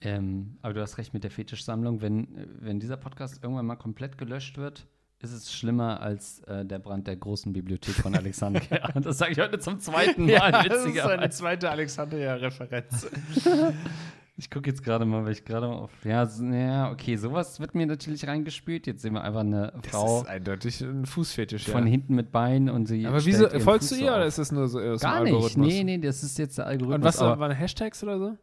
Ähm, 0.00 0.58
aber 0.62 0.74
du 0.74 0.82
hast 0.82 0.98
recht 0.98 1.14
mit 1.14 1.24
der 1.24 1.30
Fetischsammlung. 1.30 2.00
Wenn, 2.02 2.28
wenn 2.60 2.80
dieser 2.80 2.96
Podcast 2.96 3.42
irgendwann 3.42 3.66
mal 3.66 3.76
komplett 3.76 4.18
gelöscht 4.18 4.58
wird, 4.58 4.86
ist 5.22 5.32
es 5.32 5.52
schlimmer 5.52 6.00
als 6.00 6.40
äh, 6.40 6.64
der 6.64 6.78
Brand 6.78 7.06
der 7.06 7.16
großen 7.16 7.52
Bibliothek 7.52 7.94
von 7.94 8.14
Alexandria. 8.14 8.88
das 9.00 9.18
sage 9.18 9.32
ich 9.32 9.38
heute 9.38 9.58
zum 9.58 9.78
zweiten 9.80 10.26
Mal, 10.30 10.52
das 10.68 10.84
ist 10.84 11.00
eine 11.00 11.30
zweite 11.30 11.70
Alexandria-Referenz. 11.70 13.06
Ich 14.38 14.50
gucke 14.50 14.68
jetzt 14.68 14.84
gerade 14.84 15.06
mal, 15.06 15.24
weil 15.24 15.32
ich 15.32 15.46
gerade 15.46 15.66
mal 15.66 15.76
auf. 15.76 15.90
Ja, 16.04 16.28
ja, 16.52 16.90
okay, 16.92 17.16
sowas 17.16 17.58
wird 17.58 17.74
mir 17.74 17.86
natürlich 17.86 18.26
reingespült. 18.26 18.86
Jetzt 18.86 19.00
sehen 19.00 19.14
wir 19.14 19.24
einfach 19.24 19.40
eine 19.40 19.72
Frau 19.88 20.18
Das 20.18 20.22
ist 20.24 20.28
eindeutig 20.28 20.80
ein 20.82 21.06
Fußfetisch, 21.06 21.64
von 21.64 21.84
ja. 21.84 21.90
hinten 21.90 22.14
mit 22.14 22.32
Beinen 22.32 22.68
und 22.68 22.84
sie. 22.84 23.06
Aber 23.06 23.24
wieso, 23.24 23.48
folgst 23.48 23.92
du 23.92 23.94
Fuß 23.94 24.02
ihr 24.02 24.08
so 24.08 24.12
oder 24.12 24.20
auf. 24.20 24.28
ist 24.28 24.38
das 24.38 24.52
nur 24.52 24.68
so 24.68 24.78
aus 24.78 25.00
dem 25.00 25.08
Gar 25.08 25.22
nicht. 25.22 25.32
Algorithmus? 25.32 25.66
Nee, 25.66 25.84
nee, 25.84 25.96
das 25.96 26.22
ist 26.22 26.38
jetzt 26.38 26.58
der 26.58 26.66
Algorithmus. 26.66 26.96
Und 26.96 27.04
was 27.04 27.18
aber, 27.22 27.38
waren 27.38 27.52
Hashtags 27.52 28.02
oder 28.02 28.18
so? 28.18 28.36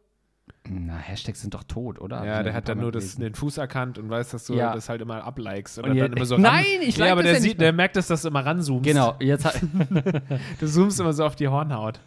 Na, 0.68 0.96
Hashtags 0.96 1.40
sind 1.42 1.52
doch 1.54 1.62
tot, 1.64 2.00
oder? 2.00 2.24
Ja, 2.24 2.42
der 2.42 2.54
hat 2.54 2.68
dann 2.68 2.78
nur 2.78 2.90
das, 2.90 3.16
den 3.16 3.34
Fuß 3.34 3.58
erkannt 3.58 3.98
und 3.98 4.08
weiß, 4.08 4.30
dass 4.30 4.46
du 4.46 4.54
Ja. 4.54 4.72
das 4.74 4.88
halt 4.88 5.02
immer 5.02 5.22
ablikest. 5.22 5.78
Und, 5.78 5.90
Und 5.90 5.96
dann 5.98 6.12
immer 6.14 6.24
so 6.24 6.36
Nein, 6.38 6.64
ran- 6.64 6.82
ich 6.88 6.96
like 6.96 7.12
aber 7.12 7.22
das 7.22 7.32
der, 7.32 7.38
ja 7.40 7.42
sieht, 7.42 7.60
der 7.60 7.72
merkt, 7.72 7.96
dass 7.96 8.08
du 8.08 8.28
immer 8.28 8.44
ranzoomst. 8.46 8.84
Genau, 8.84 9.14
jetzt 9.20 9.44
hat. 9.44 9.60
Du 10.60 10.66
zoomst 10.66 11.00
immer 11.00 11.12
so 11.12 11.24
auf 11.26 11.36
die 11.36 11.48
Hornhaut. 11.48 12.00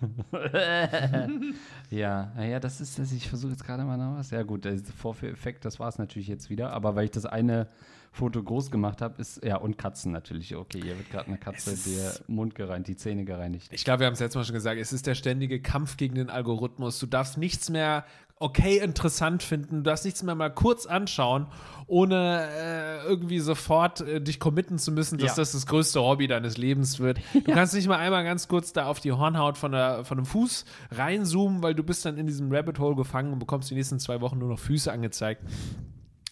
ja, 1.89 2.32
naja, 2.36 2.60
das 2.60 2.82
ist 2.82 3.00
das. 3.00 3.12
Ich 3.12 3.30
versuche 3.30 3.52
jetzt 3.52 3.63
gerade 3.65 3.84
mal 3.84 3.98
noch 3.98 4.17
was. 4.17 4.32
Ja, 4.32 4.43
gut, 4.43 4.65
der 4.65 4.78
Vorführeffekt, 4.80 5.65
das 5.65 5.80
war 5.80 5.88
es 5.89 5.98
natürlich 5.98 6.28
jetzt 6.28 6.50
wieder. 6.50 6.72
Aber 6.74 6.96
weil 6.96 7.06
ich 7.06 7.12
das 7.12 7.26
eine 7.26 7.67
Foto 8.12 8.41
groß 8.41 8.72
gemacht 8.72 9.02
habe, 9.02 9.22
ist. 9.22 9.43
Ja, 9.43 9.58
und 9.58 9.78
Katzen 9.78 10.12
natürlich. 10.12 10.56
Okay, 10.56 10.82
hier 10.82 10.98
wird 10.98 11.10
gerade 11.12 11.28
eine 11.28 11.38
Katze 11.38 11.76
der 11.89 12.13
Mund 12.28 12.56
gereinigt, 12.56 12.88
die 12.88 12.96
Zähne 12.96 13.26
gereinigt. 13.26 13.67
Ich 13.72 13.84
glaube, 13.84 14.00
wir 14.02 14.08
haben 14.08 14.13
es 14.13 14.20
letztes 14.20 14.36
Mal 14.36 14.43
schon 14.46 14.56
gesagt, 14.56 14.80
es 14.80 14.91
ist 14.93 15.06
der 15.08 15.15
ständige 15.15 15.62
Kampf 15.62 15.98
gegen 15.98 16.15
den 16.15 16.30
Algorithmus. 16.30 17.00
Du 17.00 17.06
darfst 17.06 17.38
nichts 17.38 17.70
mehr 17.70 18.06
okay 18.39 18.78
interessant 18.78 19.41
finden, 19.43 19.78
du 19.78 19.82
darfst 19.84 20.06
nichts 20.06 20.21
mehr 20.23 20.36
mal 20.36 20.50
kurz 20.54 20.86
anschauen, 20.86 21.47
ohne 21.88 22.47
äh, 22.52 23.04
irgendwie 23.08 23.39
sofort 23.39 24.02
äh, 24.02 24.21
dich 24.21 24.39
committen 24.39 24.78
zu 24.78 24.91
müssen, 24.91 25.17
dass 25.17 25.32
Ja. 25.38 25.41
das 25.41 25.54
das 25.54 25.65
größte 25.65 26.02
Hobby 26.02 26.28
deines 26.28 26.58
Lebens 26.58 27.00
wird. 27.00 27.19
Du 27.34 27.52
kannst 27.54 27.73
nicht 27.73 27.88
mal 27.88 27.97
einmal 27.97 28.23
ganz 28.23 28.47
kurz 28.47 28.73
da 28.73 28.86
auf 28.88 29.00
die 29.00 29.12
Hornhaut 29.12 29.58
von, 29.58 29.71
der, 29.71 30.04
von 30.06 30.17
einem 30.17 30.26
Fuß 30.26 30.65
reinzoomen, 30.91 31.63
weil 31.63 31.73
du 31.76 31.84
bist 31.84 32.06
dann 32.06 32.17
in 32.17 32.28
diesem 32.28 32.52
Rabbit 32.52 32.80
Hole 32.80 32.95
gefangen 32.95 33.34
und 33.34 33.39
bekommst 33.39 33.69
die 33.71 33.76
nächsten 33.76 34.00
zwei 34.00 34.21
Wochen 34.21 34.38
nur 34.38 34.50
noch 34.50 34.60
Füße 34.60 34.91
angezeigt. 34.91 35.41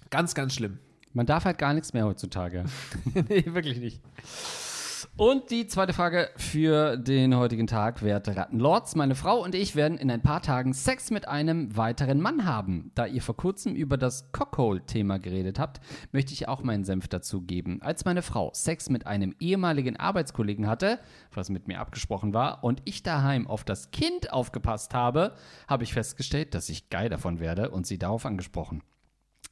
Ganz, 0.10 0.36
ganz 0.36 0.54
schlimm. 0.54 0.80
Man 1.14 1.26
darf 1.26 1.46
halt 1.46 1.58
gar 1.58 1.74
nichts 1.74 1.94
mehr 1.94 2.06
heutzutage. 2.06 2.66
nee, 3.30 3.46
wirklich 3.48 3.80
nicht. 3.80 4.02
Und 5.18 5.50
die 5.50 5.66
zweite 5.66 5.94
Frage 5.94 6.30
für 6.36 6.98
den 6.98 7.38
heutigen 7.38 7.68
Tag, 7.68 8.04
werte 8.04 8.36
Rattenlords. 8.36 8.96
Meine 8.96 9.16
Frau 9.16 9.42
und 9.42 9.56
ich 9.56 9.78
werden 9.78 9.98
in 9.98 10.12
ein 10.12 10.22
paar 10.22 10.42
Tagen 10.42 10.74
Sex 10.74 11.10
mit 11.10 11.26
einem 11.26 11.78
weiteren 11.78 12.20
Mann 12.20 12.44
haben. 12.44 12.92
Da 12.96 13.06
ihr 13.06 13.22
vor 13.22 13.38
kurzem 13.38 13.76
über 13.76 13.96
das 13.96 14.34
Cockhole-Thema 14.34 15.20
geredet 15.20 15.58
habt, 15.58 15.80
möchte 16.12 16.34
ich 16.34 16.50
auch 16.50 16.64
meinen 16.64 16.84
Senf 16.84 17.08
dazu 17.08 17.42
geben. 17.44 17.82
Als 17.82 18.04
meine 18.04 18.24
Frau 18.24 18.52
Sex 18.54 18.90
mit 18.90 19.08
einem 19.08 19.34
ehemaligen 19.40 19.96
Arbeitskollegen 19.96 20.68
hatte, 20.68 21.00
was 21.34 21.50
mit 21.50 21.70
mir 21.70 21.80
abgesprochen 21.80 22.34
war, 22.34 22.66
und 22.66 22.82
ich 22.84 23.02
daheim 23.02 23.48
auf 23.48 23.64
das 23.64 23.92
Kind 23.92 24.34
aufgepasst 24.34 24.94
habe, 24.94 25.34
habe 25.70 25.86
ich 25.86 25.94
festgestellt, 25.94 26.54
dass 26.54 26.68
ich 26.68 26.90
geil 26.90 27.08
davon 27.08 27.40
werde 27.40 27.72
und 27.72 27.88
sie 27.88 27.98
darauf 27.98 28.26
angesprochen. 28.26 28.84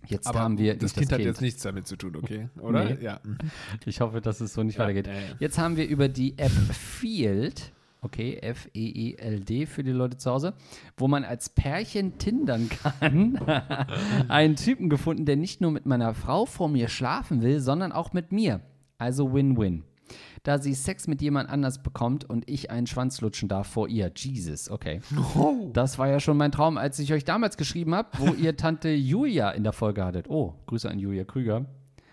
Jetzt 0.07 0.27
Aber 0.27 0.39
haben 0.39 0.57
wir 0.57 0.75
das 0.77 0.93
Kind 0.93 1.11
hat 1.11 1.19
jetzt 1.21 1.41
nichts 1.41 1.63
damit 1.63 1.87
zu 1.87 1.95
tun, 1.95 2.15
okay? 2.15 2.49
Oder? 2.59 2.85
Nee. 2.85 2.97
Ja. 3.01 3.19
Ich 3.85 4.01
hoffe, 4.01 4.21
dass 4.21 4.41
es 4.41 4.53
so 4.53 4.63
nicht 4.63 4.77
Ja, 4.77 4.83
weitergeht. 4.83 5.07
ja. 5.07 5.13
Jetzt 5.39 5.57
haben 5.57 5.77
wir 5.77 5.87
über 5.87 6.09
die 6.09 6.37
App 6.37 6.51
Field, 6.51 7.71
okay, 8.01 8.37
F-E-E-L-D 8.41 9.65
für 9.65 9.83
die 9.83 9.91
Leute 9.91 10.17
zu 10.17 10.29
Hause, 10.31 10.53
wo 10.97 11.07
man 11.07 11.23
als 11.23 11.49
Pärchen 11.49 12.17
tindern 12.17 12.69
kann, 12.69 13.37
einen 14.27 14.55
Typen 14.55 14.89
gefunden, 14.89 15.25
der 15.25 15.35
nicht 15.37 15.61
nur 15.61 15.71
mit 15.71 15.85
meiner 15.85 16.13
Frau 16.13 16.45
vor 16.45 16.69
mir 16.69 16.89
schlafen 16.89 17.41
will, 17.41 17.59
sondern 17.59 17.91
auch 17.91 18.13
mit 18.13 18.31
mir. 18.31 18.59
Also 18.97 19.33
Win-Win. 19.33 19.83
Da 20.43 20.58
sie 20.60 20.73
Sex 20.73 21.08
mit 21.08 21.21
jemand 21.21 21.49
anders 21.49 21.82
bekommt 21.82 22.29
und 22.29 22.49
ich 22.49 22.69
einen 22.69 22.86
Schwanz 22.86 23.21
lutschen 23.21 23.47
darf 23.47 23.65
vor 23.67 23.88
ihr. 23.88 24.12
Jesus, 24.15 24.69
okay. 24.69 24.99
Das 25.73 25.97
war 25.97 26.10
ja 26.10 26.19
schon 26.19 26.36
mein 26.36 26.51
Traum, 26.51 26.77
als 26.77 26.99
ich 26.99 27.13
euch 27.13 27.23
damals 27.23 27.56
geschrieben 27.56 27.95
habe, 27.95 28.10
wo 28.17 28.34
ihr 28.34 28.58
Tante 28.58 28.89
Julia 28.89 29.51
in 29.51 29.63
der 29.63 29.71
Folge 29.73 30.03
hattet. 30.03 30.29
Oh, 30.29 30.53
Grüße 30.67 30.89
an 30.89 30.99
Julia 30.99 31.23
Krüger. 31.23 31.65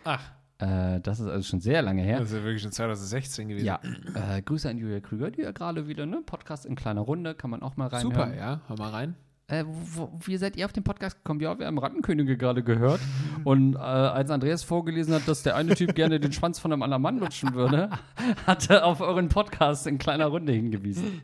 Ach, 0.04 0.22
Äh, 0.58 1.00
das 1.00 1.18
ist 1.20 1.26
also 1.26 1.42
schon 1.42 1.60
sehr 1.60 1.82
lange 1.82 2.02
her. 2.02 2.20
das 2.20 2.30
ist 2.30 2.36
ja 2.36 2.44
wirklich 2.44 2.62
schon 2.62 2.70
2016 2.72 3.48
gewesen. 3.48 3.66
Ja, 3.66 3.80
äh, 4.14 4.42
Grüße 4.42 4.68
an 4.68 4.78
Julia 4.78 5.00
Krüger, 5.00 5.30
die 5.30 5.40
ja 5.42 5.50
gerade 5.52 5.88
wieder, 5.88 6.06
ne? 6.06 6.22
Podcast 6.24 6.66
in 6.66 6.76
kleiner 6.76 7.00
Runde, 7.00 7.34
kann 7.34 7.50
man 7.50 7.62
auch 7.62 7.76
mal 7.76 7.88
reinhören. 7.88 8.14
Super, 8.14 8.34
ja. 8.36 8.60
Hör 8.68 8.78
mal 8.78 8.90
rein. 8.90 9.16
Äh, 9.50 9.64
wo, 9.66 10.10
wie 10.24 10.36
seid 10.36 10.56
ihr 10.56 10.64
auf 10.64 10.72
den 10.72 10.84
Podcast 10.84 11.16
gekommen? 11.16 11.40
Ja, 11.40 11.58
wir 11.58 11.66
haben 11.66 11.78
Rattenkönige 11.78 12.36
gerade 12.36 12.62
gehört. 12.62 13.00
Und 13.42 13.74
äh, 13.74 13.78
als 13.78 14.30
Andreas 14.30 14.62
vorgelesen 14.62 15.12
hat, 15.12 15.26
dass 15.26 15.42
der 15.42 15.56
eine 15.56 15.74
Typ 15.74 15.96
gerne 15.96 16.20
den 16.20 16.32
Schwanz 16.32 16.60
von 16.60 16.72
einem 16.72 16.82
anderen 16.82 17.02
Mann 17.02 17.18
lutschen 17.18 17.54
würde, 17.54 17.90
hat 18.46 18.70
er 18.70 18.86
auf 18.86 19.00
euren 19.00 19.28
Podcast 19.28 19.88
in 19.88 19.98
kleiner 19.98 20.26
Runde 20.26 20.52
hingewiesen. 20.52 21.20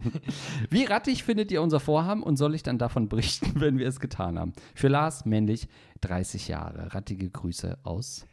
Wie 0.71 0.85
rattig 0.85 1.23
findet 1.23 1.53
ihr 1.53 1.63
unser 1.63 1.79
Vorhaben 1.79 2.25
und 2.25 2.37
soll 2.37 2.57
ich 2.57 2.65
dann 2.65 2.79
davon 2.79 3.09
berichten, 3.09 3.53
wenn 3.61 3.79
wir 3.79 3.87
es 3.87 4.01
getan 4.01 4.41
haben? 4.41 4.55
Für 4.75 4.89
Lars, 4.89 5.25
männlich, 5.25 5.69
30 6.01 6.49
Jahre. 6.49 6.95
Rattige 6.95 7.31
Grüße 7.31 7.79
aus, 7.85 8.27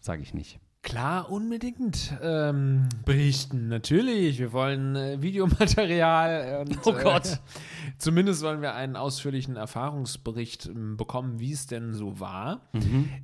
sage 0.00 0.22
ich 0.22 0.34
nicht. 0.34 0.58
Klar, 0.80 1.30
unbedingt 1.30 2.14
ähm, 2.22 2.88
berichten. 3.04 3.66
Natürlich, 3.68 4.38
wir 4.38 4.52
wollen 4.52 4.94
äh, 4.96 5.20
Videomaterial. 5.20 6.60
Und, 6.66 6.78
Oh 6.86 6.92
Gott. 6.92 7.26
Äh, 7.26 7.36
zumindest 7.98 8.42
wollen 8.42 8.62
wir 8.62 8.74
einen 8.74 8.94
ausführlichen 8.96 9.56
Erfahrungsbericht 9.56 10.66
ähm, 10.66 10.96
bekommen, 10.96 11.40
wie 11.40 11.52
es 11.52 11.66
denn 11.66 11.94
so 11.94 12.20
war. 12.20 12.62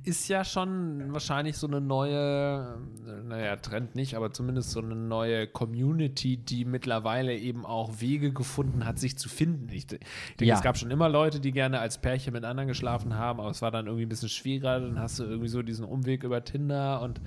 Ist 0.03 0.27
ja 0.27 0.43
schon 0.43 1.13
wahrscheinlich 1.13 1.57
so 1.57 1.65
eine 1.65 1.79
neue, 1.81 2.77
äh, 3.07 3.23
naja, 3.27 3.55
Trend 3.55 3.95
nicht, 3.95 4.15
aber 4.15 4.31
zumindest 4.31 4.71
so 4.71 4.81
eine 4.81 4.95
neue 4.95 5.47
Community, 5.47 6.37
die 6.37 6.65
mittlerweile 6.65 7.35
eben 7.35 7.65
auch 7.65 8.01
Wege 8.01 8.33
gefunden 8.33 8.85
hat, 8.85 8.99
sich 8.99 9.17
zu 9.17 9.29
finden. 9.29 9.69
Ich, 9.71 9.87
de- 9.87 9.99
ich 10.29 10.35
denke, 10.35 10.49
Ja. 10.49 10.55
es 10.55 10.61
gab 10.61 10.77
schon 10.77 10.91
immer 10.91 11.07
Leute, 11.09 11.39
die 11.39 11.53
gerne 11.53 11.79
als 11.79 11.99
Pärchen 11.99 12.33
mit 12.33 12.43
anderen 12.43 12.67
geschlafen 12.67 13.15
haben, 13.15 13.39
aber 13.39 13.49
es 13.49 13.61
war 13.61 13.71
dann 13.71 13.85
irgendwie 13.87 14.05
ein 14.05 14.09
bisschen 14.09 14.29
schwieriger. 14.29 14.81
Dann 14.81 14.99
hast 14.99 15.19
du 15.19 15.23
irgendwie 15.23 15.47
so 15.47 15.61
diesen 15.63 15.85
Umweg 15.85 16.23
über 16.23 16.43
Tinder 16.43 17.01
und 17.01 17.21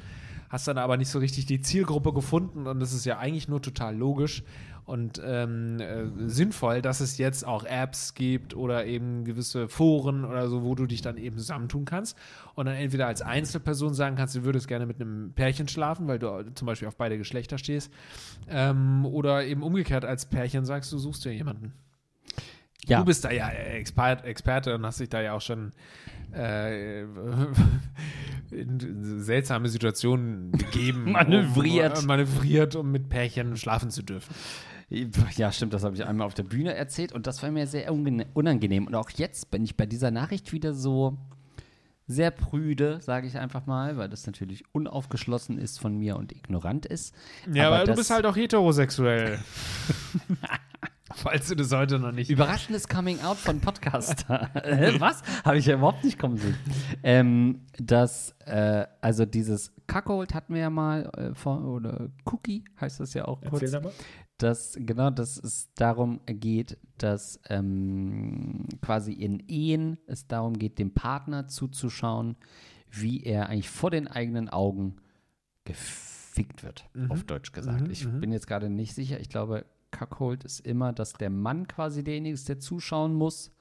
hast 0.48 0.68
dann 0.68 0.78
aber 0.78 0.96
nicht 0.96 1.10
so 1.10 1.18
richtig 1.18 1.46
die 1.46 1.60
Zielgruppe 1.60 2.12
gefunden 2.12 2.66
und 2.66 2.80
das 2.80 2.92
ist 2.92 3.04
ja 3.04 3.18
eigentlich 3.18 3.48
nur 3.48 3.62
total 3.62 3.96
logisch 3.96 4.42
und 4.88 5.20
ähm, 5.22 5.80
äh, 5.80 6.06
sinnvoll, 6.28 6.80
dass 6.80 7.00
es 7.00 7.18
jetzt 7.18 7.46
auch 7.46 7.64
Apps 7.64 8.14
gibt 8.14 8.56
oder 8.56 8.86
eben 8.86 9.24
gewisse 9.24 9.68
Foren 9.68 10.24
oder 10.24 10.48
so, 10.48 10.62
wo 10.62 10.74
du 10.74 10.86
dich 10.86 11.02
dann 11.02 11.18
eben 11.18 11.36
zusammentun 11.36 11.84
kannst 11.84 12.16
und 12.54 12.64
dann 12.64 12.74
entweder 12.74 13.06
als 13.06 13.20
Einzelperson 13.20 13.92
sagen 13.92 14.16
kannst, 14.16 14.34
du 14.34 14.44
würdest 14.44 14.66
gerne 14.66 14.86
mit 14.86 14.98
einem 14.98 15.32
Pärchen 15.34 15.68
schlafen, 15.68 16.08
weil 16.08 16.18
du 16.18 16.42
zum 16.54 16.64
Beispiel 16.64 16.88
auf 16.88 16.96
beide 16.96 17.18
Geschlechter 17.18 17.58
stehst 17.58 17.92
ähm, 18.48 19.04
oder 19.04 19.44
eben 19.44 19.62
umgekehrt 19.62 20.06
als 20.06 20.24
Pärchen 20.24 20.64
sagst, 20.64 20.90
du 20.90 20.98
suchst 20.98 21.22
dir 21.26 21.34
jemanden. 21.34 21.74
Ja. 22.88 22.98
Du 23.00 23.04
bist 23.04 23.24
da 23.24 23.30
ja 23.30 23.48
Expert, 23.48 24.24
Experte 24.24 24.74
und 24.74 24.84
hast 24.84 25.00
dich 25.00 25.08
da 25.08 25.20
ja 25.20 25.34
auch 25.34 25.40
schon 25.40 25.72
äh, 26.34 27.02
in 28.50 29.20
seltsame 29.22 29.68
Situationen 29.68 30.50
begeben. 30.52 31.12
Manövriert. 31.12 31.98
Um, 32.00 32.06
manövriert, 32.06 32.76
um 32.76 32.90
mit 32.90 33.08
Pärchen 33.08 33.56
schlafen 33.56 33.90
zu 33.90 34.02
dürfen. 34.02 34.34
Ja, 35.36 35.52
stimmt, 35.52 35.74
das 35.74 35.84
habe 35.84 35.94
ich 35.96 36.06
einmal 36.06 36.26
auf 36.26 36.32
der 36.34 36.44
Bühne 36.44 36.72
erzählt 36.74 37.12
und 37.12 37.26
das 37.26 37.42
war 37.42 37.50
mir 37.50 37.66
sehr 37.66 37.92
unangenehm. 37.92 38.86
Und 38.86 38.94
auch 38.94 39.10
jetzt 39.10 39.50
bin 39.50 39.62
ich 39.62 39.76
bei 39.76 39.84
dieser 39.84 40.10
Nachricht 40.10 40.52
wieder 40.52 40.72
so 40.72 41.18
sehr 42.06 42.30
prüde, 42.30 42.98
sage 43.02 43.26
ich 43.26 43.36
einfach 43.36 43.66
mal, 43.66 43.98
weil 43.98 44.08
das 44.08 44.26
natürlich 44.26 44.64
unaufgeschlossen 44.72 45.58
ist 45.58 45.78
von 45.78 45.98
mir 45.98 46.16
und 46.16 46.32
ignorant 46.32 46.86
ist. 46.86 47.14
Ja, 47.52 47.66
aber, 47.68 47.80
du 47.80 47.86
das- 47.88 47.96
bist 47.98 48.10
halt 48.10 48.24
auch 48.24 48.34
heterosexuell. 48.34 49.38
Falls 51.14 51.48
du 51.48 51.54
das 51.54 51.72
heute 51.72 51.98
noch 51.98 52.12
nicht. 52.12 52.30
Überraschendes 52.30 52.88
Coming 52.88 53.20
Out 53.20 53.38
von 53.38 53.60
Podcaster. 53.60 54.50
Was? 54.98 55.22
Habe 55.44 55.58
ich 55.58 55.66
ja 55.66 55.74
überhaupt 55.74 56.04
nicht 56.04 56.18
kommen 56.18 56.36
sehen. 56.36 56.56
Ähm, 57.02 57.62
das, 57.78 58.34
äh, 58.44 58.86
also 59.00 59.24
dieses 59.24 59.72
Cuckold 59.86 60.34
hatten 60.34 60.54
wir 60.54 60.60
ja 60.60 60.70
mal, 60.70 61.10
äh, 61.16 61.34
vor, 61.34 61.64
oder 61.64 62.10
Cookie 62.24 62.64
heißt 62.80 63.00
das 63.00 63.14
ja 63.14 63.26
auch 63.26 63.40
kurz. 63.40 63.72
mal. 63.72 63.92
dass 64.36 64.76
genau, 64.78 65.10
dass 65.10 65.38
es 65.38 65.72
darum 65.74 66.20
geht, 66.26 66.78
dass 66.98 67.40
ähm, 67.48 68.66
quasi 68.82 69.12
in 69.12 69.42
Ehen 69.48 69.98
es 70.06 70.26
darum 70.26 70.58
geht, 70.58 70.78
dem 70.78 70.92
Partner 70.92 71.48
zuzuschauen, 71.48 72.36
wie 72.90 73.22
er 73.22 73.48
eigentlich 73.48 73.70
vor 73.70 73.90
den 73.90 74.08
eigenen 74.08 74.48
Augen 74.48 74.96
gefickt 75.64 76.62
wird, 76.62 76.88
auf 77.08 77.24
Deutsch 77.24 77.52
gesagt. 77.52 77.82
Mhm, 77.82 77.90
ich 77.90 78.06
mhm. 78.06 78.20
bin 78.20 78.32
jetzt 78.32 78.46
gerade 78.46 78.70
nicht 78.70 78.94
sicher. 78.94 79.20
Ich 79.20 79.28
glaube, 79.28 79.66
Cuckold 79.90 80.44
ist 80.44 80.60
immer, 80.60 80.92
dass 80.92 81.12
der 81.12 81.30
Mann 81.30 81.66
quasi 81.66 82.04
derjenige 82.04 82.34
ist, 82.34 82.48
der 82.48 82.58
zuschauen 82.60 83.14
muss. 83.14 83.52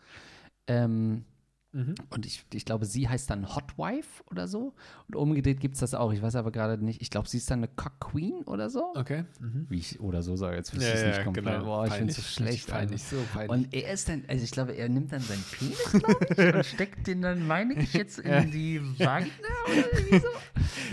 Ähm, 0.67 1.25
Mhm. 1.73 1.95
und 2.11 2.25
ich, 2.25 2.45
ich 2.53 2.63
glaube, 2.65 2.85
sie 2.85 3.09
heißt 3.09 3.29
dann 3.29 3.53
Hot 3.55 3.77
Wife 3.77 4.23
oder 4.31 4.47
so. 4.47 4.73
Und 5.07 5.15
umgedreht 5.15 5.59
gibt 5.59 5.75
es 5.75 5.81
das 5.81 5.93
auch. 5.93 6.13
Ich 6.13 6.21
weiß 6.21 6.35
aber 6.35 6.51
gerade 6.51 6.83
nicht. 6.83 7.01
Ich 7.01 7.09
glaube, 7.09 7.27
sie 7.27 7.37
ist 7.37 7.51
dann 7.51 7.59
eine 7.59 7.67
Cock 7.67 7.99
Queen 7.99 8.43
oder 8.45 8.69
so. 8.69 8.93
Okay. 8.95 9.25
Mhm. 9.39 9.67
Wie 9.69 9.77
ich 9.77 9.99
oder 9.99 10.23
so 10.23 10.35
sage, 10.37 10.55
jetzt 10.55 10.73
wüsste 10.73 10.87
Ja, 10.87 10.93
ich 10.93 10.99
es 10.99 11.01
ja, 11.01 11.07
nicht 11.09 11.23
komplett. 11.25 11.45
genau. 11.45 11.65
Boah, 11.65 11.85
ich 11.85 11.93
finde 11.93 12.11
es 12.13 12.15
so 12.17 12.21
Peinlich. 12.43 12.61
schlecht. 12.63 12.67
Peinlich, 12.69 13.03
so 13.03 13.17
peinlich. 13.33 13.49
Und 13.51 13.73
er 13.73 13.93
ist 13.93 14.07
dann, 14.09 14.23
also 14.27 14.43
ich 14.43 14.51
glaube, 14.51 14.71
er 14.71 14.87
nimmt 14.89 15.11
dann 15.11 15.19
seinen 15.19 15.43
Penis, 15.51 15.93
ich, 15.93 16.53
und 16.55 16.65
steckt 16.65 17.05
den 17.05 17.21
dann, 17.21 17.45
meine 17.45 17.73
ich, 17.75 17.93
jetzt 17.93 18.19
in 18.19 18.49
die 18.51 18.81
Vagina 18.97 19.29
oder 19.67 19.93
irgendwie 19.99 20.19
so. 20.19 20.27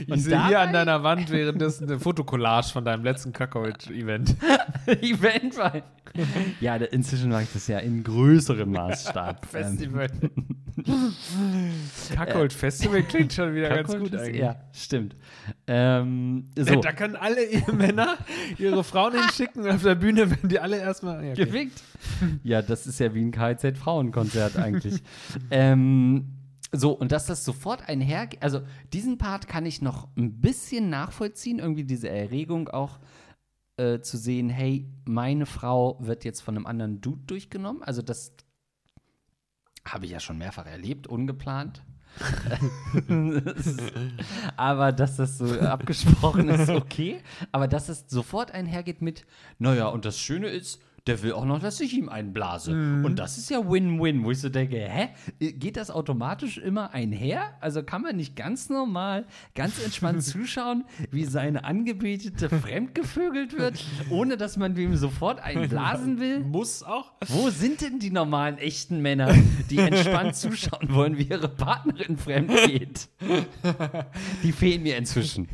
Ich 0.00 0.10
Und 0.10 0.18
sehe 0.18 0.46
hier 0.48 0.60
an 0.60 0.72
deiner 0.72 1.02
Wand 1.04 1.30
währenddessen 1.30 1.84
eine 1.88 2.00
Fotokollage 2.00 2.68
von 2.68 2.84
deinem 2.84 3.04
letzten 3.04 3.32
Cuckold-Event. 3.32 4.36
Event, 4.86 5.56
weil. 5.56 5.84
Ja, 6.60 6.74
inzwischen 6.76 7.30
mache 7.30 7.42
ich 7.44 7.52
das 7.52 7.68
ja 7.68 7.78
in 7.78 8.02
größerem 8.02 8.70
Maßstab. 8.72 9.46
Ähm, 9.54 9.76
Cuckold 12.14 12.52
Festival 12.52 13.02
klingt 13.02 13.32
schon 13.32 13.54
wieder 13.54 13.68
ganz 13.68 13.96
gut 13.96 14.14
eigentlich. 14.14 14.40
Ja, 14.40 14.56
stimmt. 14.72 15.16
Ähm, 15.66 16.44
so. 16.56 16.80
Da 16.80 16.92
können 16.92 17.16
alle 17.16 17.40
Männer 17.72 18.18
ihre 18.58 18.82
Frauen 18.82 19.12
hinschicken 19.12 19.62
und 19.62 19.70
auf 19.70 19.82
der 19.82 19.94
Bühne 19.94 20.30
werden 20.30 20.48
die 20.48 20.58
alle 20.58 20.78
erstmal 20.78 21.24
ja, 21.24 21.32
okay. 21.32 21.44
Gefickt. 21.44 21.82
Ja, 22.42 22.62
das 22.62 22.86
ist 22.86 22.98
ja 23.00 23.14
wie 23.14 23.22
ein 23.22 23.30
KZ-Frauenkonzert 23.30 24.56
eigentlich. 24.56 25.02
ähm, 25.50 26.32
so, 26.72 26.92
und 26.92 27.12
dass 27.12 27.26
das 27.26 27.44
sofort 27.44 27.88
einhergeht, 27.88 28.42
also 28.42 28.62
diesen 28.92 29.16
Part 29.16 29.46
kann 29.46 29.64
ich 29.66 29.80
noch 29.80 30.08
ein 30.16 30.40
bisschen 30.40 30.90
nachvollziehen, 30.90 31.60
irgendwie 31.60 31.84
diese 31.84 32.08
Erregung 32.08 32.68
auch 32.68 32.98
äh, 33.76 34.00
zu 34.00 34.16
sehen, 34.16 34.48
hey, 34.48 34.88
meine 35.04 35.46
Frau 35.46 35.98
wird 36.00 36.24
jetzt 36.24 36.40
von 36.40 36.56
einem 36.56 36.66
anderen 36.66 37.00
Dude 37.00 37.22
durchgenommen. 37.26 37.82
Also 37.82 38.02
das 38.02 38.32
habe 39.86 40.06
ich 40.06 40.12
ja 40.12 40.20
schon 40.20 40.38
mehrfach 40.38 40.66
erlebt, 40.66 41.06
ungeplant. 41.06 41.82
Aber 44.56 44.92
dass 44.92 45.16
das 45.16 45.38
so 45.38 45.60
abgesprochen 45.60 46.48
ist, 46.48 46.70
okay. 46.70 47.20
Aber 47.52 47.68
dass 47.68 47.88
es 47.88 48.06
sofort 48.08 48.52
einhergeht 48.52 49.02
mit, 49.02 49.26
naja, 49.58 49.88
und 49.88 50.04
das 50.04 50.18
Schöne 50.18 50.48
ist, 50.48 50.80
der 51.06 51.22
will 51.22 51.32
auch 51.32 51.44
noch, 51.44 51.60
dass 51.60 51.80
ich 51.80 51.92
ihm 51.92 52.08
einblase. 52.08 52.72
Mhm. 52.72 53.04
Und 53.04 53.18
das 53.18 53.36
ist 53.36 53.50
ja 53.50 53.70
Win-Win, 53.70 54.24
wo 54.24 54.30
ich 54.30 54.40
so 54.40 54.48
denke, 54.48 54.76
hä? 54.76 55.10
Geht 55.38 55.76
das 55.76 55.90
automatisch 55.90 56.56
immer 56.56 56.94
einher? 56.94 57.52
Also 57.60 57.82
kann 57.82 58.00
man 58.00 58.16
nicht 58.16 58.36
ganz 58.36 58.70
normal, 58.70 59.26
ganz 59.54 59.84
entspannt 59.84 60.22
zuschauen, 60.24 60.84
wie 61.10 61.26
seine 61.26 61.64
Angebetete 61.64 62.48
fremdgevögelt 62.48 63.58
wird, 63.58 63.84
ohne 64.08 64.38
dass 64.38 64.56
man 64.56 64.74
ihm 64.78 64.96
sofort 64.96 65.40
einblasen 65.40 66.20
will? 66.20 66.40
Muss 66.44 66.82
auch. 66.82 67.12
Wo 67.28 67.50
sind 67.50 67.82
denn 67.82 67.98
die 67.98 68.10
normalen, 68.10 68.56
echten 68.56 69.02
Männer, 69.02 69.34
die 69.68 69.78
entspannt 69.78 70.36
zuschauen 70.36 70.94
wollen, 70.94 71.18
wie 71.18 71.24
ihre 71.24 71.50
Partnerin 71.50 72.16
fremd 72.16 72.50
geht? 72.66 73.08
Die 74.42 74.52
fehlen 74.52 74.82
mir 74.82 74.96
inzwischen. 74.96 75.48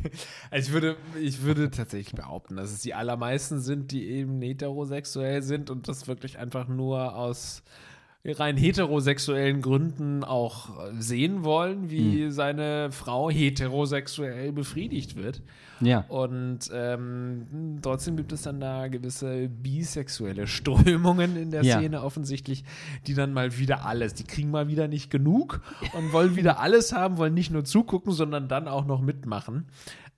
Also 0.49 0.69
ich 0.69 0.73
würde, 0.73 0.95
ich 1.19 1.41
würde 1.41 1.69
tatsächlich 1.71 2.15
behaupten, 2.15 2.55
dass 2.55 2.71
es 2.71 2.79
die 2.79 2.93
allermeisten 2.93 3.59
sind, 3.59 3.91
die 3.91 4.07
eben 4.07 4.41
heterosexuell 4.41 5.40
sind 5.41 5.69
und 5.69 5.87
das 5.87 6.07
wirklich 6.07 6.39
einfach 6.39 6.67
nur 6.67 7.15
aus 7.15 7.63
rein 8.23 8.55
heterosexuellen 8.55 9.61
Gründen 9.61 10.23
auch 10.23 10.69
sehen 10.99 11.43
wollen, 11.43 11.89
wie 11.89 12.29
seine 12.29 12.91
Frau 12.91 13.31
heterosexuell 13.31 14.51
befriedigt 14.51 15.15
wird. 15.15 15.41
Ja. 15.79 16.05
Und 16.07 16.69
ähm, 16.71 17.79
trotzdem 17.81 18.17
gibt 18.17 18.31
es 18.31 18.43
dann 18.43 18.59
da 18.59 18.87
gewisse 18.89 19.49
bisexuelle 19.49 20.45
Strömungen 20.45 21.35
in 21.35 21.49
der 21.49 21.63
Ja. 21.63 21.79
Szene 21.79 22.03
offensichtlich, 22.03 22.63
die 23.07 23.15
dann 23.15 23.33
mal 23.33 23.57
wieder 23.57 23.85
alles, 23.85 24.13
die 24.13 24.23
kriegen 24.23 24.51
mal 24.51 24.67
wieder 24.67 24.87
nicht 24.87 25.09
genug 25.09 25.61
und 25.93 26.13
wollen 26.13 26.35
wieder 26.35 26.59
alles 26.59 26.93
haben, 26.93 27.17
wollen 27.17 27.33
nicht 27.33 27.49
nur 27.49 27.65
zugucken, 27.65 28.11
sondern 28.11 28.47
dann 28.47 28.67
auch 28.67 28.85
noch 28.85 29.01
mitmachen. 29.01 29.65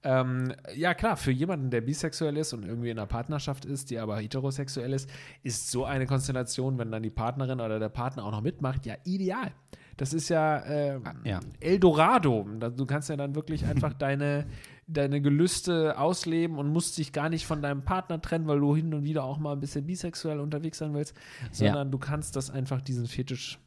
Ähm, 0.03 0.53
ja, 0.75 0.93
klar, 0.93 1.15
für 1.15 1.31
jemanden, 1.31 1.69
der 1.69 1.81
bisexuell 1.81 2.35
ist 2.35 2.51
und 2.53 2.65
irgendwie 2.65 2.89
in 2.89 2.99
einer 2.99 3.07
Partnerschaft 3.07 3.63
ist, 3.63 3.89
die 3.89 3.99
aber 3.99 4.17
heterosexuell 4.19 4.91
ist, 4.91 5.09
ist 5.43 5.71
so 5.71 5.85
eine 5.85 6.05
Konstellation, 6.05 6.77
wenn 6.77 6.91
dann 6.91 7.03
die 7.03 7.09
Partnerin 7.09 7.61
oder 7.61 7.79
der 7.79 7.89
Partner 7.89 8.25
auch 8.25 8.31
noch 8.31 8.41
mitmacht, 8.41 8.85
ja 8.85 8.95
ideal. 9.05 9.51
Das 9.95 10.13
ist 10.13 10.27
ja, 10.29 10.57
äh, 10.57 10.99
Ja. 11.23 11.39
Eldorado. 11.59 12.45
Du 12.75 12.85
kannst 12.85 13.09
ja 13.09 13.15
dann 13.15 13.35
wirklich 13.35 13.65
einfach 13.65 13.93
deine, 13.97 14.45
deine 14.87 15.21
Gelüste 15.21 15.97
ausleben 15.97 16.57
und 16.57 16.67
musst 16.67 16.97
dich 16.97 17.13
gar 17.13 17.29
nicht 17.29 17.45
von 17.45 17.61
deinem 17.61 17.85
Partner 17.85 18.21
trennen, 18.21 18.47
weil 18.47 18.59
du 18.59 18.75
hin 18.75 18.93
und 18.93 19.03
wieder 19.03 19.23
auch 19.23 19.37
mal 19.37 19.53
ein 19.53 19.59
bisschen 19.61 19.85
bisexuell 19.85 20.39
unterwegs 20.39 20.79
sein 20.79 20.93
willst, 20.93 21.15
sondern 21.51 21.91
du 21.91 21.97
kannst 21.97 22.35
das 22.35 22.49
einfach 22.49 22.81
diesen 22.81 23.07
Fetisch, 23.07 23.59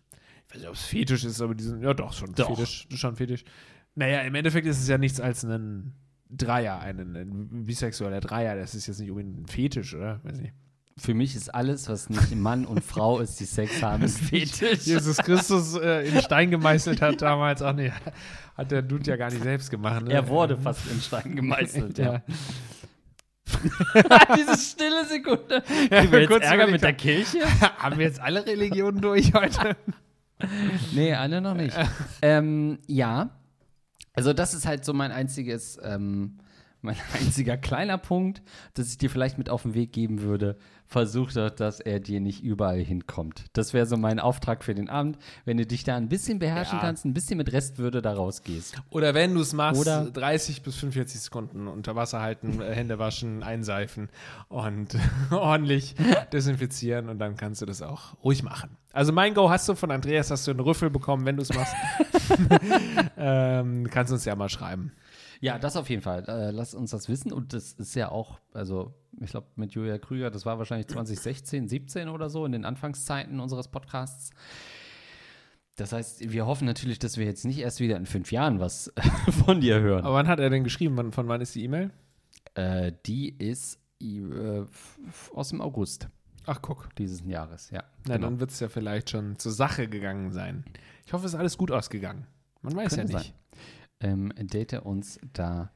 ich 0.48 0.54
weiß 0.54 0.60
nicht, 0.60 0.68
ob 0.68 0.74
es 0.74 0.82
Fetisch 0.84 1.24
ist, 1.24 1.40
aber 1.40 1.54
diesen, 1.54 1.80
ja 1.80 1.94
doch, 1.94 2.12
schon 2.12 2.34
Doch. 2.34 2.48
Fetisch, 2.48 2.88
schon 2.90 3.16
Fetisch. 3.16 3.44
Naja, 3.94 4.20
im 4.20 4.34
Endeffekt 4.34 4.66
ist 4.66 4.78
es 4.80 4.88
ja 4.88 4.98
nichts 4.98 5.20
als 5.20 5.42
ein 5.42 5.94
Dreier, 6.30 6.80
ein, 6.80 6.98
ein 6.98 7.66
bisexueller 7.66 8.20
Dreier, 8.20 8.56
das 8.56 8.74
ist 8.74 8.86
jetzt 8.86 9.00
nicht 9.00 9.10
unbedingt 9.10 9.40
ein 9.40 9.46
Fetisch, 9.46 9.94
oder? 9.94 10.20
Weiß 10.24 10.40
nicht. 10.40 10.54
Für 10.98 11.12
mich 11.12 11.36
ist 11.36 11.54
alles, 11.54 11.88
was 11.90 12.08
nicht 12.08 12.34
Mann 12.34 12.64
und 12.64 12.82
Frau 12.82 13.20
ist, 13.20 13.38
die 13.38 13.44
Sex 13.44 13.82
haben, 13.82 14.02
ist 14.04 14.18
Fetisch. 14.18 14.86
Jesus 14.86 15.18
Christus 15.18 15.76
äh, 15.76 16.08
in 16.08 16.20
Stein 16.22 16.50
gemeißelt 16.50 17.02
hat 17.02 17.20
damals, 17.20 17.62
ach 17.62 17.74
nee, 17.74 17.92
hat 18.56 18.70
der 18.70 18.82
Dude 18.82 19.10
ja 19.10 19.16
gar 19.16 19.30
nicht 19.30 19.42
selbst 19.42 19.70
gemacht. 19.70 20.04
Ne? 20.04 20.12
Er 20.12 20.26
wurde 20.28 20.56
fast 20.56 20.90
in 20.90 21.00
Stein 21.00 21.36
gemeißelt, 21.36 21.98
ja. 21.98 22.14
ja. 22.14 22.22
Diese 24.36 24.58
stille 24.58 25.04
Sekunde. 25.04 25.62
Kriegen 25.62 26.12
wir 26.12 26.20
jetzt 26.20 26.30
kurz 26.30 26.44
Ärger 26.44 26.66
mit 26.66 26.82
der 26.82 26.94
Kirche? 26.94 27.40
Haben 27.78 27.98
wir 27.98 28.06
jetzt 28.06 28.20
alle 28.20 28.44
Religionen 28.44 29.00
durch 29.00 29.32
heute? 29.34 29.76
Nee, 30.92 31.14
alle 31.14 31.40
noch 31.40 31.54
nicht. 31.54 31.76
ähm, 32.22 32.78
ja. 32.86 33.30
Also, 34.16 34.32
das 34.32 34.52
ist 34.54 34.66
halt 34.66 34.84
so 34.84 34.92
mein 34.92 35.12
einziges, 35.12 35.78
ähm, 35.82 36.38
mein 36.82 36.96
einziger 37.14 37.56
kleiner 37.56 37.98
Punkt, 37.98 38.42
dass 38.74 38.88
ich 38.88 38.98
dir 38.98 39.10
vielleicht 39.10 39.38
mit 39.38 39.48
auf 39.50 39.62
den 39.62 39.74
Weg 39.74 39.92
geben 39.92 40.20
würde. 40.22 40.56
Versuch 40.88 41.32
doch, 41.32 41.50
dass 41.50 41.80
er 41.80 41.98
dir 41.98 42.20
nicht 42.20 42.44
überall 42.44 42.78
hinkommt. 42.78 43.46
Das 43.54 43.74
wäre 43.74 43.86
so 43.86 43.96
mein 43.96 44.20
Auftrag 44.20 44.62
für 44.62 44.72
den 44.72 44.88
Abend. 44.88 45.18
Wenn 45.44 45.56
du 45.56 45.66
dich 45.66 45.82
da 45.82 45.96
ein 45.96 46.08
bisschen 46.08 46.38
beherrschen 46.38 46.78
Ja. 46.78 46.84
kannst, 46.84 47.04
ein 47.04 47.12
bisschen 47.12 47.38
mit 47.38 47.52
Restwürde 47.52 48.02
da 48.02 48.12
rausgehst. 48.12 48.80
Oder 48.90 49.12
wenn 49.12 49.34
du 49.34 49.40
es 49.40 49.52
machst, 49.52 49.80
Oder- 49.80 50.04
30 50.12 50.62
bis 50.62 50.76
45 50.76 51.22
Sekunden 51.22 51.66
unter 51.66 51.96
Wasser 51.96 52.20
halten, 52.20 52.60
äh, 52.60 52.72
Hände 52.72 53.00
waschen, 53.00 53.42
einseifen 53.42 54.10
und 54.48 54.96
ordentlich 55.32 55.96
desinfizieren 56.32 57.08
und 57.08 57.18
dann 57.18 57.36
kannst 57.36 57.62
du 57.62 57.66
das 57.66 57.82
auch 57.82 58.14
ruhig 58.22 58.44
machen. 58.44 58.76
Also 58.92 59.12
mein 59.12 59.34
Go 59.34 59.50
hast 59.50 59.68
du 59.68 59.74
von 59.74 59.90
Andreas, 59.90 60.30
hast 60.30 60.46
du 60.46 60.52
einen 60.52 60.60
Rüffel 60.60 60.88
bekommen, 60.88 61.26
wenn 61.26 61.34
du 61.36 61.42
es 61.42 61.52
machst. 61.52 61.74
ähm, 63.16 63.88
kannst 63.90 64.10
du 64.10 64.14
uns 64.14 64.24
ja 64.24 64.34
mal 64.36 64.48
schreiben. 64.48 64.92
Ja, 65.40 65.58
das 65.58 65.76
auf 65.76 65.90
jeden 65.90 66.02
Fall. 66.02 66.24
Äh, 66.28 66.50
lass 66.50 66.74
uns 66.74 66.90
das 66.90 67.08
wissen. 67.08 67.32
Und 67.32 67.52
das 67.52 67.72
ist 67.72 67.94
ja 67.94 68.10
auch, 68.10 68.38
also 68.52 68.94
ich 69.20 69.30
glaube, 69.30 69.48
mit 69.56 69.72
Julia 69.72 69.98
Krüger, 69.98 70.30
das 70.30 70.46
war 70.46 70.58
wahrscheinlich 70.58 70.88
2016, 70.88 71.68
17 71.68 72.08
oder 72.08 72.30
so, 72.30 72.44
in 72.46 72.52
den 72.52 72.64
Anfangszeiten 72.64 73.40
unseres 73.40 73.68
Podcasts. 73.68 74.30
Das 75.76 75.92
heißt, 75.92 76.32
wir 76.32 76.46
hoffen 76.46 76.64
natürlich, 76.64 76.98
dass 76.98 77.18
wir 77.18 77.26
jetzt 77.26 77.44
nicht 77.44 77.58
erst 77.58 77.80
wieder 77.80 77.96
in 77.96 78.06
fünf 78.06 78.32
Jahren 78.32 78.60
was 78.60 78.92
von 79.44 79.60
dir 79.60 79.80
hören. 79.80 80.04
Aber 80.04 80.14
wann 80.14 80.28
hat 80.28 80.40
er 80.40 80.48
denn 80.48 80.64
geschrieben? 80.64 80.96
Wann, 80.96 81.12
von 81.12 81.28
wann 81.28 81.40
ist 81.42 81.54
die 81.54 81.64
E-Mail? 81.64 81.90
Äh, 82.54 82.92
die 83.04 83.28
ist 83.28 83.78
äh, 84.00 84.64
aus 85.34 85.50
dem 85.50 85.60
August 85.60 86.08
Ach, 86.46 86.62
guck. 86.62 86.94
dieses 86.96 87.22
Jahres, 87.26 87.70
ja. 87.70 87.84
Na, 88.06 88.16
genau. 88.16 88.28
dann 88.28 88.40
wird 88.40 88.50
es 88.50 88.60
ja 88.60 88.68
vielleicht 88.68 89.10
schon 89.10 89.38
zur 89.38 89.52
Sache 89.52 89.88
gegangen 89.88 90.32
sein. 90.32 90.64
Ich 91.06 91.12
hoffe, 91.12 91.26
es 91.26 91.32
ist 91.34 91.38
alles 91.38 91.56
gut 91.56 91.70
ausgegangen. 91.70 92.26
Man 92.62 92.74
weiß 92.74 92.96
Könnte 92.96 93.12
ja 93.12 93.18
nicht. 93.20 93.34
ähm, 94.00 94.32
date 94.36 94.80
uns 94.84 95.20
da 95.32 95.70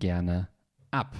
gerne 0.00 0.48
ab. 0.90 1.14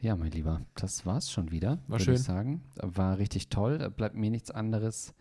Ja, 0.00 0.16
mein 0.16 0.32
Lieber, 0.32 0.60
das 0.74 1.06
war's 1.06 1.30
schon 1.30 1.50
wieder, 1.52 1.78
War 1.86 1.98
würde 2.00 2.04
schön. 2.04 2.14
ich 2.14 2.22
sagen. 2.22 2.62
War 2.82 3.18
richtig 3.18 3.48
toll. 3.48 3.88
Bleibt 3.90 4.14
mir 4.16 4.30
nichts 4.30 4.50
anderes, 4.50 5.14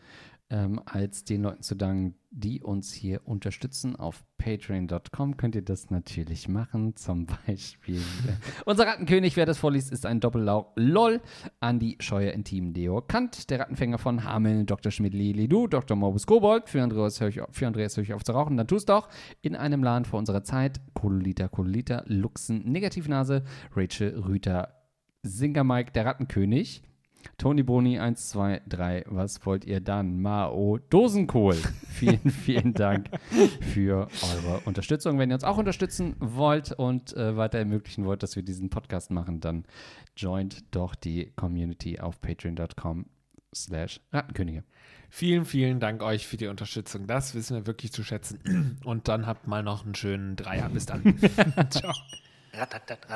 ähm, 0.51 0.79
als 0.85 1.23
den 1.23 1.41
Leuten 1.41 1.63
zu 1.63 1.75
danken, 1.75 2.15
die 2.29 2.61
uns 2.61 2.93
hier 2.93 3.21
unterstützen. 3.25 3.95
Auf 3.95 4.23
patreon.com 4.37 5.37
könnt 5.37 5.55
ihr 5.55 5.63
das 5.63 5.89
natürlich 5.89 6.47
machen. 6.47 6.95
Zum 6.95 7.25
Beispiel 7.47 7.97
äh, 7.97 8.61
unser 8.65 8.85
Rattenkönig, 8.85 9.35
wer 9.37 9.45
das 9.45 9.57
vorliest, 9.57 9.91
ist 9.91 10.05
ein 10.05 10.19
Doppellau 10.19 10.71
LOL. 10.75 11.21
Andi 11.61 11.97
Scheuer 11.99 12.33
Intim 12.33 12.73
Deo 12.73 13.01
Kant, 13.01 13.49
der 13.49 13.61
Rattenfänger 13.61 13.97
von 13.97 14.23
Hameln, 14.23 14.65
Dr. 14.67 14.91
Schmidt 14.91 15.13
Lili 15.13 15.47
Du, 15.47 15.67
Dr. 15.67 15.97
Morbus 15.97 16.27
Kobold. 16.27 16.69
Für 16.69 16.83
Andreas 16.83 17.19
höre 17.19 17.29
ich, 17.29 17.41
für 17.49 17.65
Andreas 17.65 17.97
höre 17.97 18.03
ich 18.03 18.13
auf 18.13 18.23
zu 18.23 18.33
rauchen. 18.33 18.57
Dann 18.57 18.67
tust 18.67 18.89
doch 18.89 19.09
in 19.41 19.55
einem 19.55 19.83
Laden 19.83 20.05
vor 20.05 20.19
unserer 20.19 20.43
Zeit. 20.43 20.79
Kololita, 20.93 21.47
Kololita, 21.47 22.03
Luxen, 22.05 22.71
Negativnase, 22.71 23.43
Rachel 23.75 24.19
Rüter, 24.19 24.75
Singer 25.23 25.63
Mike, 25.63 25.91
der 25.93 26.05
Rattenkönig. 26.05 26.83
Tony 27.37 27.63
Boni 27.63 27.99
1, 27.99 28.29
2, 28.29 28.61
3, 28.67 29.05
was 29.07 29.45
wollt 29.45 29.65
ihr 29.65 29.81
dann? 29.81 30.21
Mao 30.21 30.79
Dosenkohl. 30.89 31.55
Vielen, 31.89 32.29
vielen 32.29 32.73
Dank 32.73 33.07
für 33.61 34.09
eure 34.21 34.59
Unterstützung. 34.65 35.17
Wenn 35.17 35.31
ihr 35.31 35.35
uns 35.35 35.45
auch 35.45 35.57
unterstützen 35.57 36.15
wollt 36.19 36.73
und 36.73 37.15
äh, 37.15 37.37
weiter 37.37 37.57
ermöglichen 37.57 38.03
wollt, 38.03 38.21
dass 38.21 38.35
wir 38.35 38.43
diesen 38.43 38.69
Podcast 38.69 39.11
machen, 39.11 39.39
dann 39.39 39.63
joint 40.17 40.75
doch 40.75 40.93
die 40.93 41.31
Community 41.37 41.99
auf 41.99 42.19
patreon.com 42.19 43.05
slash 43.55 44.01
Rattenkönige. 44.11 44.63
Vielen, 45.09 45.45
vielen 45.45 45.79
Dank 45.79 46.03
euch 46.03 46.27
für 46.27 46.37
die 46.37 46.47
Unterstützung. 46.47 47.07
Das 47.07 47.33
wissen 47.35 47.55
wir 47.55 47.65
wirklich 47.65 47.93
zu 47.93 48.03
schätzen. 48.03 48.77
Und 48.83 49.07
dann 49.07 49.25
habt 49.25 49.47
mal 49.47 49.63
noch 49.63 49.85
einen 49.85 49.95
schönen 49.95 50.35
Dreier. 50.35 50.69
Bis 50.69 50.85
dann. 50.85 51.17
Ciao. 51.69 51.93
Rattenkönig. 52.57 53.15